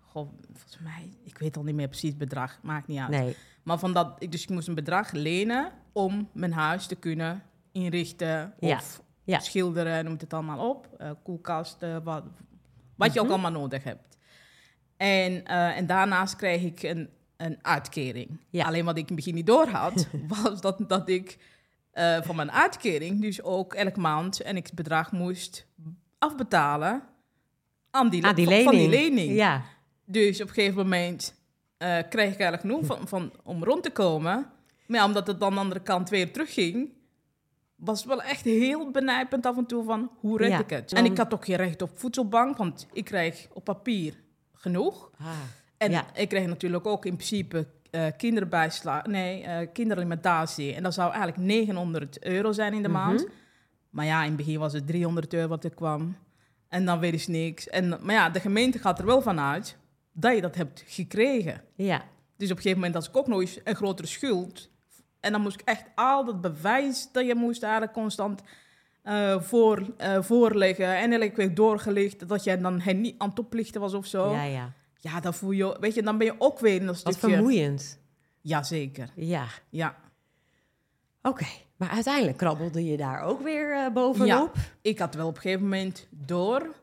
goh, 0.00 0.28
volgens 0.52 0.78
mij, 0.82 1.12
ik 1.24 1.38
weet 1.38 1.56
al 1.56 1.62
niet 1.62 1.74
meer 1.74 1.88
precies 1.88 2.08
het 2.08 2.18
bedrag, 2.18 2.58
maakt 2.62 2.86
niet 2.86 2.98
uit. 2.98 3.08
Nee, 3.08 3.36
Maar 3.62 3.78
van 3.78 3.92
dat, 3.92 4.16
ik- 4.18 4.32
dus 4.32 4.42
ik 4.42 4.48
moest 4.48 4.68
een 4.68 4.74
bedrag 4.74 5.10
lenen 5.12 5.72
om 5.92 6.28
mijn 6.32 6.52
huis 6.52 6.86
te 6.86 6.94
kunnen 6.94 7.42
inrichten 7.72 8.54
Ja, 8.60 8.76
of 8.76 9.02
ja. 9.24 9.38
schilderen, 9.38 10.04
noem 10.04 10.16
het 10.18 10.32
allemaal 10.32 10.68
op. 10.70 10.88
Eh, 10.98 11.10
koelkast, 11.22 11.82
eh, 11.82 11.96
wat, 12.04 12.24
wat 12.96 13.12
je 13.12 13.18
ook 13.20 13.24
Mhm. 13.26 13.34
allemaal 13.34 13.60
nodig 13.60 13.84
hebt. 13.84 14.18
En, 14.96 15.44
eh, 15.44 15.76
en 15.76 15.86
daarnaast 15.86 16.36
kreeg 16.36 16.62
ik 16.62 16.82
een, 16.82 17.08
een 17.36 17.58
uitkering. 17.62 18.38
Ja. 18.50 18.64
Alleen 18.66 18.84
wat 18.84 18.94
ik 18.96 19.00
in 19.00 19.06
het 19.06 19.16
begin 19.16 19.34
niet 19.34 19.46
door 19.46 19.66
had, 19.68 20.08
was 20.42 20.60
dat, 20.60 20.84
dat 20.88 21.08
ik 21.08 21.38
eh, 21.98 22.22
van 22.22 22.36
mijn 22.36 22.52
uitkering 22.52 23.20
dus 23.20 23.42
ook 23.42 23.74
elke 23.74 24.00
maand 24.00 24.40
en 24.40 24.56
ik 24.56 24.66
het 24.66 24.74
bedrag 24.74 25.12
moest 25.12 25.66
afbetalen 26.18 27.02
aan 27.90 28.08
die, 28.08 28.24
ah, 28.26 28.34
die 28.34 28.46
lening. 28.46 28.64
Van 28.68 28.78
die 28.78 28.88
lening. 28.88 29.32
Ja, 29.32 29.62
Dus 30.04 30.40
op 30.40 30.48
een 30.48 30.54
gegeven 30.54 30.76
moment 30.82 31.34
eh, 31.76 31.88
kreeg 31.88 32.32
ik 32.32 32.40
eigenlijk 32.40 32.60
genoeg 32.60 32.86
van, 32.86 33.08
van, 33.08 33.32
om 33.44 33.64
rond 33.64 33.82
te 33.82 33.90
komen. 33.90 34.50
Maar 34.86 35.00
ja, 35.00 35.06
omdat 35.06 35.26
het 35.26 35.40
dan 35.40 35.48
aan 35.48 35.54
de 35.54 35.60
andere 35.60 35.80
kant 35.82 36.08
weer 36.08 36.32
terugging, 36.32 36.92
was 37.76 37.98
het 37.98 38.08
wel 38.08 38.22
echt 38.22 38.44
heel 38.44 38.90
benijpend 38.90 39.46
af 39.46 39.56
en 39.56 39.66
toe 39.66 39.84
van 39.84 40.10
hoe 40.18 40.38
red 40.38 40.50
Ja, 40.50 40.58
ik 40.58 40.70
het. 40.70 40.92
En 40.92 41.04
ik 41.04 41.18
had 41.18 41.34
ook 41.34 41.44
geen 41.44 41.56
recht 41.56 41.82
op 41.82 41.98
voedselbank, 41.98 42.56
want 42.56 42.86
ik 42.92 43.04
kreeg 43.04 43.48
op 43.52 43.64
papier 43.64 44.14
genoeg. 44.54 45.10
ah, 45.20 45.26
En 45.76 45.90
Ja. 45.90 46.06
ik 46.14 46.28
kreeg 46.28 46.46
natuurlijk 46.46 46.86
ook 46.86 47.04
in 47.06 47.14
principe 47.16 47.66
eh 47.90 48.06
kinderbijslag, 48.16 49.06
nee, 49.06 49.42
eh 49.42 49.66
kinderalimentatie. 49.72 50.74
En 50.74 50.82
dat 50.82 50.94
zou 50.94 51.08
eigenlijk 51.12 51.42
900 51.42 52.24
euro 52.24 52.52
zijn 52.52 52.72
in 52.74 52.82
de 52.82 52.88
Mhm. 52.88 52.98
maand. 52.98 53.26
Maar 53.90 54.04
ja, 54.04 54.20
in 54.22 54.28
het 54.28 54.36
begin 54.36 54.58
was 54.58 54.72
het 54.72 54.86
300 54.86 55.34
euro 55.34 55.48
wat 55.48 55.64
er 55.64 55.74
kwam. 55.74 56.16
En 56.68 56.84
dan 56.84 56.98
weer 56.98 57.12
eens 57.12 57.26
niks. 57.26 57.68
En, 57.68 57.88
maar 58.02 58.14
ja, 58.14 58.30
de 58.30 58.40
gemeente 58.40 58.78
gaat 58.78 58.98
er 58.98 59.06
wel 59.06 59.22
van 59.22 59.40
uit 59.40 59.76
dat 60.12 60.34
je 60.34 60.40
dat 60.40 60.54
hebt 60.54 60.84
gekregen. 60.86 61.60
ja. 61.74 62.02
Dus 62.36 62.50
op 62.50 62.56
een 62.56 62.62
gegeven 62.62 62.82
moment 62.84 62.94
had 63.04 63.12
ik 63.14 63.16
ook 63.20 63.26
nog 63.26 63.40
eens 63.40 63.58
een 63.64 63.74
grotere 63.76 64.08
schuld. 64.08 64.70
En 65.20 65.32
dan 65.32 65.40
moest 65.40 65.60
ik 65.60 65.68
echt 65.68 65.84
al 65.94 66.24
dat 66.24 66.40
bewijs 66.40 67.08
dat 67.12 67.26
je 67.26 67.34
moest 67.34 67.62
eigenlijk 67.62 67.92
constant 67.92 68.42
eh, 69.02 69.40
voor, 69.40 69.82
eh, 69.96 70.22
voorleggen. 70.22 70.96
En 70.96 71.12
elke 71.12 71.34
week 71.36 71.56
doorgelicht 71.56 72.28
dat 72.28 72.44
jij 72.44 72.58
dan 72.58 72.80
hen 72.80 73.00
niet 73.00 73.14
aan 73.18 73.28
het 73.28 73.38
oplichten 73.38 73.80
was 73.80 73.94
of 73.94 74.06
zo. 74.06 74.30
Ja, 74.32 74.42
Ja, 74.42 74.72
ja. 74.98 75.20
dan 75.20 75.34
voel 75.34 75.50
je, 75.50 75.76
weet 75.80 75.94
je, 75.94 76.02
dan 76.02 76.18
ben 76.18 76.26
je 76.26 76.34
ook 76.38 76.58
weer 76.58 76.74
in 76.80 76.86
dat 76.86 77.02
Wat 77.02 77.14
stukje... 77.14 77.34
vermoeiend. 77.36 77.98
Jazeker, 78.40 79.08
Ja, 79.14 79.46
ja. 79.68 79.94
oké. 81.22 81.46
Maar 81.76 81.88
uiteindelijk 81.90 82.36
krabbelde 82.36 82.84
je 82.84 82.96
daar 82.96 83.20
ook 83.22 83.42
weer 83.42 83.72
eh, 83.72 83.92
bovenop. 83.92 84.56
Ik 84.82 84.98
had 84.98 85.14
wel 85.14 85.26
op 85.26 85.34
een 85.34 85.40
gegeven 85.40 85.62
moment 85.62 86.06
door 86.10 86.74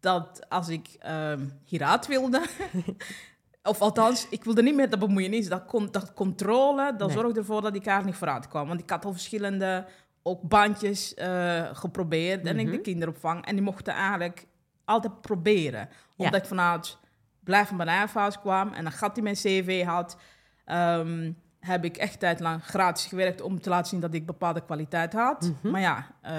dat 0.00 0.48
als 0.48 0.68
ik 0.68 0.88
ehm 0.98 1.40
hieruit 1.64 2.06
wilde... 2.06 2.42
of 3.62 3.80
althans, 3.80 4.26
ik 4.30 4.44
wilde 4.44 4.62
niet 4.62 4.74
meer 4.74 4.90
dat 4.90 4.98
bemoeienis, 4.98 5.48
dat, 5.48 5.70
dat 5.90 6.12
controle, 6.14 6.94
dat 6.96 7.08
Nee. 7.08 7.16
zorgde 7.16 7.38
ervoor 7.38 7.60
dat 7.60 7.74
ik 7.74 7.84
daar 7.84 8.04
niet 8.04 8.14
vooruit 8.14 8.48
kwam. 8.48 8.68
Want 8.68 8.80
ik 8.80 8.90
had 8.90 9.04
al 9.04 9.12
verschillende 9.12 9.86
ook 10.22 10.42
bandjes 10.42 11.14
eh, 11.14 11.68
geprobeerd 11.72 12.46
en 12.46 12.58
ik 12.58 12.66
de 12.66 12.72
Mhm. 12.72 12.82
kinderopvang. 12.82 13.46
En 13.46 13.54
die 13.54 13.64
mochten 13.64 13.94
eigenlijk 13.94 14.46
altijd 14.84 15.20
proberen. 15.20 15.88
Ja. 16.16 16.24
Omdat 16.24 16.40
ik 16.40 16.46
vanuit 16.46 16.98
blijf 17.44 17.68
van 17.68 17.76
mijn 17.76 17.88
eigen 17.88 18.20
huis 18.20 18.40
kwam 18.40 18.72
en 18.72 18.86
een 18.86 18.92
gat 18.92 19.16
in 19.16 19.22
mijn 19.22 19.34
cv 19.34 19.84
had... 19.84 20.16
ehm, 20.64 21.32
heb 21.60 21.84
ik 21.84 21.96
echt 21.96 22.20
tijd 22.20 22.40
lang 22.40 22.64
gratis 22.64 23.06
gewerkt 23.06 23.40
om 23.40 23.60
te 23.60 23.68
laten 23.68 23.86
zien 23.86 24.00
dat 24.00 24.14
ik 24.14 24.26
bepaalde 24.26 24.64
kwaliteit 24.64 25.12
had. 25.12 25.52
Mhm. 25.60 25.70
Maar 25.70 25.80
ja, 25.80 26.06
eh, 26.22 26.32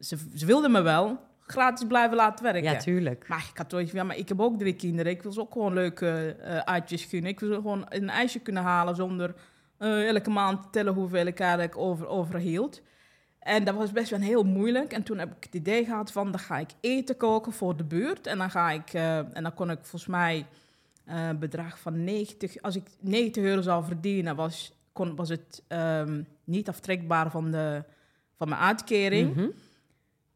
ze, 0.00 0.16
ze 0.34 0.46
wilden 0.46 0.70
me 0.70 0.80
wel 0.80 1.18
gratis 1.50 1.86
blijven 1.86 2.16
laten 2.16 2.44
werken. 2.44 2.62
Ja, 2.62 2.76
tuurlijk. 2.76 3.28
Maar 3.28 3.46
ik 3.50 3.58
had 3.58 3.70
van, 3.70 3.88
ja, 3.92 4.04
maar 4.04 4.16
ik 4.16 4.28
heb 4.28 4.40
ook 4.40 4.58
drie 4.58 4.74
kinderen. 4.74 5.12
Ik 5.12 5.22
wil 5.22 5.32
ze 5.32 5.40
ook 5.40 5.52
gewoon 5.52 5.72
leuke 5.72 6.36
eh 6.40 6.58
uitjes 6.58 7.04
gunnen. 7.04 7.30
Ik 7.30 7.40
wil 7.40 7.48
ze 7.48 7.54
gewoon 7.54 7.86
een 7.88 8.10
ijsje 8.10 8.38
kunnen 8.38 8.62
halen 8.62 8.96
zonder 8.96 9.34
eh, 9.78 10.08
elke 10.08 10.30
maand 10.30 10.62
te 10.62 10.68
tellen 10.70 10.94
hoeveel 10.94 11.26
ik 11.26 11.40
eigenlijk 11.40 11.76
over, 11.76 12.06
overhield. 12.06 12.82
En 13.50 13.64
dat 13.64 13.74
was 13.74 13.92
best 13.92 14.10
wel 14.10 14.20
heel 14.20 14.42
moeilijk. 14.42 14.92
En 14.92 15.02
toen 15.02 15.18
heb 15.18 15.36
ik 15.36 15.44
het 15.44 15.54
idee 15.54 15.84
gehad 15.84 16.12
van, 16.12 16.30
dan 16.30 16.40
ga 16.40 16.58
ik 16.58 16.70
eten 16.80 17.16
koken 17.16 17.52
voor 17.52 17.76
de 17.76 17.84
buurt. 17.84 18.26
En 18.26 18.38
dan 18.38 18.50
ga 18.50 18.70
ik, 18.70 18.92
eh, 18.92 19.18
en 19.18 19.42
dan 19.42 19.54
kon 19.54 19.70
ik 19.70 19.78
volgens 19.80 20.06
mij 20.06 20.46
eh, 21.04 21.26
een 21.26 21.38
bedrag 21.38 21.78
van 21.78 22.04
90, 22.04 22.62
als 22.62 22.76
ik 22.76 22.86
90 23.00 23.42
euro 23.42 23.60
zou 23.60 23.84
verdienen, 23.84 24.36
was, 24.36 24.72
kon, 24.92 25.16
was 25.16 25.28
het 25.28 25.62
ehm, 25.68 26.22
niet 26.44 26.68
aftrekbaar 26.68 27.30
van, 27.30 27.50
de, 27.50 27.84
van 28.36 28.48
mijn 28.48 28.60
uitkering. 28.60 29.34
Mhm. 29.34 29.48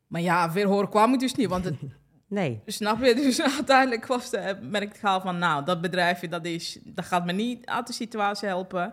Maar 0.06 0.20
ja, 0.20 0.52
veel 0.52 0.68
horen 0.68 0.88
kwam 0.88 1.12
ik 1.12 1.20
dus 1.20 1.34
niet, 1.34 1.48
want 1.48 1.64
het, 1.64 1.74
Nee. 2.26 2.60
Snap 2.66 3.04
je? 3.04 3.14
Dus 3.14 3.42
uiteindelijk 3.56 4.06
was 4.06 4.30
de, 4.30 4.58
merkte 4.62 4.98
ik 4.98 5.04
al 5.04 5.20
van, 5.20 5.38
nou, 5.38 5.64
dat 5.64 5.80
bedrijfje, 5.80 6.28
dat, 6.28 6.44
is, 6.44 6.78
dat 6.84 7.04
gaat 7.04 7.24
me 7.24 7.32
niet 7.32 7.66
uit 7.66 7.86
de 7.86 7.92
situatie 7.92 8.48
helpen. 8.48 8.92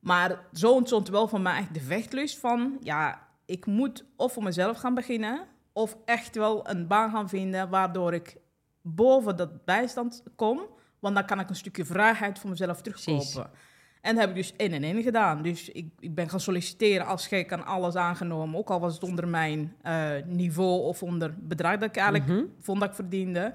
Maar 0.00 0.38
zo 0.52 0.72
ontstond 0.72 1.08
wel 1.08 1.28
van 1.28 1.42
mij 1.42 1.58
echt 1.58 1.74
de 1.74 1.80
vechtlust 1.80 2.38
van, 2.38 2.78
ja, 2.82 3.28
ik 3.50 3.66
moet 3.66 4.04
of 4.16 4.32
voor 4.32 4.42
mezelf 4.42 4.78
gaan 4.78 4.94
beginnen, 4.94 5.46
of 5.72 5.96
echt 6.04 6.36
wel 6.36 6.68
een 6.70 6.86
baan 6.86 7.10
gaan 7.10 7.28
vinden 7.28 7.68
waardoor 7.68 8.14
ik 8.14 8.36
boven 8.82 9.36
dat 9.36 9.64
bijstand 9.64 10.22
kom, 10.36 10.60
want 10.98 11.14
dan 11.14 11.24
kan 11.26 11.40
ik 11.40 11.48
een 11.48 11.56
stukje 11.56 11.84
vrijheid 11.84 12.38
voor 12.38 12.50
mezelf 12.50 12.82
terugkopen. 12.82 13.50
En 14.00 14.14
dat 14.14 14.20
heb 14.20 14.30
ik 14.30 14.36
dus 14.36 14.52
in 14.56 14.72
en 14.72 14.84
in 14.84 15.02
gedaan. 15.02 15.42
Dus 15.42 15.68
ik, 15.68 15.88
ik 15.98 16.14
ben 16.14 16.28
gaan 16.28 16.40
solliciteren 16.40 17.06
als 17.06 17.26
gek 17.26 17.52
aan 17.52 17.64
alles 17.66 17.94
aangenomen. 17.96 18.58
Ook 18.58 18.70
al 18.70 18.80
was 18.80 18.94
het 18.94 19.02
onder 19.02 19.28
mijn 19.28 19.74
eh, 19.82 20.10
niveau 20.26 20.80
of 20.82 21.02
onder 21.02 21.34
bedrag 21.38 21.72
dat 21.78 21.88
ik 21.88 21.96
eigenlijk 21.96 22.30
Mhm. 22.30 22.44
vond 22.60 22.80
dat 22.80 22.88
ik 22.88 22.94
verdiende. 22.94 23.54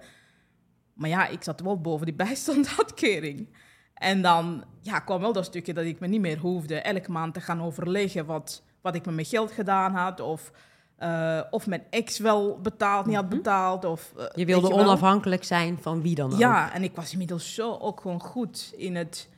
Maar 0.93 1.10
ja, 1.10 1.28
ik 1.28 1.43
zat 1.43 1.60
wel 1.62 1.82
boven 1.82 2.06
die 2.06 2.16
bijstandsuitkering. 2.26 3.50
En 3.93 4.22
dan 4.22 4.64
ja, 4.82 5.00
kwam 5.00 5.20
wel 5.22 5.34
dat 5.34 5.46
stukje 5.46 5.74
dat 5.74 5.86
ik 5.86 6.00
me 6.00 6.08
niet 6.08 6.22
meer 6.22 6.38
hoefde 6.39 6.76
elke 6.82 7.12
maand 7.12 7.34
te 7.34 7.41
gaan 7.41 7.62
overleggen 7.62 8.26
wat, 8.26 8.64
wat 8.86 8.95
ik 8.95 9.05
met 9.05 9.13
mijn 9.15 9.27
geld 9.27 9.51
gedaan 9.51 9.93
had. 9.95 10.19
Of, 10.19 10.51
eh, 10.97 11.41
of 11.49 11.67
mijn 11.67 11.83
ex 11.89 12.17
wel 12.19 12.59
betaald, 12.61 13.05
niet 13.05 13.15
had 13.15 13.25
Mhm. 13.25 13.36
betaald. 13.36 13.86
Of, 13.86 14.13
eh, 14.17 14.25
Je 14.36 14.45
wilde 14.45 14.71
onafhankelijk 14.73 15.43
zijn 15.43 15.77
van 15.81 16.01
wie 16.01 16.15
dan 16.15 16.33
ook. 16.33 16.39
Ja, 16.39 16.73
en 16.73 16.83
ik 16.83 16.95
was 16.95 17.11
inmiddels 17.11 17.53
zo 17.53 17.77
ook 17.77 18.01
gewoon 18.01 18.21
goed 18.21 18.73
in 18.77 18.95
het... 18.95 19.29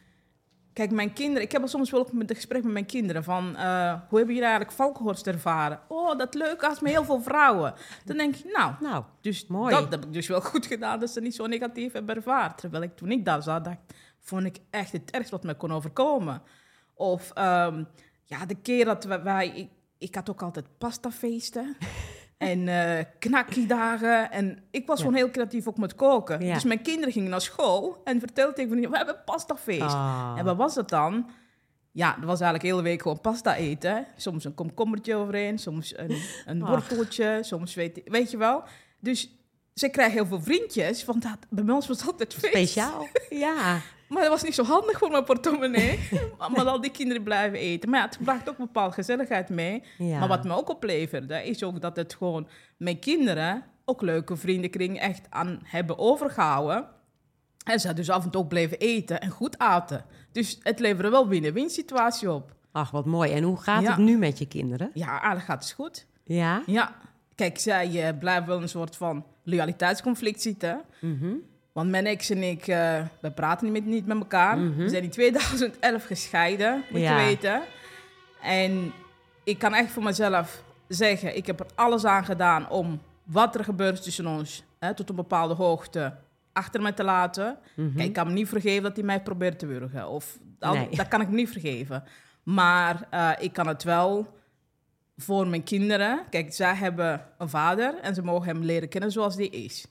Kijk, 0.73 0.91
mijn 0.91 1.13
kinderen... 1.13 1.43
Ik 1.43 1.51
heb 1.51 1.61
al 1.61 1.67
soms 1.67 1.91
wel 1.91 1.99
ook 1.99 2.11
het 2.17 2.31
gesprek 2.33 2.63
met 2.63 2.71
mijn 2.73 2.85
kinderen 2.85 3.23
van... 3.23 3.55
eh, 3.55 3.91
hoe 3.91 4.17
hebben 4.17 4.27
jullie 4.35 4.41
eigenlijk 4.41 4.71
Valkenhorst 4.71 5.27
ervaren? 5.27 5.79
Oh, 5.87 6.17
dat 6.17 6.33
leuk 6.33 6.63
als 6.63 6.79
met 6.79 6.91
heel 6.91 7.03
veel 7.03 7.21
vrouwen. 7.21 7.73
Dan 8.05 8.17
denk 8.17 8.35
ik, 8.35 8.51
nou, 8.53 8.71
Nou, 8.79 9.03
dus 9.21 9.47
Mooi. 9.47 9.75
dat 9.75 9.91
heb 9.91 10.05
ik 10.05 10.13
dus 10.13 10.27
wel 10.27 10.41
goed 10.41 10.65
gedaan... 10.65 10.99
dat 10.99 11.09
ze 11.09 11.21
niet 11.21 11.35
zo 11.35 11.45
negatief 11.47 11.93
hebben 11.93 12.15
ervaren. 12.15 12.55
Terwijl 12.55 12.83
ik 12.83 12.95
toen 12.95 13.11
ik 13.11 13.25
daar 13.25 13.43
zat, 13.43 13.63
dacht, 13.63 13.77
vond 14.19 14.45
ik 14.45 14.57
echt 14.69 14.91
het 14.91 15.11
ergste 15.11 15.35
wat 15.35 15.43
me 15.43 15.53
kon 15.55 15.71
overkomen. 15.73 16.41
Of 16.93 17.31
ehm, 17.33 17.83
ja, 18.27 18.45
de 18.45 18.55
keer 18.55 18.85
dat 18.85 19.05
wij... 19.05 19.47
ik, 19.55 19.69
ik 19.97 20.15
had 20.15 20.29
ook 20.29 20.41
altijd 20.41 20.65
pastafeesten... 20.77 21.75
En 22.37 22.67
eh 22.67 23.05
knakkiedagen. 23.19 24.31
En 24.31 24.63
ik 24.71 24.87
was 24.87 24.97
Ja. 24.97 25.03
gewoon 25.05 25.17
heel 25.19 25.31
creatief 25.31 25.67
ook 25.67 25.77
met 25.77 25.95
koken. 25.95 26.45
Ja. 26.45 26.53
Dus 26.53 26.63
mijn 26.63 26.81
kinderen 26.81 27.11
gingen 27.13 27.29
naar 27.29 27.41
school 27.41 28.01
en 28.03 28.19
vertelden 28.19 28.55
tegen 28.55 28.79
me... 28.79 28.89
We 28.89 28.97
hebben 28.97 29.21
pastafeest. 29.25 29.81
ah. 29.81 30.35
En 30.37 30.45
wat 30.45 30.55
was 30.57 30.75
het 30.75 30.89
dan? 30.89 31.29
Ja, 31.91 32.07
dat 32.11 32.19
was 32.25 32.39
eigenlijk 32.41 32.61
de 32.61 32.67
hele 32.69 32.81
week 32.81 33.01
gewoon 33.01 33.21
pasta 33.21 33.55
eten. 33.55 34.05
Soms 34.15 34.43
een 34.45 34.53
komkommertje 34.53 35.15
overheen, 35.15 35.57
soms 35.59 35.97
een, 35.97 36.17
een 36.45 36.63
Ach. 36.63 36.69
worteltje, 36.69 37.39
soms 37.41 37.75
weet, 37.75 38.01
weet 38.05 38.31
je 38.31 38.37
wel. 38.37 38.63
Dus 38.99 39.29
ze 39.73 39.89
krijgen 39.89 40.13
heel 40.13 40.25
veel 40.25 40.41
vriendjes, 40.41 41.05
want 41.05 41.21
dat, 41.23 41.37
bij 41.49 41.73
ons 41.73 41.87
was 41.87 41.97
het 41.99 42.07
altijd 42.11 42.33
feest. 42.33 42.47
speciaal. 42.53 43.07
ja. 43.29 43.79
Maar 44.09 44.21
dat 44.21 44.31
was 44.31 44.43
niet 44.43 44.55
zo 44.55 44.63
handig 44.63 44.97
voor 44.97 45.11
mijn 45.11 45.23
portemonnee. 45.23 45.99
maar, 46.55 46.65
al 46.65 46.81
die 46.81 46.91
kinderen 46.91 47.23
blijven 47.23 47.59
eten. 47.59 47.89
Maar 47.89 47.99
ja, 47.99 48.05
het 48.05 48.17
bracht 48.23 48.49
ook 48.49 48.57
bepaalde 48.57 48.93
gezelligheid 48.93 49.49
mee. 49.49 49.83
ja. 49.97 50.19
Maar 50.19 50.27
wat 50.27 50.43
me 50.43 50.55
ook 50.55 50.69
opleverde, 50.69 51.43
is 51.43 51.63
ook 51.63 51.81
dat 51.81 51.95
het 51.95 52.13
gewoon 52.15 52.47
mijn 52.77 52.99
kinderen 52.99 53.63
ook 53.85 54.01
leuke 54.01 54.35
vriendenkring 54.35 54.99
echt 54.99 55.21
aan 55.29 55.59
hebben 55.63 55.97
overgehouden. 55.97 56.87
En 57.63 57.79
ze 57.79 57.93
dus 57.93 58.09
af 58.09 58.23
en 58.23 58.29
toe 58.29 58.41
ook 58.41 58.47
bleven 58.47 58.77
eten 58.77 59.21
en 59.21 59.29
goed 59.29 59.57
aten. 59.57 60.05
Dus 60.31 60.59
het 60.63 60.79
leverde 60.79 61.09
wel 61.09 61.27
win-win 61.27 61.69
situatie 61.69 62.31
op. 62.31 62.55
Ach, 62.71 62.91
wat 62.91 63.05
mooi. 63.05 63.31
En 63.31 63.43
hoe 63.43 63.57
gaat 63.57 63.81
Ja. 63.83 63.89
het 63.89 63.97
nu 63.97 64.17
met 64.17 64.37
je 64.37 64.47
kinderen? 64.47 64.91
Ja, 64.93 65.09
eigenlijk 65.09 65.43
gaat 65.45 65.63
het 65.63 65.71
goed. 65.73 66.05
Ja. 66.23 66.63
Ja, 66.65 66.95
kijk, 67.35 67.59
zij 67.59 68.09
uh, 68.11 68.19
blijven 68.19 68.47
wel 68.47 68.61
een 68.61 68.69
soort 68.69 68.95
van 68.95 69.25
loyaliteitsconflict 69.43 70.41
zitten. 70.41 70.81
Mhm. 71.01 71.33
Want 71.77 71.89
mijn 71.89 72.05
ex 72.05 72.29
en 72.29 72.43
ik, 72.43 72.67
uh, 72.67 73.01
we 73.21 73.31
praten 73.31 73.65
niet 73.65 73.83
met, 73.83 73.93
niet 73.93 74.05
met 74.05 74.17
elkaar. 74.17 74.57
Mhm. 74.57 74.77
We 74.77 74.89
zijn 74.89 75.03
in 75.03 75.09
2011 75.19 76.03
gescheiden, 76.05 76.83
moet 76.89 77.01
Ja. 77.01 77.19
je 77.19 77.25
weten. 77.25 77.61
En 78.41 78.91
ik 79.43 79.59
kan 79.59 79.73
echt 79.73 79.91
voor 79.91 80.03
mezelf 80.03 80.63
zeggen, 80.87 81.35
ik 81.37 81.45
heb 81.47 81.59
er 81.59 81.65
alles 81.75 82.05
aan 82.05 82.25
gedaan 82.25 82.69
om 82.69 83.01
wat 83.23 83.55
er 83.55 83.63
gebeurt 83.63 84.03
tussen 84.03 84.27
ons, 84.27 84.63
hè, 84.79 84.93
tot 84.93 85.09
een 85.09 85.15
bepaalde 85.15 85.53
hoogte, 85.53 86.13
achter 86.53 86.81
me 86.81 86.93
te 86.93 87.03
laten. 87.03 87.57
Mhm. 87.75 87.95
Kijk, 87.95 88.07
ik 88.07 88.13
kan 88.13 88.27
me 88.27 88.33
niet 88.33 88.49
vergeven 88.49 88.83
dat 88.83 88.95
hij 88.95 89.05
mij 89.05 89.21
probeert 89.21 89.59
te 89.59 89.65
wurgen. 89.65 90.07
Of, 90.09 90.37
dat, 90.59 90.73
Nee. 90.73 90.89
dat 90.91 91.07
kan 91.07 91.21
ik 91.21 91.29
me 91.29 91.35
niet 91.35 91.49
vergeven. 91.51 92.03
Maar 92.43 93.07
uh, 93.13 93.31
ik 93.39 93.53
kan 93.53 93.67
het 93.67 93.83
wel 93.83 94.37
voor 95.17 95.47
mijn 95.47 95.63
kinderen. 95.63 96.19
Kijk, 96.29 96.53
zij 96.53 96.73
hebben 96.75 97.21
een 97.37 97.49
vader 97.49 97.99
en 98.01 98.15
ze 98.15 98.21
mogen 98.23 98.47
hem 98.47 98.63
leren 98.63 98.89
kennen 98.89 99.11
zoals 99.11 99.35
die 99.35 99.49
is. 99.49 99.85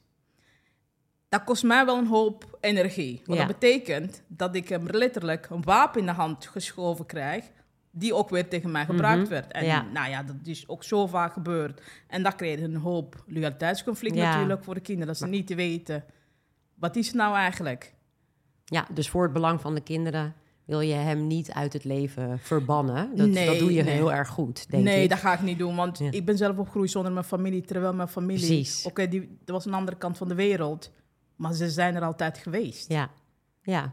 Dat 1.29 1.45
kost 1.45 1.63
mij 1.63 1.85
wel 1.85 1.99
een 1.99 2.07
hoop 2.07 2.59
energie. 2.61 3.23
Want 3.25 3.39
Ja. 3.41 3.47
dat 3.47 3.59
betekent 3.61 4.23
dat 4.29 4.55
ik 4.55 4.69
hem 4.69 4.87
letterlijk 4.87 5.47
een 5.51 5.63
wapen 5.65 6.01
in 6.01 6.07
de 6.07 6.13
hand 6.13 6.47
geschoven 6.47 7.07
krijg. 7.07 7.45
Die 7.91 8.15
ook 8.15 8.31
weer 8.31 8.49
tegen 8.49 8.71
mij 8.71 8.85
gebruikt 8.85 9.23
Mhm. 9.23 9.31
werd. 9.31 9.53
En 9.53 9.65
Ja. 9.65 9.83
nou 9.93 10.11
ja, 10.11 10.23
dat 10.23 10.37
is 10.45 10.69
ook 10.69 10.85
zo 10.85 11.07
vaak 11.07 11.33
gebeurd. 11.33 11.83
En 12.09 12.23
dat 12.23 12.35
creëert 12.35 12.61
een 12.63 12.77
hoop 12.77 13.25
loyaliteitsconflict 13.27 14.15
Ja. 14.17 14.37
natuurlijk 14.37 14.65
voor 14.65 14.75
de 14.75 14.81
kinderen. 14.81 15.07
Dat 15.09 15.17
ze 15.17 15.27
niet 15.27 15.47
te 15.47 15.55
weten, 15.55 16.05
wat 16.75 16.97
is 16.97 17.07
het 17.07 17.17
nou 17.17 17.35
eigenlijk? 17.35 17.95
Ja, 18.65 18.87
dus 18.95 19.09
voor 19.09 19.23
het 19.23 19.33
belang 19.33 19.61
van 19.61 19.75
de 19.75 19.81
kinderen 19.81 20.35
wil 20.65 20.81
je 20.81 20.95
hem 20.95 21.27
niet 21.27 21.53
uit 21.53 21.73
het 21.73 21.85
leven 21.85 22.39
verbannen. 22.39 23.17
Dat, 23.17 23.29
Nee, 23.29 23.47
dat 23.47 23.59
doe 23.59 23.73
je 23.73 23.83
nee. 23.83 23.95
heel 23.95 24.13
erg 24.13 24.29
goed, 24.29 24.71
denk 24.71 24.85
nee, 24.85 25.03
ik. 25.03 25.09
dat 25.09 25.19
ga 25.19 25.33
ik 25.35 25.41
niet 25.43 25.59
doen, 25.59 25.77
want 25.77 25.99
Ja. 25.99 26.11
ik 26.11 26.25
ben 26.25 26.37
zelf 26.37 26.57
opgegroeid 26.59 26.91
zonder 26.91 27.13
mijn 27.13 27.25
familie, 27.25 27.61
terwijl 27.63 27.93
mijn 27.95 28.09
familie... 28.09 28.69
Oké, 28.85 29.09
die 29.09 29.21
dat 29.45 29.55
was 29.55 29.65
een 29.67 29.75
andere 29.75 29.97
kant 29.97 30.17
van 30.19 30.29
de 30.29 30.35
wereld, 30.35 30.93
maar 31.37 31.53
ze 31.53 31.71
zijn 31.71 31.95
er 31.95 32.03
altijd 32.03 32.39
geweest. 32.39 32.89
Ja, 32.93 33.11
ja. 33.63 33.93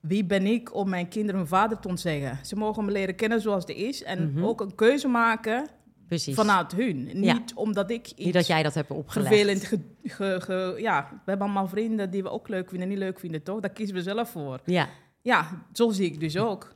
Wie 0.00 0.24
ben 0.24 0.46
ik 0.46 0.74
om 0.74 0.88
mijn 0.88 1.08
kinderen 1.08 1.40
hun 1.40 1.48
vader 1.48 1.78
te 1.78 1.88
ontzeggen? 1.88 2.38
Ze 2.46 2.56
mogen 2.56 2.84
me 2.84 2.90
leren 2.90 3.14
kennen 3.14 3.40
zoals 3.40 3.66
die 3.66 3.76
is 3.76 4.02
en 4.02 4.32
Mhm. 4.32 4.44
ook 4.44 4.60
een 4.60 4.74
keuze 4.74 5.08
maken 5.08 5.66
precies. 6.06 6.34
vanuit 6.34 6.72
hun. 6.72 7.04
Niet 7.04 7.24
Ja. 7.24 7.38
omdat 7.54 7.90
ik 7.90 8.06
iets 8.10 8.24
Niet 8.24 8.32
dat 8.34 8.46
jij 8.46 8.62
dat 8.62 8.74
hebt 8.74 8.90
opgelegd. 8.90 9.28
vervelend... 9.28 9.64
Ge, 9.64 9.80
ge- 10.02 10.40
ge- 10.40 10.74
ja, 10.80 11.08
we 11.10 11.18
hebben 11.30 11.46
allemaal 11.46 11.68
vrienden 11.68 12.10
die 12.10 12.22
we 12.22 12.30
ook 12.30 12.48
leuk 12.48 12.68
vinden 12.68 12.82
en 12.82 12.94
niet 12.94 13.02
leuk 13.02 13.18
vinden, 13.20 13.42
toch? 13.42 13.60
Daar 13.60 13.70
kiezen 13.70 13.94
we 13.96 14.02
zelf 14.02 14.30
voor. 14.30 14.60
Ja. 14.64 14.88
Ja, 15.22 15.48
zo 15.72 15.90
zie 15.90 16.06
ik 16.12 16.20
dus 16.20 16.36
ook. 16.38 16.74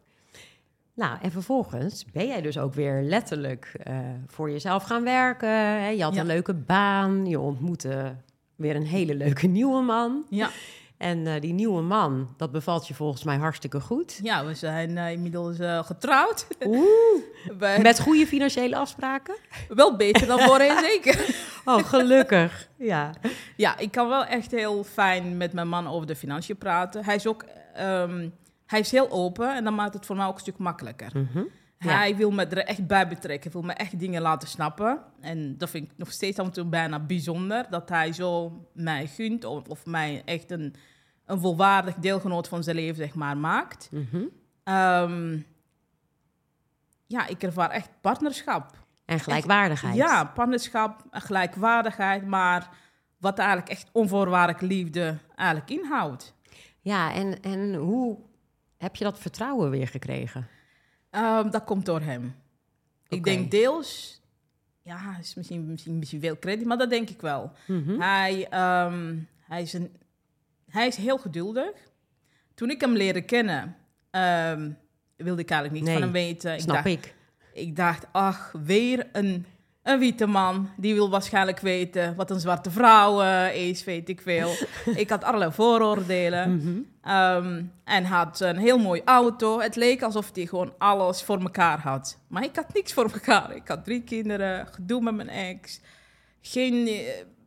Nou, 0.94 1.18
en 1.22 1.30
vervolgens 1.30 2.04
ben 2.12 2.26
jij 2.26 2.42
dus 2.42 2.58
ook 2.58 2.74
weer 2.74 3.02
letterlijk 3.02 3.74
eh, 3.82 3.96
voor 4.26 4.50
jezelf 4.50 4.82
gaan 4.82 5.02
werken. 5.04 5.48
Hè? 5.48 5.88
Je 5.88 6.02
had 6.02 6.14
Ja. 6.14 6.20
een 6.20 6.26
leuke 6.26 6.54
baan. 6.54 7.26
Je 7.26 7.40
ontmoette 7.40 8.16
weer 8.62 8.76
een 8.76 8.86
hele 8.86 9.14
leuke 9.14 9.46
nieuwe 9.46 9.82
man. 9.82 10.24
Ja, 10.28 10.50
En 10.96 11.26
eh, 11.26 11.40
die 11.40 11.52
nieuwe 11.52 11.82
man, 11.82 12.34
dat 12.36 12.52
bevalt 12.52 12.88
je 12.88 12.94
volgens 12.94 13.24
mij 13.24 13.36
hartstikke 13.36 13.80
goed. 13.80 14.20
ja 14.22 14.44
we 14.46 14.54
zijn 14.54 14.98
eh, 14.98 15.10
inmiddels 15.12 15.58
eh, 15.58 15.84
getrouwd. 15.84 16.46
Oeh, 16.66 16.86
We- 17.58 17.78
met 17.82 18.00
goede 18.00 18.26
financiële 18.26 18.76
afspraken? 18.76 19.34
Wel 19.68 19.96
beter 19.96 20.26
dan 20.26 20.40
voorheen, 20.40 20.78
zeker. 20.90 21.34
Oh, 21.64 21.84
gelukkig. 21.84 22.68
Ja. 22.76 23.10
Ja, 23.56 23.78
ik 23.78 23.90
kan 23.90 24.08
wel 24.08 24.24
echt 24.24 24.50
heel 24.50 24.84
fijn 24.84 25.36
met 25.36 25.52
mijn 25.52 25.68
man 25.68 25.86
over 25.88 26.06
de 26.06 26.16
financiën 26.16 26.56
praten. 26.56 27.04
Hij 27.04 27.14
is 27.14 27.26
ook 27.26 27.44
ehm, 27.74 28.28
hij 28.66 28.80
is 28.80 28.90
heel 28.90 29.10
open 29.10 29.54
en 29.54 29.64
dat 29.64 29.72
maakt 29.72 29.94
het 29.94 30.06
voor 30.06 30.16
mij 30.16 30.26
ook 30.26 30.34
een 30.34 30.40
stuk 30.40 30.58
makkelijker. 30.58 31.10
Mhm. 31.14 31.42
Hij 31.90 32.16
wil 32.16 32.30
me 32.30 32.46
er 32.46 32.58
echt 32.58 32.86
bij 32.86 33.08
betrekken, 33.08 33.52
wil 33.52 33.62
me 33.62 33.72
echt 33.72 33.98
dingen 33.98 34.22
laten 34.22 34.48
snappen. 34.48 35.02
En 35.20 35.58
dat 35.58 35.70
vind 35.70 35.90
ik 35.90 35.98
nog 35.98 36.12
steeds 36.12 36.38
af 36.38 36.46
en 36.46 36.52
toe 36.52 36.64
bijna 36.64 36.98
bijzonder, 37.00 37.66
dat 37.70 37.88
hij 37.88 38.12
zo 38.12 38.60
mij 38.74 39.06
gunt 39.06 39.44
of, 39.44 39.68
of 39.68 39.86
mij 39.86 40.22
echt 40.24 40.50
een, 40.50 40.74
een 41.26 41.40
volwaardig 41.40 41.94
deelgenoot 41.94 42.48
van 42.48 42.62
zijn 42.62 42.76
leven 42.76 42.96
zeg 42.96 43.14
maar, 43.14 43.36
maakt. 43.36 43.88
Mhm. 43.90 44.24
Ehm, 44.64 45.38
ja, 47.06 47.26
ik 47.26 47.42
ervaar 47.42 47.70
echt 47.70 47.90
partnerschap. 48.00 48.80
En 49.04 49.20
gelijkwaardigheid. 49.20 49.94
Ja, 49.94 50.24
partnerschap, 50.24 51.04
gelijkwaardigheid, 51.10 52.26
maar 52.26 52.68
wat 53.18 53.38
eigenlijk 53.38 53.68
echt 53.68 53.88
onvoorwaardelijke 53.92 54.66
liefde 54.66 55.18
eigenlijk 55.34 55.70
inhoudt. 55.70 56.34
Ja, 56.80 57.12
en, 57.12 57.40
en 57.42 57.74
hoe 57.74 58.18
heb 58.76 58.96
je 58.96 59.04
dat 59.04 59.18
vertrouwen 59.18 59.70
weer 59.70 59.88
gekregen? 59.88 60.48
Ehm, 61.12 61.50
dat 61.50 61.64
komt 61.64 61.86
door 61.86 62.00
hem. 62.00 62.34
Ik 63.08 63.24
denk 63.24 63.50
deels, 63.50 64.20
ja, 64.82 65.18
is 65.20 65.34
misschien, 65.34 65.66
misschien, 65.66 65.98
misschien 65.98 66.20
veel 66.20 66.38
credit, 66.38 66.66
maar 66.66 66.78
dat 66.78 66.90
denk 66.90 67.10
ik 67.10 67.20
wel. 67.20 67.52
Mhm. 67.66 68.00
Hij, 68.00 68.46
ehm, 68.48 69.16
hij, 69.40 69.62
is 69.62 69.72
een, 69.72 69.96
hij 70.68 70.86
is 70.86 70.96
heel 70.96 71.18
geduldig. 71.18 71.70
Toen 72.54 72.70
ik 72.70 72.80
hem 72.80 72.92
leerde 72.92 73.22
kennen, 73.22 73.76
ehm, 74.10 74.70
wilde 75.16 75.40
ik 75.40 75.50
eigenlijk 75.50 75.80
niet 75.80 75.90
Nee, 75.90 75.92
van 75.92 76.02
hem 76.02 76.12
weten. 76.12 76.54
Ik 76.54 76.60
Snap 76.60 76.74
dacht, 76.74 76.86
ik. 76.86 77.14
Ik 77.52 77.76
dacht, 77.76 78.06
ach, 78.12 78.52
weer 78.64 79.08
een, 79.12 79.46
een 79.82 79.98
witte 79.98 80.26
man. 80.26 80.68
Die 80.76 80.94
wil 80.94 81.10
waarschijnlijk 81.10 81.60
weten 81.60 82.14
wat 82.16 82.30
een 82.30 82.40
zwarte 82.40 82.70
vrouw 82.70 83.22
eh, 83.22 83.68
is, 83.68 83.84
weet 83.84 84.08
ik 84.08 84.20
veel. 84.20 84.50
ik 84.94 85.10
had 85.10 85.24
allerlei 85.24 85.52
vooroordelen. 85.52 86.56
Mhm. 86.56 86.80
Ehm, 87.02 87.62
en 87.84 88.04
had 88.04 88.40
een 88.40 88.56
heel 88.56 88.78
mooi 88.78 89.02
auto. 89.04 89.60
Het 89.60 89.76
leek 89.76 90.02
alsof 90.02 90.30
hij 90.34 90.46
gewoon 90.46 90.74
alles 90.78 91.22
voor 91.22 91.40
elkaar 91.40 91.78
had. 91.80 92.18
Maar 92.28 92.44
ik 92.44 92.56
had 92.56 92.74
niks 92.74 92.92
voor 92.92 93.10
elkaar. 93.12 93.54
Ik 93.54 93.68
had 93.68 93.84
drie 93.84 94.02
kinderen, 94.02 94.66
gedoe 94.66 95.00
met 95.00 95.14
mijn 95.14 95.28
ex. 95.28 95.80
Geen, 96.40 96.86
eh, 96.86 96.94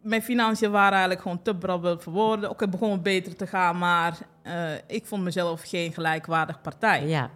mijn 0.02 0.22
financiën 0.22 0.72
waren 0.72 0.92
eigenlijk 0.92 1.22
gewoon 1.22 1.42
te 1.42 1.56
brabbel 1.56 2.00
voor 2.00 2.14
woorden. 2.14 2.50
Ook 2.50 2.60
het 2.60 2.70
begon 2.70 3.02
beter 3.02 3.36
te 3.36 3.48
gaan, 3.48 3.78
maar 3.78 4.18
eh, 4.42 4.74
ik 4.88 5.06
vond 5.06 5.24
mezelf 5.24 5.62
geen 5.66 5.94
gelijkwaardig 5.94 6.62
partij. 6.62 7.08
Ja. 7.08 7.30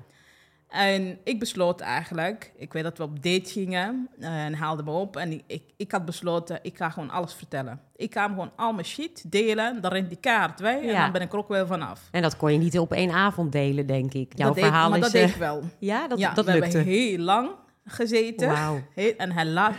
En 0.70 1.18
ik 1.24 1.40
besloot 1.40 1.80
eigenlijk, 1.80 2.52
ik 2.56 2.74
weet 2.74 2.84
dat 2.84 2.98
we 2.98 3.04
op 3.04 3.24
date 3.24 3.50
gingen 3.50 4.10
eh, 4.20 4.46
en 4.46 4.54
haalde 4.54 4.84
me 4.84 4.92
op. 4.92 5.16
En 5.16 5.42
ik, 5.48 5.64
ik 5.78 5.92
had 5.92 6.06
besloten, 6.06 6.60
ik 6.62 6.78
ga 6.78 6.90
gewoon 6.90 7.10
alles 7.10 7.34
vertellen. 7.34 7.82
Ik 7.96 8.14
ga 8.14 8.22
hem 8.22 8.30
gewoon 8.30 8.52
al 8.56 8.74
mijn 8.74 8.86
shit 8.86 9.32
delen, 9.32 9.82
dan 9.82 9.92
rent 9.92 10.10
die 10.10 10.18
kaart 10.18 10.60
weg 10.60 10.82
en 10.82 10.96
dan 10.96 11.12
ben 11.12 11.22
ik 11.22 11.34
er 11.34 11.38
ook 11.38 11.48
wel 11.48 11.68
vanaf. 11.68 12.08
En 12.12 12.22
dat 12.22 12.38
kon 12.38 12.52
je 12.52 12.58
niet 12.58 12.80
op 12.80 12.94
één 12.94 13.12
avond 13.12 13.52
delen, 13.52 13.86
denk 13.86 14.14
ik. 14.14 14.32
Jouw 14.36 14.48
dat 14.48 14.56
deed, 14.56 14.66
verhaal 14.66 14.90
maar 14.90 14.98
is... 14.98 15.04
dat 15.04 15.14
deed 15.14 15.24
eh, 15.24 15.30
ik 15.30 15.36
wel. 15.36 15.64
ja, 15.80 16.08
dat, 16.08 16.20
ja, 16.20 16.34
dat 16.34 16.46
we 16.46 16.52
lukte. 16.52 16.78
hebben 16.78 16.94
heel 16.94 17.18
lang 17.18 17.50
gezeten. 17.86 18.48
Wauw. 18.48 18.82
En 19.18 19.32
hij, 19.32 19.46
la 19.46 19.74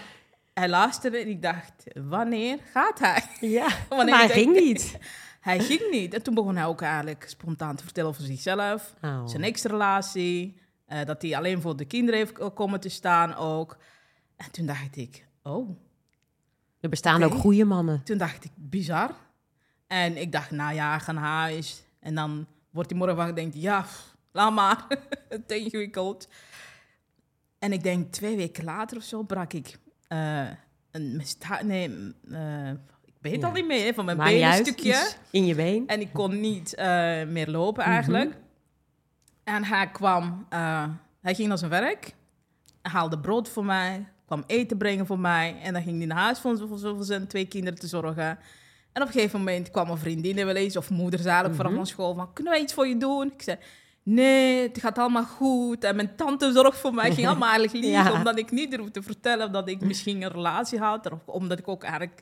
hij 0.54 0.68
luisterde 0.68 1.18
en 1.18 1.28
ik 1.28 1.42
dacht, 1.42 1.84
wanneer 1.94 2.58
gaat 2.72 2.98
hij? 2.98 3.22
Ja, 3.40 3.68
Wanneer 3.88 4.14
maar 4.14 4.24
hij 4.24 4.28
ging 4.28 4.54
niet. 4.54 4.98
Hij 5.40 5.58
ging 5.58 5.90
niet. 5.90 6.14
En 6.14 6.22
toen 6.22 6.34
begon 6.34 6.56
hij 6.56 6.66
ook 6.66 6.80
eigenlijk 6.80 7.24
spontaan 7.28 7.76
te 7.76 7.84
vertellen 7.84 8.10
over 8.10 8.22
zichzelf. 8.22 8.94
Oh. 9.02 9.26
Zijn 9.26 9.42
ex-relatie. 9.42 10.60
Eh, 10.90 11.04
dat 11.04 11.22
hij 11.22 11.36
alleen 11.36 11.60
voor 11.60 11.76
de 11.76 11.84
kinderen 11.84 12.20
heeft 12.20 12.54
komen 12.54 12.80
te 12.80 12.88
staan 12.88 13.34
ook. 13.34 13.76
En 14.36 14.50
toen 14.50 14.66
dacht 14.66 14.96
ik, 14.96 15.26
oh. 15.42 15.78
Er 16.80 16.88
bestaan 16.88 17.22
ook 17.22 17.34
goede 17.34 17.64
mannen. 17.64 18.02
Toen 18.04 18.18
dacht 18.18 18.44
ik, 18.44 18.50
bizar. 18.54 19.14
En 19.86 20.16
ik 20.16 20.32
dacht, 20.32 20.50
nou 20.50 20.74
ja, 20.74 20.98
ga 20.98 21.12
naar 21.12 21.24
huis. 21.24 21.82
En 22.00 22.14
dan 22.14 22.46
wordt 22.70 22.90
hij 22.90 22.98
morgen 22.98 23.16
wakker 23.16 23.36
en 23.36 23.42
denkt, 23.42 23.62
ja, 23.62 23.80
pff, 23.80 24.16
laat 24.32 24.52
maar. 24.52 24.86
Te 25.46 25.56
ingewikkeld. 25.58 26.28
En 27.58 27.72
ik 27.72 27.82
denk, 27.82 28.12
twee 28.12 28.36
weken 28.36 28.64
later 28.64 28.96
of 28.96 29.02
zo 29.02 29.22
brak 29.22 29.52
ik 29.52 29.78
eh, 30.08 30.48
een 30.90 31.16
mista- 31.16 31.62
Nee, 31.62 31.88
eh, 32.30 32.70
ik 33.04 33.14
weet 33.20 33.32
het 33.32 33.40
Ja. 33.40 33.46
al 33.46 33.52
niet 33.52 33.66
meer. 33.66 33.94
Van 33.94 34.04
mijn 34.04 34.16
been 34.16 34.42
een 34.42 34.52
stukje. 34.64 35.10
in 35.30 35.46
je 35.46 35.54
been. 35.54 35.86
En 35.86 36.00
ik 36.00 36.12
kon 36.12 36.40
niet 36.40 36.74
meer 37.26 37.48
lopen 37.50 37.84
eigenlijk. 37.84 38.36
En 39.54 39.64
hij 39.64 39.90
kwam, 39.90 40.46
eh, 40.48 40.84
hij 41.20 41.34
ging 41.34 41.48
naar 41.48 41.58
zijn 41.58 41.70
werk. 41.70 42.14
Haalde 42.82 43.18
brood 43.18 43.48
voor 43.48 43.64
mij, 43.64 44.08
kwam 44.26 44.44
eten 44.46 44.76
brengen 44.76 45.06
voor 45.06 45.18
mij. 45.18 45.56
En 45.62 45.72
dan 45.72 45.82
ging 45.82 45.96
hij 45.98 46.06
naar 46.06 46.18
huis 46.18 46.38
voor, 46.38 46.58
voor, 46.78 47.04
zijn 47.04 47.26
twee 47.26 47.46
kinderen 47.46 47.78
te 47.78 47.86
zorgen. 47.86 48.38
En 48.92 49.02
op 49.02 49.08
een 49.08 49.12
gegeven 49.14 49.38
moment 49.38 49.70
kwam 49.70 49.90
een 49.90 49.98
vriendin 49.98 50.34
wel 50.46 50.54
eens, 50.54 50.76
of 50.76 50.90
moeder 50.90 51.20
vanaf 51.20 51.56
Mhm. 51.56 51.74
van 51.74 51.86
school, 51.86 52.14
van, 52.14 52.32
kunnen 52.32 52.52
wij 52.52 52.62
iets 52.62 52.74
voor 52.74 52.86
je 52.86 52.96
doen? 52.96 53.26
Ik 53.36 53.42
zei, 53.42 53.56
nee, 54.02 54.62
het 54.68 54.78
gaat 54.80 54.98
allemaal 54.98 55.24
goed. 55.24 55.84
En 55.84 55.96
mijn 55.96 56.16
tante 56.16 56.52
zorgt 56.52 56.78
voor 56.78 56.94
mij. 56.94 57.08
Ik 57.08 57.14
ging 57.14 57.26
allemaal 57.26 57.48
eigenlijk 57.52 57.84
Ja. 57.94 58.12
omdat 58.12 58.38
ik 58.38 58.50
niet 58.50 58.70
durfde 58.70 58.90
te 58.90 59.02
vertellen 59.02 59.52
dat 59.52 59.68
ik 59.68 59.80
misschien 59.80 60.22
een 60.22 60.30
relatie 60.30 60.78
had. 60.78 61.10
Of 61.12 61.18
omdat 61.26 61.58
ik 61.58 61.68
ook 61.68 61.82
eigenlijk 61.82 62.20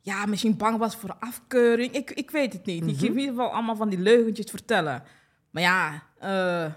ja, 0.00 0.26
misschien 0.26 0.56
bang 0.56 0.78
was 0.78 0.96
voor 0.96 1.16
afkeuring. 1.20 1.92
Ik, 1.92 2.10
ik 2.10 2.30
weet 2.30 2.52
het 2.52 2.66
niet. 2.66 2.82
Ik 2.82 2.90
Mhm. 2.90 2.98
ging 2.98 3.12
in 3.12 3.18
ieder 3.18 3.34
geval 3.34 3.50
allemaal 3.52 3.76
van 3.76 3.88
die 3.88 3.98
leugentjes 3.98 4.50
vertellen. 4.50 5.02
Maar 5.50 5.62
ja, 5.62 6.02
eh, 6.18 6.72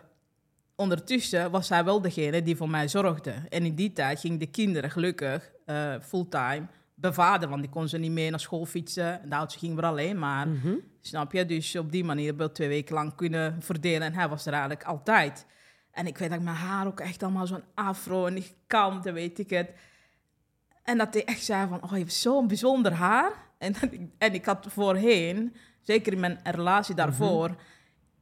ondertussen 0.76 1.52
was 1.52 1.70
hij 1.70 1.84
wel 1.84 2.02
degene 2.02 2.44
die 2.44 2.56
voor 2.56 2.70
mij 2.70 2.88
zorgde. 2.88 3.34
En 3.50 3.66
in 3.66 3.76
die 3.76 3.94
tijd 3.94 4.20
gingen 4.20 4.40
de 4.40 4.50
kinderen 4.50 4.92
gelukkig 4.92 5.52
eh, 5.66 5.94
fulltime 6.02 6.68
bevaderen. 6.94 7.50
Want 7.50 7.62
die 7.62 7.72
kon 7.72 7.88
ze 7.88 7.98
niet 7.98 8.12
meer 8.12 8.30
naar 8.30 8.40
school 8.40 8.66
fietsen. 8.66 9.22
En 9.22 9.30
de 9.30 9.36
oudste 9.36 9.60
ging 9.60 9.76
weer 9.76 9.86
alleen 9.86 10.20
maar. 10.20 10.48
Mhm. 10.48 10.74
Snap 11.02 11.32
je? 11.32 11.46
Dus 11.46 11.76
op 11.76 11.92
die 11.92 12.04
manier 12.04 12.26
hebben 12.26 12.48
we 12.48 12.54
twee 12.54 12.68
weken 12.68 12.96
lang 12.96 13.16
kunnen 13.16 13.62
verdelen. 13.62 14.02
En 14.02 14.14
hij 14.14 14.30
was 14.30 14.46
er 14.46 14.52
eigenlijk 14.52 14.84
altijd. 14.84 15.46
En 15.92 16.08
ik 16.08 16.18
weet 16.18 16.30
dat 16.30 16.38
ik 16.38 16.44
mijn 16.44 16.56
haar 16.56 16.88
ook 16.88 17.00
echt 17.00 17.24
allemaal 17.24 17.48
zo'n 17.48 17.64
afro 17.74 18.26
en 18.26 18.42
gekamd 18.42 19.06
en 19.06 19.14
weet 19.14 19.40
ik 19.40 19.50
het. 19.50 19.72
En 20.84 20.98
dat 20.98 21.14
hij 21.14 21.26
echt 21.26 21.44
zei 21.44 21.68
van, 21.68 21.84
oh, 21.84 21.92
je 21.92 21.98
hebt 21.98 22.14
zo'n 22.14 22.48
bijzonder 22.48 22.92
haar. 22.92 23.32
En, 23.58 23.74
dat 23.74 23.92
ik, 23.92 24.02
en 24.18 24.34
ik 24.34 24.46
had 24.46 24.66
voorheen, 24.70 25.56
zeker 25.82 26.14
in 26.14 26.20
mijn 26.20 26.40
relatie 26.44 26.96
daarvoor... 26.96 27.56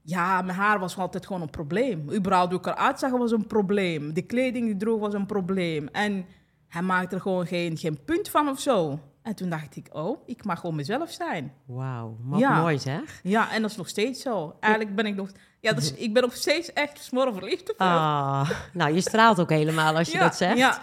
Ja, 0.10 0.42
mijn 0.42 0.58
haar 0.58 0.80
was 0.80 0.98
altijd 0.98 1.26
gewoon 1.26 1.42
een 1.42 1.50
probleem. 1.50 2.12
Überhaupt 2.14 2.50
hoe 2.52 2.60
ik 2.60 2.66
eruit 2.66 3.00
zag 3.00 3.12
was 3.12 3.32
een 3.32 3.48
probleem. 3.48 4.14
De 4.14 4.22
kleding 4.22 4.66
die 4.66 4.74
ik 4.74 4.80
droeg 4.80 5.00
was 5.00 5.14
een 5.14 5.26
probleem. 5.26 5.88
En 5.88 6.26
hij 6.68 6.82
maakte 6.82 7.16
er 7.16 7.22
gewoon 7.22 7.46
geen, 7.48 7.78
geen 7.78 8.04
punt 8.06 8.30
van 8.30 8.48
of 8.50 8.60
zo. 8.60 9.00
En 9.22 9.36
toen 9.36 9.50
dacht 9.50 9.76
ik, 9.76 9.88
oh, 9.92 10.22
ik 10.26 10.44
mag 10.46 10.60
gewoon 10.60 10.76
mezelf 10.76 11.12
zijn. 11.12 11.54
Wauw, 11.66 12.18
Ja. 12.36 12.62
mooi 12.62 12.80
zeg. 12.80 13.20
Ja, 13.24 13.52
en 13.52 13.62
dat 13.62 13.72
is 13.72 13.78
nog 13.78 13.88
steeds 13.90 14.22
zo. 14.22 14.56
Eigenlijk 14.60 14.96
ben 14.96 15.06
ik 15.06 15.16
nog... 15.16 15.30
Ja, 15.60 15.74
dus 15.74 15.94
ik 15.94 16.14
ben 16.14 16.24
nog 16.24 16.36
steeds 16.36 16.74
echt 16.74 17.04
smoren 17.04 17.34
verliefd 17.34 17.72
op. 17.72 17.76
Ah, 17.78 18.50
nou, 18.74 18.94
je 18.94 19.02
straalt 19.02 19.40
ook 19.40 19.50
helemaal 19.50 19.96
als 19.96 20.08
je 20.12 20.18
Ja, 20.18 20.24
dat 20.24 20.36
zegt. 20.36 20.58
Ja, 20.58 20.80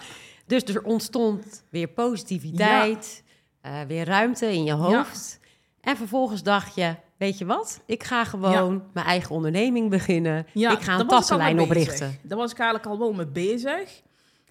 Dus 0.47 0.63
er 0.65 0.83
ontstond 0.83 1.65
weer 1.71 1.89
positiviteit, 1.89 3.23
eh, 3.61 3.81
weer 3.89 4.05
ruimte 4.07 4.53
in 4.53 4.65
je 4.65 4.73
hoofd. 4.73 5.41
En 5.81 5.97
vervolgens 5.97 6.43
dacht 6.43 6.75
je, 6.75 6.95
weet 7.25 7.39
je 7.39 7.45
wat? 7.45 7.81
Ik 7.87 8.03
ga 8.05 8.25
gewoon 8.25 8.83
mijn 8.93 9.07
eigen 9.07 9.35
onderneming 9.35 9.91
beginnen. 9.91 10.47
ja 10.53 10.71
ik 10.73 10.81
ga 10.81 10.99
een 11.01 11.07
tassenlijn 11.07 11.61
oprichten. 11.61 12.19
Daar 12.23 12.39
was 12.39 12.51
ik 12.53 12.59
eigenlijk 12.59 12.91
al 12.91 12.99
wel 12.99 13.13
mee 13.13 13.27
bezig. 13.27 14.03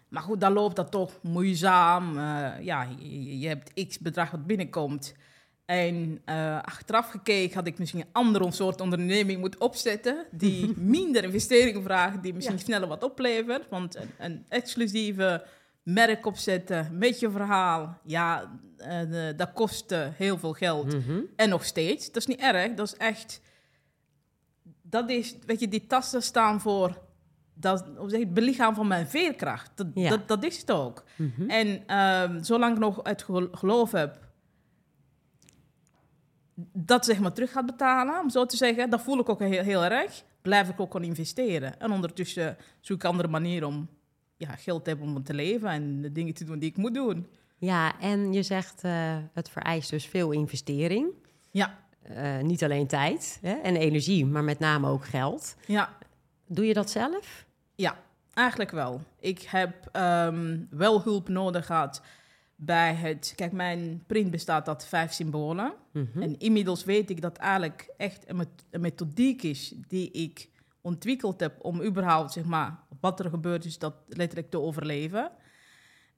Maar 0.09 0.23
goed, 0.23 0.41
dan 0.41 0.53
loopt 0.53 0.75
dat 0.75 0.91
toch 0.91 1.11
moeizaam. 1.21 2.17
Eh, 2.17 2.51
ja, 2.61 2.87
je, 2.99 3.39
je 3.39 3.47
hebt 3.47 3.87
x 3.87 3.99
bedrag 3.99 4.31
wat 4.31 4.45
binnenkomt. 4.45 5.13
En 5.65 6.21
eh, 6.25 6.61
achteraf 6.61 7.09
gekeken 7.09 7.55
had 7.55 7.67
ik 7.67 7.79
misschien 7.79 7.99
een 7.99 8.07
andere 8.11 8.51
soort 8.51 8.81
onderneming 8.81 9.39
moeten 9.39 9.61
opzetten. 9.61 10.25
Die 10.31 10.73
minder 10.97 11.23
investeringen 11.23 11.83
vraagt, 11.83 12.23
die 12.23 12.33
misschien 12.33 12.55
Ja. 12.57 12.63
sneller 12.63 12.87
wat 12.87 13.03
oplevert. 13.03 13.69
Want 13.69 13.95
een, 13.95 14.09
een 14.17 14.45
exclusieve 14.49 15.45
merk 15.83 16.25
opzetten 16.25 16.97
met 16.97 17.19
je 17.19 17.31
verhaal, 17.31 17.97
ja, 18.05 18.51
eh, 18.77 19.27
dat 19.35 19.53
kostte 19.53 20.11
heel 20.15 20.37
veel 20.37 20.53
geld. 20.53 20.93
Mhm. 21.05 21.19
En 21.35 21.49
nog 21.49 21.65
steeds. 21.65 22.05
Dat 22.07 22.15
is 22.15 22.25
niet 22.25 22.39
erg. 22.39 22.73
Dat 22.73 22.87
is 22.87 22.97
echt. 22.97 23.41
Dat 24.81 25.09
is, 25.09 25.35
weet 25.45 25.59
je, 25.59 25.67
die 25.67 25.87
tassen 25.87 26.21
staan 26.23 26.61
voor. 26.61 27.01
Dat, 27.53 27.85
hoe 27.97 28.09
zeg 28.09 28.19
het 28.19 28.33
belichaam 28.33 28.75
van 28.75 28.87
mijn 28.87 29.07
veerkracht. 29.07 29.71
Dat, 29.75 29.87
Ja. 29.93 30.09
dat, 30.09 30.27
dat 30.27 30.43
is 30.43 30.57
het 30.59 30.71
ook. 30.71 31.03
Mhm. 31.15 31.49
En 31.49 31.83
ehm, 31.87 32.43
zolang 32.43 32.73
ik 32.73 32.79
nog 32.79 32.99
het 33.03 33.23
gel- 33.23 33.49
geloof 33.51 33.91
heb. 33.91 34.21
dat 36.73 37.05
zeg 37.05 37.19
maar 37.19 37.33
terug 37.33 37.51
gaat 37.51 37.65
betalen, 37.65 38.19
om 38.21 38.29
zo 38.29 38.45
te 38.45 38.57
zeggen, 38.57 38.89
dat 38.89 39.01
voel 39.01 39.19
ik 39.19 39.29
ook 39.29 39.39
heel, 39.39 39.63
heel 39.63 39.83
erg. 39.83 40.23
Blijf 40.41 40.69
ik 40.69 40.79
ook 40.79 40.91
gewoon 40.91 41.07
investeren. 41.07 41.79
En 41.79 41.91
ondertussen 41.91 42.57
zoek 42.79 42.97
ik 42.97 43.03
andere 43.05 43.27
manieren 43.27 43.67
om 43.67 43.89
ja, 44.47 44.55
geld 44.55 44.85
hebben 44.85 45.07
om 45.07 45.23
te 45.23 45.33
leven 45.33 45.69
en 45.69 46.01
de 46.01 46.11
dingen 46.11 46.33
te 46.33 46.43
doen 46.43 46.59
die 46.59 46.69
ik 46.69 46.77
moet 46.77 46.93
doen. 46.93 47.27
Ja, 47.57 47.99
en 47.99 48.33
je 48.33 48.43
zegt 48.43 48.83
eh, 48.83 49.17
het 49.33 49.49
vereist 49.49 49.89
dus 49.89 50.05
veel 50.05 50.31
investering. 50.31 51.07
Ja, 51.51 51.81
Eh, 52.03 52.39
niet 52.39 52.63
alleen 52.63 52.87
tijd 52.87 53.37
hè, 53.41 53.53
en 53.53 53.75
energie, 53.75 54.25
maar 54.25 54.43
met 54.43 54.59
name 54.59 54.87
ook 54.89 55.05
geld. 55.05 55.55
ja. 55.67 55.97
Doe 56.47 56.65
je 56.65 56.73
dat 56.73 56.89
zelf? 56.89 57.45
Ja, 57.75 57.97
eigenlijk 58.33 58.71
wel. 58.71 59.01
Ik 59.19 59.41
heb 59.41 59.89
ehm, 59.91 60.59
wel 60.69 61.01
hulp 61.01 61.27
nodig 61.29 61.65
gehad 61.65 62.01
bij 62.55 62.93
het... 62.93 63.33
Kijk, 63.35 63.51
mijn 63.51 64.03
print 64.07 64.31
bestaat 64.31 64.67
uit 64.67 64.85
vijf 64.85 65.11
symbolen. 65.13 65.73
Mhm. 65.91 66.21
En 66.21 66.39
inmiddels 66.39 66.83
weet 66.83 67.09
ik 67.09 67.21
dat 67.21 67.37
eigenlijk 67.37 67.93
echt 67.97 68.29
een, 68.29 68.35
met- 68.35 68.63
een 68.71 68.81
methodiek 68.81 69.43
is 69.43 69.73
die 69.87 70.11
ik 70.11 70.49
ontwikkeld 70.83 71.39
heb 71.39 71.53
om 71.61 71.81
überhaupt, 71.83 72.31
zeg 72.31 72.43
maar, 72.43 72.77
wat 72.99 73.19
er 73.19 73.29
gebeurt 73.29 73.65
is, 73.65 73.79
dat 73.79 73.93
letterlijk 74.07 74.49
te 74.49 74.59
overleven. 74.61 75.31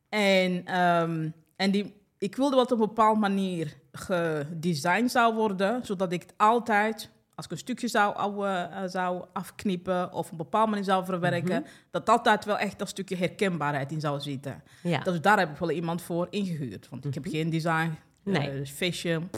En, 0.09 0.66
ehm, 0.66 1.30
en 1.55 1.72
die, 1.72 1.93
ik 2.18 2.36
wilde 2.36 2.55
wat 2.55 2.72
op 2.72 2.80
een 2.80 2.88
bepaalde 2.88 3.20
manier 3.20 3.74
gedesigned 3.91 5.11
zou 5.11 5.36
worden, 5.36 5.86
zodat 5.86 6.11
ik 6.11 6.22
het 6.22 6.34
altijd, 6.38 7.09
als 7.36 7.45
ik 7.45 7.51
een 7.51 7.57
stukje 7.57 7.88
zou, 7.88 8.16
ou- 8.16 8.45
eh, 8.45 8.84
zou 8.86 9.26
afknippen 9.34 10.13
of 10.13 10.26
op 10.26 10.32
een 10.32 10.38
bepaalde 10.38 10.70
manier 10.70 10.86
zou 10.86 11.05
verwerken, 11.05 11.61
Mhm. 11.61 11.70
dat 11.91 12.09
altijd 12.09 12.45
wel 12.45 12.57
echt 12.57 12.80
dat 12.80 12.89
stukje 12.89 13.16
herkenbaarheid 13.16 13.91
in 13.91 13.99
zou 13.99 14.20
zitten. 14.20 14.63
Ja. 14.84 14.99
Dus 14.99 15.22
daar 15.22 15.39
heb 15.39 15.49
ik 15.49 15.57
wel 15.57 15.72
iemand 15.72 16.01
voor 16.01 16.28
ingehuurd. 16.30 16.89
Want 16.89 17.05
ik 17.05 17.13
heb 17.13 17.26
geen 17.28 17.49
design, 17.49 17.97
Nee. 18.24 18.47
eh, 18.49 18.51
dus 18.53 18.70
fashion. 18.72 19.30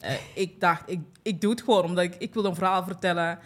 Eh, 0.00 0.12
ik 0.34 0.60
dacht, 0.60 0.90
ik, 0.90 1.00
ik 1.22 1.40
doe 1.40 1.50
het 1.50 1.62
gewoon 1.62 1.84
omdat 1.84 2.04
ik, 2.04 2.14
ik 2.14 2.34
wil 2.34 2.44
een 2.44 2.54
verhaal 2.54 2.84
vertellen. 2.84 3.38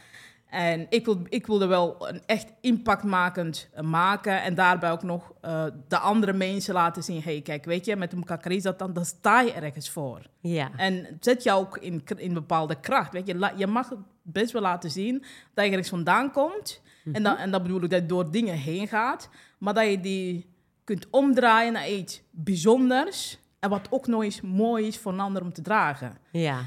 En 0.50 0.86
ik, 0.88 1.04
wil, 1.04 1.20
ik 1.28 1.46
wilde 1.46 1.66
wel 1.66 2.08
een 2.08 2.22
echt 2.26 2.52
impactmakend 2.60 3.68
maken. 3.82 4.42
En 4.42 4.54
daarbij 4.54 4.90
ook 4.90 5.02
nog 5.02 5.32
eh, 5.40 5.64
de 5.88 5.98
andere 5.98 6.32
mensen 6.32 6.74
laten 6.74 7.02
zien. 7.02 7.22
hey, 7.22 7.40
kijk, 7.40 7.64
weet 7.64 7.84
je, 7.84 7.96
met 7.96 8.12
een 8.12 8.24
kakari 8.24 8.60
dat 8.60 8.78
dan, 8.78 8.92
dan 8.92 9.04
sta 9.04 9.40
je 9.40 9.52
ergens 9.52 9.90
voor. 9.90 10.22
ja. 10.40 10.70
En 10.76 11.16
zet 11.20 11.42
je 11.42 11.52
ook 11.52 11.78
in, 11.78 12.02
in 12.16 12.34
bepaalde 12.34 12.80
kracht. 12.80 13.12
Weet 13.12 13.26
je, 13.26 13.52
je 13.56 13.66
mag 13.66 13.92
best 14.22 14.52
wel 14.52 14.62
laten 14.62 14.90
zien 14.90 15.24
dat 15.54 15.64
je 15.64 15.70
ergens 15.70 15.88
vandaan 15.88 16.30
komt. 16.32 16.80
En, 17.12 17.22
dan, 17.22 17.36
en 17.36 17.50
dat 17.50 17.62
bedoel 17.62 17.82
ik 17.82 17.90
dat 17.90 18.00
je 18.00 18.06
door 18.06 18.30
dingen 18.30 18.54
heen 18.54 18.88
gaat. 18.88 19.28
Maar 19.58 19.74
dat 19.74 19.90
je 19.90 20.00
die 20.00 20.50
kunt 20.84 21.06
omdraaien 21.10 21.72
naar 21.72 21.88
iets 21.90 22.22
bijzonders. 22.30 23.38
En 23.58 23.70
wat 23.70 23.86
ook 23.90 24.06
nog 24.06 24.22
eens 24.22 24.40
mooi 24.40 24.86
is 24.86 24.98
voor 24.98 25.12
een 25.12 25.20
ander 25.20 25.42
om 25.42 25.52
te 25.52 25.62
dragen. 25.62 26.18
ja. 26.32 26.60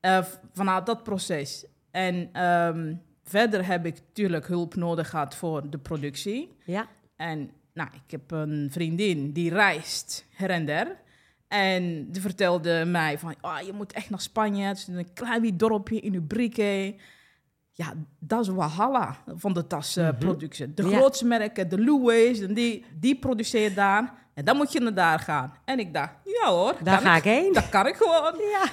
V- 0.00 0.34
vanuit 0.52 0.86
dat 0.86 1.02
proces. 1.02 1.66
En 1.90 2.28
ehm, 2.32 2.94
verder 3.28 3.66
heb 3.66 3.86
ik 3.86 3.94
natuurlijk 4.06 4.46
hulp 4.46 4.74
nodig 4.74 5.10
gehad 5.10 5.34
voor 5.34 5.70
de 5.70 5.78
productie. 5.78 6.56
Ja. 6.64 6.86
En 7.16 7.50
nou, 7.74 7.88
ik 7.92 8.10
heb 8.10 8.30
een 8.30 8.68
vriendin 8.70 9.32
die 9.32 9.50
reist 9.50 10.26
her 10.34 10.50
en 10.50 10.66
der. 10.66 10.96
En 11.48 12.10
die 12.10 12.20
vertelde 12.20 12.84
mij 12.86 13.18
van, 13.18 13.34
oh, 13.40 13.58
je 13.66 13.72
moet 13.72 13.92
echt 13.92 14.10
naar 14.10 14.20
Spanje. 14.20 14.64
Het 14.64 14.76
is 14.78 14.86
een 14.88 15.12
klein 15.14 15.56
dorpje 15.56 16.00
in 16.00 16.14
Ubrique. 16.14 16.94
Ja, 17.72 17.92
dat 18.18 18.40
is 18.40 18.48
Walhalla 18.48 19.16
van 19.36 19.52
de 19.52 19.66
tasproductie. 19.66 20.74
de 20.74 20.82
Ja. 20.88 20.96
grootste 20.96 21.26
merken, 21.26 21.68
de 21.68 21.80
Louis, 21.84 22.38
die, 22.46 22.84
die 23.00 23.18
produceert 23.18 23.74
daar. 23.74 24.14
En 24.34 24.44
dan 24.44 24.56
moet 24.56 24.72
je 24.72 24.80
naar 24.80 24.94
daar 24.94 25.18
gaan. 25.18 25.52
En 25.64 25.78
ik 25.78 25.94
dacht, 25.94 26.12
ja 26.24 26.48
hoor, 26.50 26.74
Daar 26.82 27.00
ga 27.00 27.16
ik 27.16 27.22
heen. 27.24 27.52
dat 27.52 27.68
kan 27.68 27.86
ik 27.86 27.94
gewoon. 27.96 28.34
Ja. 28.50 28.64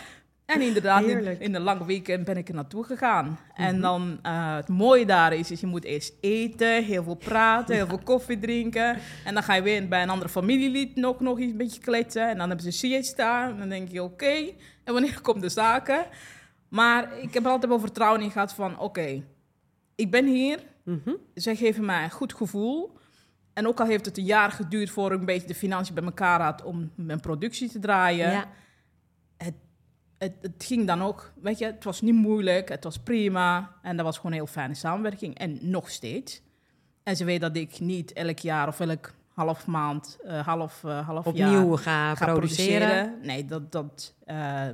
En 0.46 0.62
inderdaad, 0.62 1.04
in, 1.04 1.40
in 1.40 1.56
een 1.56 1.62
lang 1.62 1.86
weekend 1.86 2.26
ben 2.26 2.38
ik 2.38 2.48
er 2.48 2.54
naartoe 2.54 2.84
gegaan. 2.84 3.26
Mhm. 3.26 3.62
En 3.62 3.82
dan, 3.82 4.20
eh, 4.22 4.56
het 4.56 4.68
mooie 4.68 5.06
daar 5.06 5.34
is, 5.34 5.52
is 5.52 5.60
je 5.60 5.68
moet 5.68 5.84
eerst 5.84 6.14
eten, 6.22 6.84
heel 6.84 7.04
veel 7.04 7.16
praten, 7.16 7.76
heel 7.76 7.88
veel 7.88 8.02
koffie 8.04 8.40
drinken. 8.40 8.98
En 9.26 9.34
dan 9.34 9.44
ga 9.44 9.54
je 9.54 9.62
weer 9.62 9.88
bij 9.88 10.02
een 10.02 10.10
andere 10.10 10.30
familielid 10.30 10.96
nog, 10.96 11.20
nog 11.20 11.40
iets 11.40 11.52
een 11.52 11.58
beetje 11.58 11.82
kletsen. 11.82 12.30
En 12.30 12.38
dan 12.38 12.48
hebben 12.48 12.72
ze 12.72 12.72
siesta. 12.72 13.50
En 13.50 13.58
dan 13.58 13.70
denk 13.70 13.90
je, 13.90 14.04
oké, 14.04 14.52
en 14.84 14.94
wanneer 14.94 15.22
komt 15.28 15.42
de 15.42 15.50
zaken? 15.50 16.06
Maar 16.70 17.20
ik 17.20 17.34
heb 17.34 17.44
er 17.44 17.50
altijd 17.50 17.72
wel 17.72 17.80
vertrouwen 17.80 18.22
in 18.22 18.32
gehad 18.32 18.54
van, 18.54 18.80
oké, 18.80 19.24
ik 19.96 20.12
ben 20.12 20.26
hier. 20.26 20.60
Mhm. 20.84 21.14
Zij 21.34 21.56
geven 21.56 21.86
mij 21.86 22.04
een 22.04 22.12
goed 22.12 22.34
gevoel. 22.34 22.98
En 23.54 23.68
ook 23.68 23.80
al 23.80 23.86
heeft 23.86 24.06
het 24.06 24.18
een 24.18 24.24
jaar 24.24 24.52
geduurd 24.52 24.90
voor 24.90 25.14
ik 25.14 25.20
een 25.20 25.26
beetje 25.26 25.48
de 25.48 25.56
financiën 25.56 25.96
bij 25.96 26.04
elkaar 26.04 26.42
had 26.42 26.64
om 26.64 26.92
mijn 26.96 27.20
productie 27.20 27.70
te 27.70 27.80
draaien 27.80 28.32
Ja. 28.32 28.48
Het, 30.18 30.34
het 30.42 30.64
ging 30.68 30.88
dan 30.88 31.02
ook, 31.02 31.34
weet 31.42 31.58
je, 31.60 31.66
het 31.66 31.84
was 31.84 32.02
niet 32.02 32.14
moeilijk, 32.16 32.70
het 32.70 32.84
was 32.84 32.98
prima. 32.98 33.76
En 33.82 33.96
dat 33.96 34.06
was 34.06 34.16
gewoon 34.16 34.32
een 34.32 34.38
heel 34.38 34.48
fijne 34.48 34.74
samenwerking. 34.74 35.38
En 35.38 35.60
nog 35.62 35.90
steeds. 35.90 36.42
En 37.04 37.16
ze 37.16 37.26
weet 37.26 37.42
dat 37.42 37.56
ik 37.56 37.80
niet 37.80 38.14
elk 38.14 38.40
jaar 38.40 38.68
of 38.68 38.80
elk 38.80 39.14
half 39.34 39.68
maand, 39.68 40.18
eh, 40.24 40.48
half, 40.48 40.84
eh, 40.84 41.08
half 41.08 41.36
jaar 41.36 41.54
Opnieuw 41.54 41.76
ga, 41.76 42.16
ga 42.16 42.26
produceren. 42.26 43.20
Nee, 43.22 43.46
dat, 43.46 43.72
dat, 43.72 44.16
eh, 44.26 44.68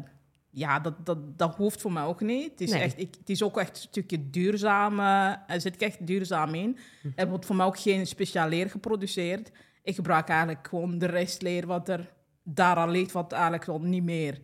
ja, 0.49 0.79
dat, 0.79 1.05
dat, 1.05 1.37
dat 1.37 1.55
hoeft 1.55 1.81
voor 1.81 1.91
mij 1.91 2.03
ook 2.03 2.21
niet. 2.21 2.51
Het 2.51 2.61
is, 2.61 2.71
Nee. 2.71 2.81
echt, 2.81 2.99
ik, 2.99 3.15
het 3.19 3.29
is 3.29 3.43
ook 3.43 3.57
echt 3.57 3.69
een 3.69 3.81
stukje 3.81 4.29
duurzaam. 4.29 4.99
er 5.47 5.61
zit 5.61 5.77
echt 5.77 6.07
duurzaam 6.07 6.53
in. 6.53 6.77
Mhm. 7.01 7.13
Er 7.15 7.29
wordt 7.29 7.45
voor 7.45 7.55
mij 7.55 7.65
ook 7.65 7.79
geen 7.79 8.07
speciaal 8.07 8.49
leer 8.49 8.69
geproduceerd. 8.69 9.51
Ik 9.83 9.95
gebruik 9.95 10.27
eigenlijk 10.27 10.67
gewoon 10.67 10.97
de 10.97 11.05
restleer 11.05 11.67
wat 11.67 11.89
er 11.89 12.13
daar 12.43 12.75
al 12.75 12.89
ligt, 12.89 13.11
wat 13.11 13.31
eigenlijk 13.31 13.67
al 13.67 13.79
niet 13.79 14.03
meer 14.03 14.39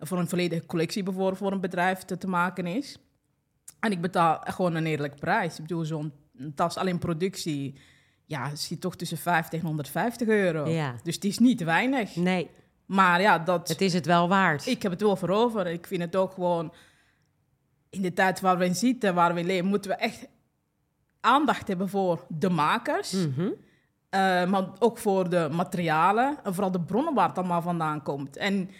voor 0.00 0.18
een 0.18 0.28
volledige 0.28 0.66
collectie 0.66 1.02
bijvoorbeeld 1.02 1.38
voor 1.38 1.52
een 1.52 1.60
bedrijf 1.60 1.98
te, 1.98 2.18
te 2.18 2.28
maken 2.28 2.66
is. 2.66 2.98
En 3.80 3.92
ik 3.92 4.00
betaal 4.00 4.40
gewoon 4.44 4.74
een 4.74 4.86
eerlijke 4.86 5.18
prijs. 5.18 5.54
Ik 5.54 5.62
bedoel, 5.62 5.84
zo'n 5.84 6.12
tas 6.54 6.76
alleen 6.76 6.98
productie, 6.98 7.78
ja, 8.24 8.54
zit 8.54 8.80
toch 8.80 8.96
tussen 8.96 9.18
50 9.18 9.60
en 9.60 9.66
150 9.66 10.28
euro. 10.28 10.68
Ja. 10.68 10.94
Dus 11.02 11.14
het 11.14 11.24
is 11.24 11.38
niet 11.38 11.64
weinig. 11.64 12.16
Nee, 12.16 12.50
Maar 12.86 13.20
ja, 13.20 13.38
dat, 13.38 13.68
het 13.68 13.80
is 13.80 13.92
het 13.92 14.06
wel 14.06 14.28
waard. 14.28 14.66
ik 14.66 14.82
heb 14.82 14.92
het 14.92 15.00
wel 15.00 15.16
voor 15.16 15.28
over. 15.28 15.66
Ik 15.66 15.86
vind 15.86 16.02
het 16.02 16.16
ook 16.16 16.32
gewoon... 16.32 16.72
In 17.90 18.02
de 18.02 18.12
tijd 18.12 18.40
waar 18.40 18.58
we 18.58 18.64
in 18.64 18.74
zitten, 18.74 19.14
waar 19.14 19.34
we 19.34 19.40
in 19.40 19.46
leven... 19.46 19.66
moeten 19.66 19.90
we 19.90 19.96
echt 19.96 20.28
aandacht 21.20 21.68
hebben 21.68 21.88
voor 21.88 22.24
de 22.28 22.50
makers. 22.50 23.12
Mhm. 23.12 23.48
eh, 24.08 24.20
maar 24.46 24.68
ook 24.78 24.98
voor 24.98 25.30
de 25.30 25.48
materialen. 25.52 26.38
En 26.44 26.54
vooral 26.54 26.70
de 26.70 26.80
bronnen 26.80 27.14
waar 27.14 27.28
het 27.28 27.38
allemaal 27.38 27.62
vandaan 27.62 28.02
komt. 28.02 28.36
En 28.36 28.70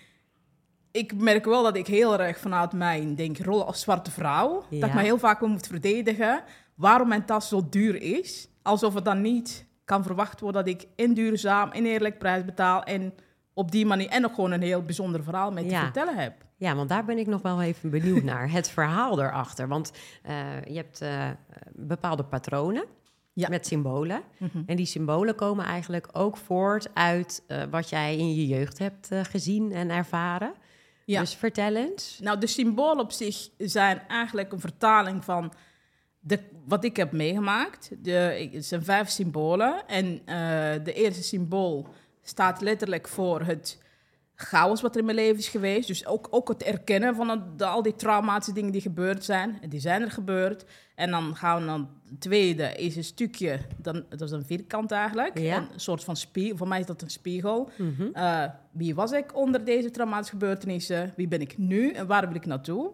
ik 0.93 1.15
merk 1.15 1.45
wel 1.45 1.63
dat 1.63 1.77
ik 1.77 1.87
heel 1.87 2.21
erg 2.21 2.39
vanuit 2.39 2.73
mijn 2.73 3.15
denk, 3.15 3.39
rol 3.39 3.67
als 3.67 3.81
zwarte 3.81 4.11
vrouw... 4.11 4.65
Ja. 4.71 4.81
dat 4.81 4.89
ik 4.89 4.95
me 4.95 5.03
heel 5.03 5.19
vaak 5.19 5.41
wel 5.41 5.49
moet 5.49 5.67
verdedigen... 5.67 6.43
waarom 6.75 7.09
mijn 7.09 7.25
tas 7.25 7.49
zo 7.49 7.67
duur 7.71 8.03
is. 8.03 8.49
Alsof 8.63 8.95
het 8.95 9.05
dan 9.05 9.21
niet 9.21 9.67
kan 9.85 10.03
verwacht 10.03 10.41
worden... 10.41 10.65
dat 10.65 10.75
ik 10.75 10.89
en 10.97 11.15
duurzaam 11.15 11.71
en 11.71 11.87
eerlijk 11.87 12.19
prijs 12.19 12.45
betaal... 12.45 12.83
en 12.83 13.15
op 13.55 13.71
die 13.71 13.87
manier 13.87 14.09
en 14.09 14.21
nog 14.23 14.35
gewoon 14.35 14.51
een 14.51 14.63
heel 14.63 14.83
bijzonder 14.83 15.23
verhaal 15.23 15.53
mee 15.53 15.65
te 15.65 15.71
Ja. 15.71 15.83
vertellen 15.83 16.17
heb. 16.17 16.35
Ja, 16.57 16.75
want 16.75 16.89
daar 16.89 17.05
ben 17.05 17.19
ik 17.19 17.27
nog 17.27 17.43
wel 17.43 17.63
even 17.63 17.91
benieuwd 17.91 18.23
naar. 18.23 18.51
Het 18.51 18.69
verhaal 18.71 19.21
erachter. 19.21 19.69
Want 19.69 19.93
eh, 20.23 20.65
je 20.65 20.77
hebt 20.77 21.01
eh, 21.01 21.29
bepaalde 21.73 22.25
patronen 22.25 22.85
Ja. 23.33 23.49
met 23.49 23.67
symbolen. 23.67 24.21
Mhm. 24.39 24.63
En 24.67 24.77
die 24.77 24.87
symbolen 24.87 25.35
komen 25.35 25.65
eigenlijk 25.65 26.09
ook 26.13 26.37
voort 26.37 26.89
uit 26.95 27.43
eh, 27.47 27.63
wat 27.71 27.89
jij 27.89 28.17
in 28.17 28.35
je 28.35 28.47
jeugd 28.47 28.79
hebt 28.79 29.09
gezien 29.23 29.73
en 29.73 29.91
ervaren. 29.91 30.53
Ja. 31.11 31.21
Dus 31.21 31.35
vertel 31.35 31.77
eens. 31.77 32.19
Nou, 32.23 32.39
de 32.39 32.47
symbolen 32.47 33.05
op 33.05 33.13
zich 33.13 33.49
zijn 33.59 34.03
eigenlijk 34.09 34.53
een 34.53 34.61
vertaling 34.61 35.25
van 35.25 35.53
de, 36.21 36.39
wat 36.67 36.85
ik 36.85 36.97
heb 36.97 37.13
meegemaakt. 37.13 37.91
De, 37.99 38.49
het 38.53 38.67
zijn 38.67 38.85
vijf 38.85 39.09
symbolen. 39.09 39.87
En 39.87 40.21
eh, 40.25 40.85
de 40.85 40.93
eerste 40.93 41.23
symbool 41.23 41.89
staat 42.23 42.61
letterlijk 42.61 43.09
voor 43.09 43.41
het 43.43 43.83
chaos 44.41 44.81
wat 44.81 44.95
er 44.95 45.01
in 45.01 45.05
mijn 45.05 45.17
leven 45.17 45.39
is 45.39 45.49
geweest. 45.49 45.87
Dus 45.87 46.07
ook, 46.07 46.27
ook 46.31 46.49
het 46.49 46.63
erkennen 46.63 47.15
van 47.15 47.45
de, 47.57 47.65
al 47.65 47.83
die 47.83 47.95
traumatische 47.95 48.53
dingen 48.53 48.73
die 48.73 48.81
gebeurd 48.81 49.25
zijn. 49.25 49.59
En 49.61 49.69
die 49.69 49.81
zijn 49.81 50.03
er 50.03 50.11
gebeurd. 50.11 50.65
En 50.95 51.11
dan 51.11 51.37
gaan 51.37 51.61
we 51.61 51.67
dan... 51.67 51.89
Het 52.11 52.21
tweede 52.21 52.75
is 52.75 52.97
een 52.97 53.05
stukje, 53.05 53.59
dan, 53.77 54.05
dat 54.09 54.21
is 54.21 54.31
een 54.31 54.45
vierkant 54.45 54.91
eigenlijk. 54.91 55.39
Ja. 55.39 55.57
Een 55.57 55.81
soort 55.81 56.05
van 56.05 56.17
spiegel. 56.17 56.57
Voor 56.57 56.69
mij 56.69 56.81
is 56.81 56.87
dat 56.87 57.03
een 57.03 57.11
spiegel. 57.11 57.71
Mhm. 57.77 58.09
Uh, 58.15 58.45
wie 58.73 58.95
was 58.95 59.13
ik 59.13 59.37
onder 59.37 59.65
deze 59.65 59.91
traumatische 59.91 60.33
gebeurtenissen? 60.33 61.13
Wie 61.17 61.29
ben 61.29 61.41
ik 61.41 61.59
nu 61.59 61.91
en 61.91 62.07
waar 62.07 62.27
wil 62.27 62.37
ik 62.37 62.47
naartoe? 62.47 62.93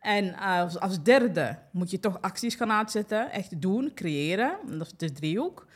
En 0.00 0.36
als, 0.36 0.78
als 0.78 1.02
derde 1.02 1.58
moet 1.70 1.90
je 1.90 2.00
toch 2.00 2.20
acties 2.20 2.54
gaan 2.54 2.72
uitzetten, 2.72 3.30
echt 3.30 3.60
doen, 3.60 3.94
creëren. 3.94 4.56
Dat 4.66 4.86
is 4.86 4.92
de 4.96 5.12
driehoek. 5.12 5.66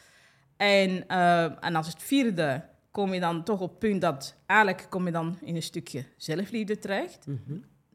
En, 0.56 1.04
uh, 1.08 1.64
en 1.64 1.74
als 1.74 1.86
het 1.86 2.02
vierde 2.02 2.62
kom 2.92 3.14
je 3.14 3.20
dan 3.20 3.44
toch 3.44 3.60
op 3.60 3.70
het 3.70 3.78
punt 3.78 4.00
dat 4.00 4.34
eigenlijk 4.46 4.86
kom 4.90 5.06
je 5.06 5.12
dan 5.12 5.38
in 5.40 5.56
een 5.56 5.62
stukje 5.62 6.04
zelfliefde 6.16 6.78
terecht. 6.78 7.26
Mhm. 7.26 7.52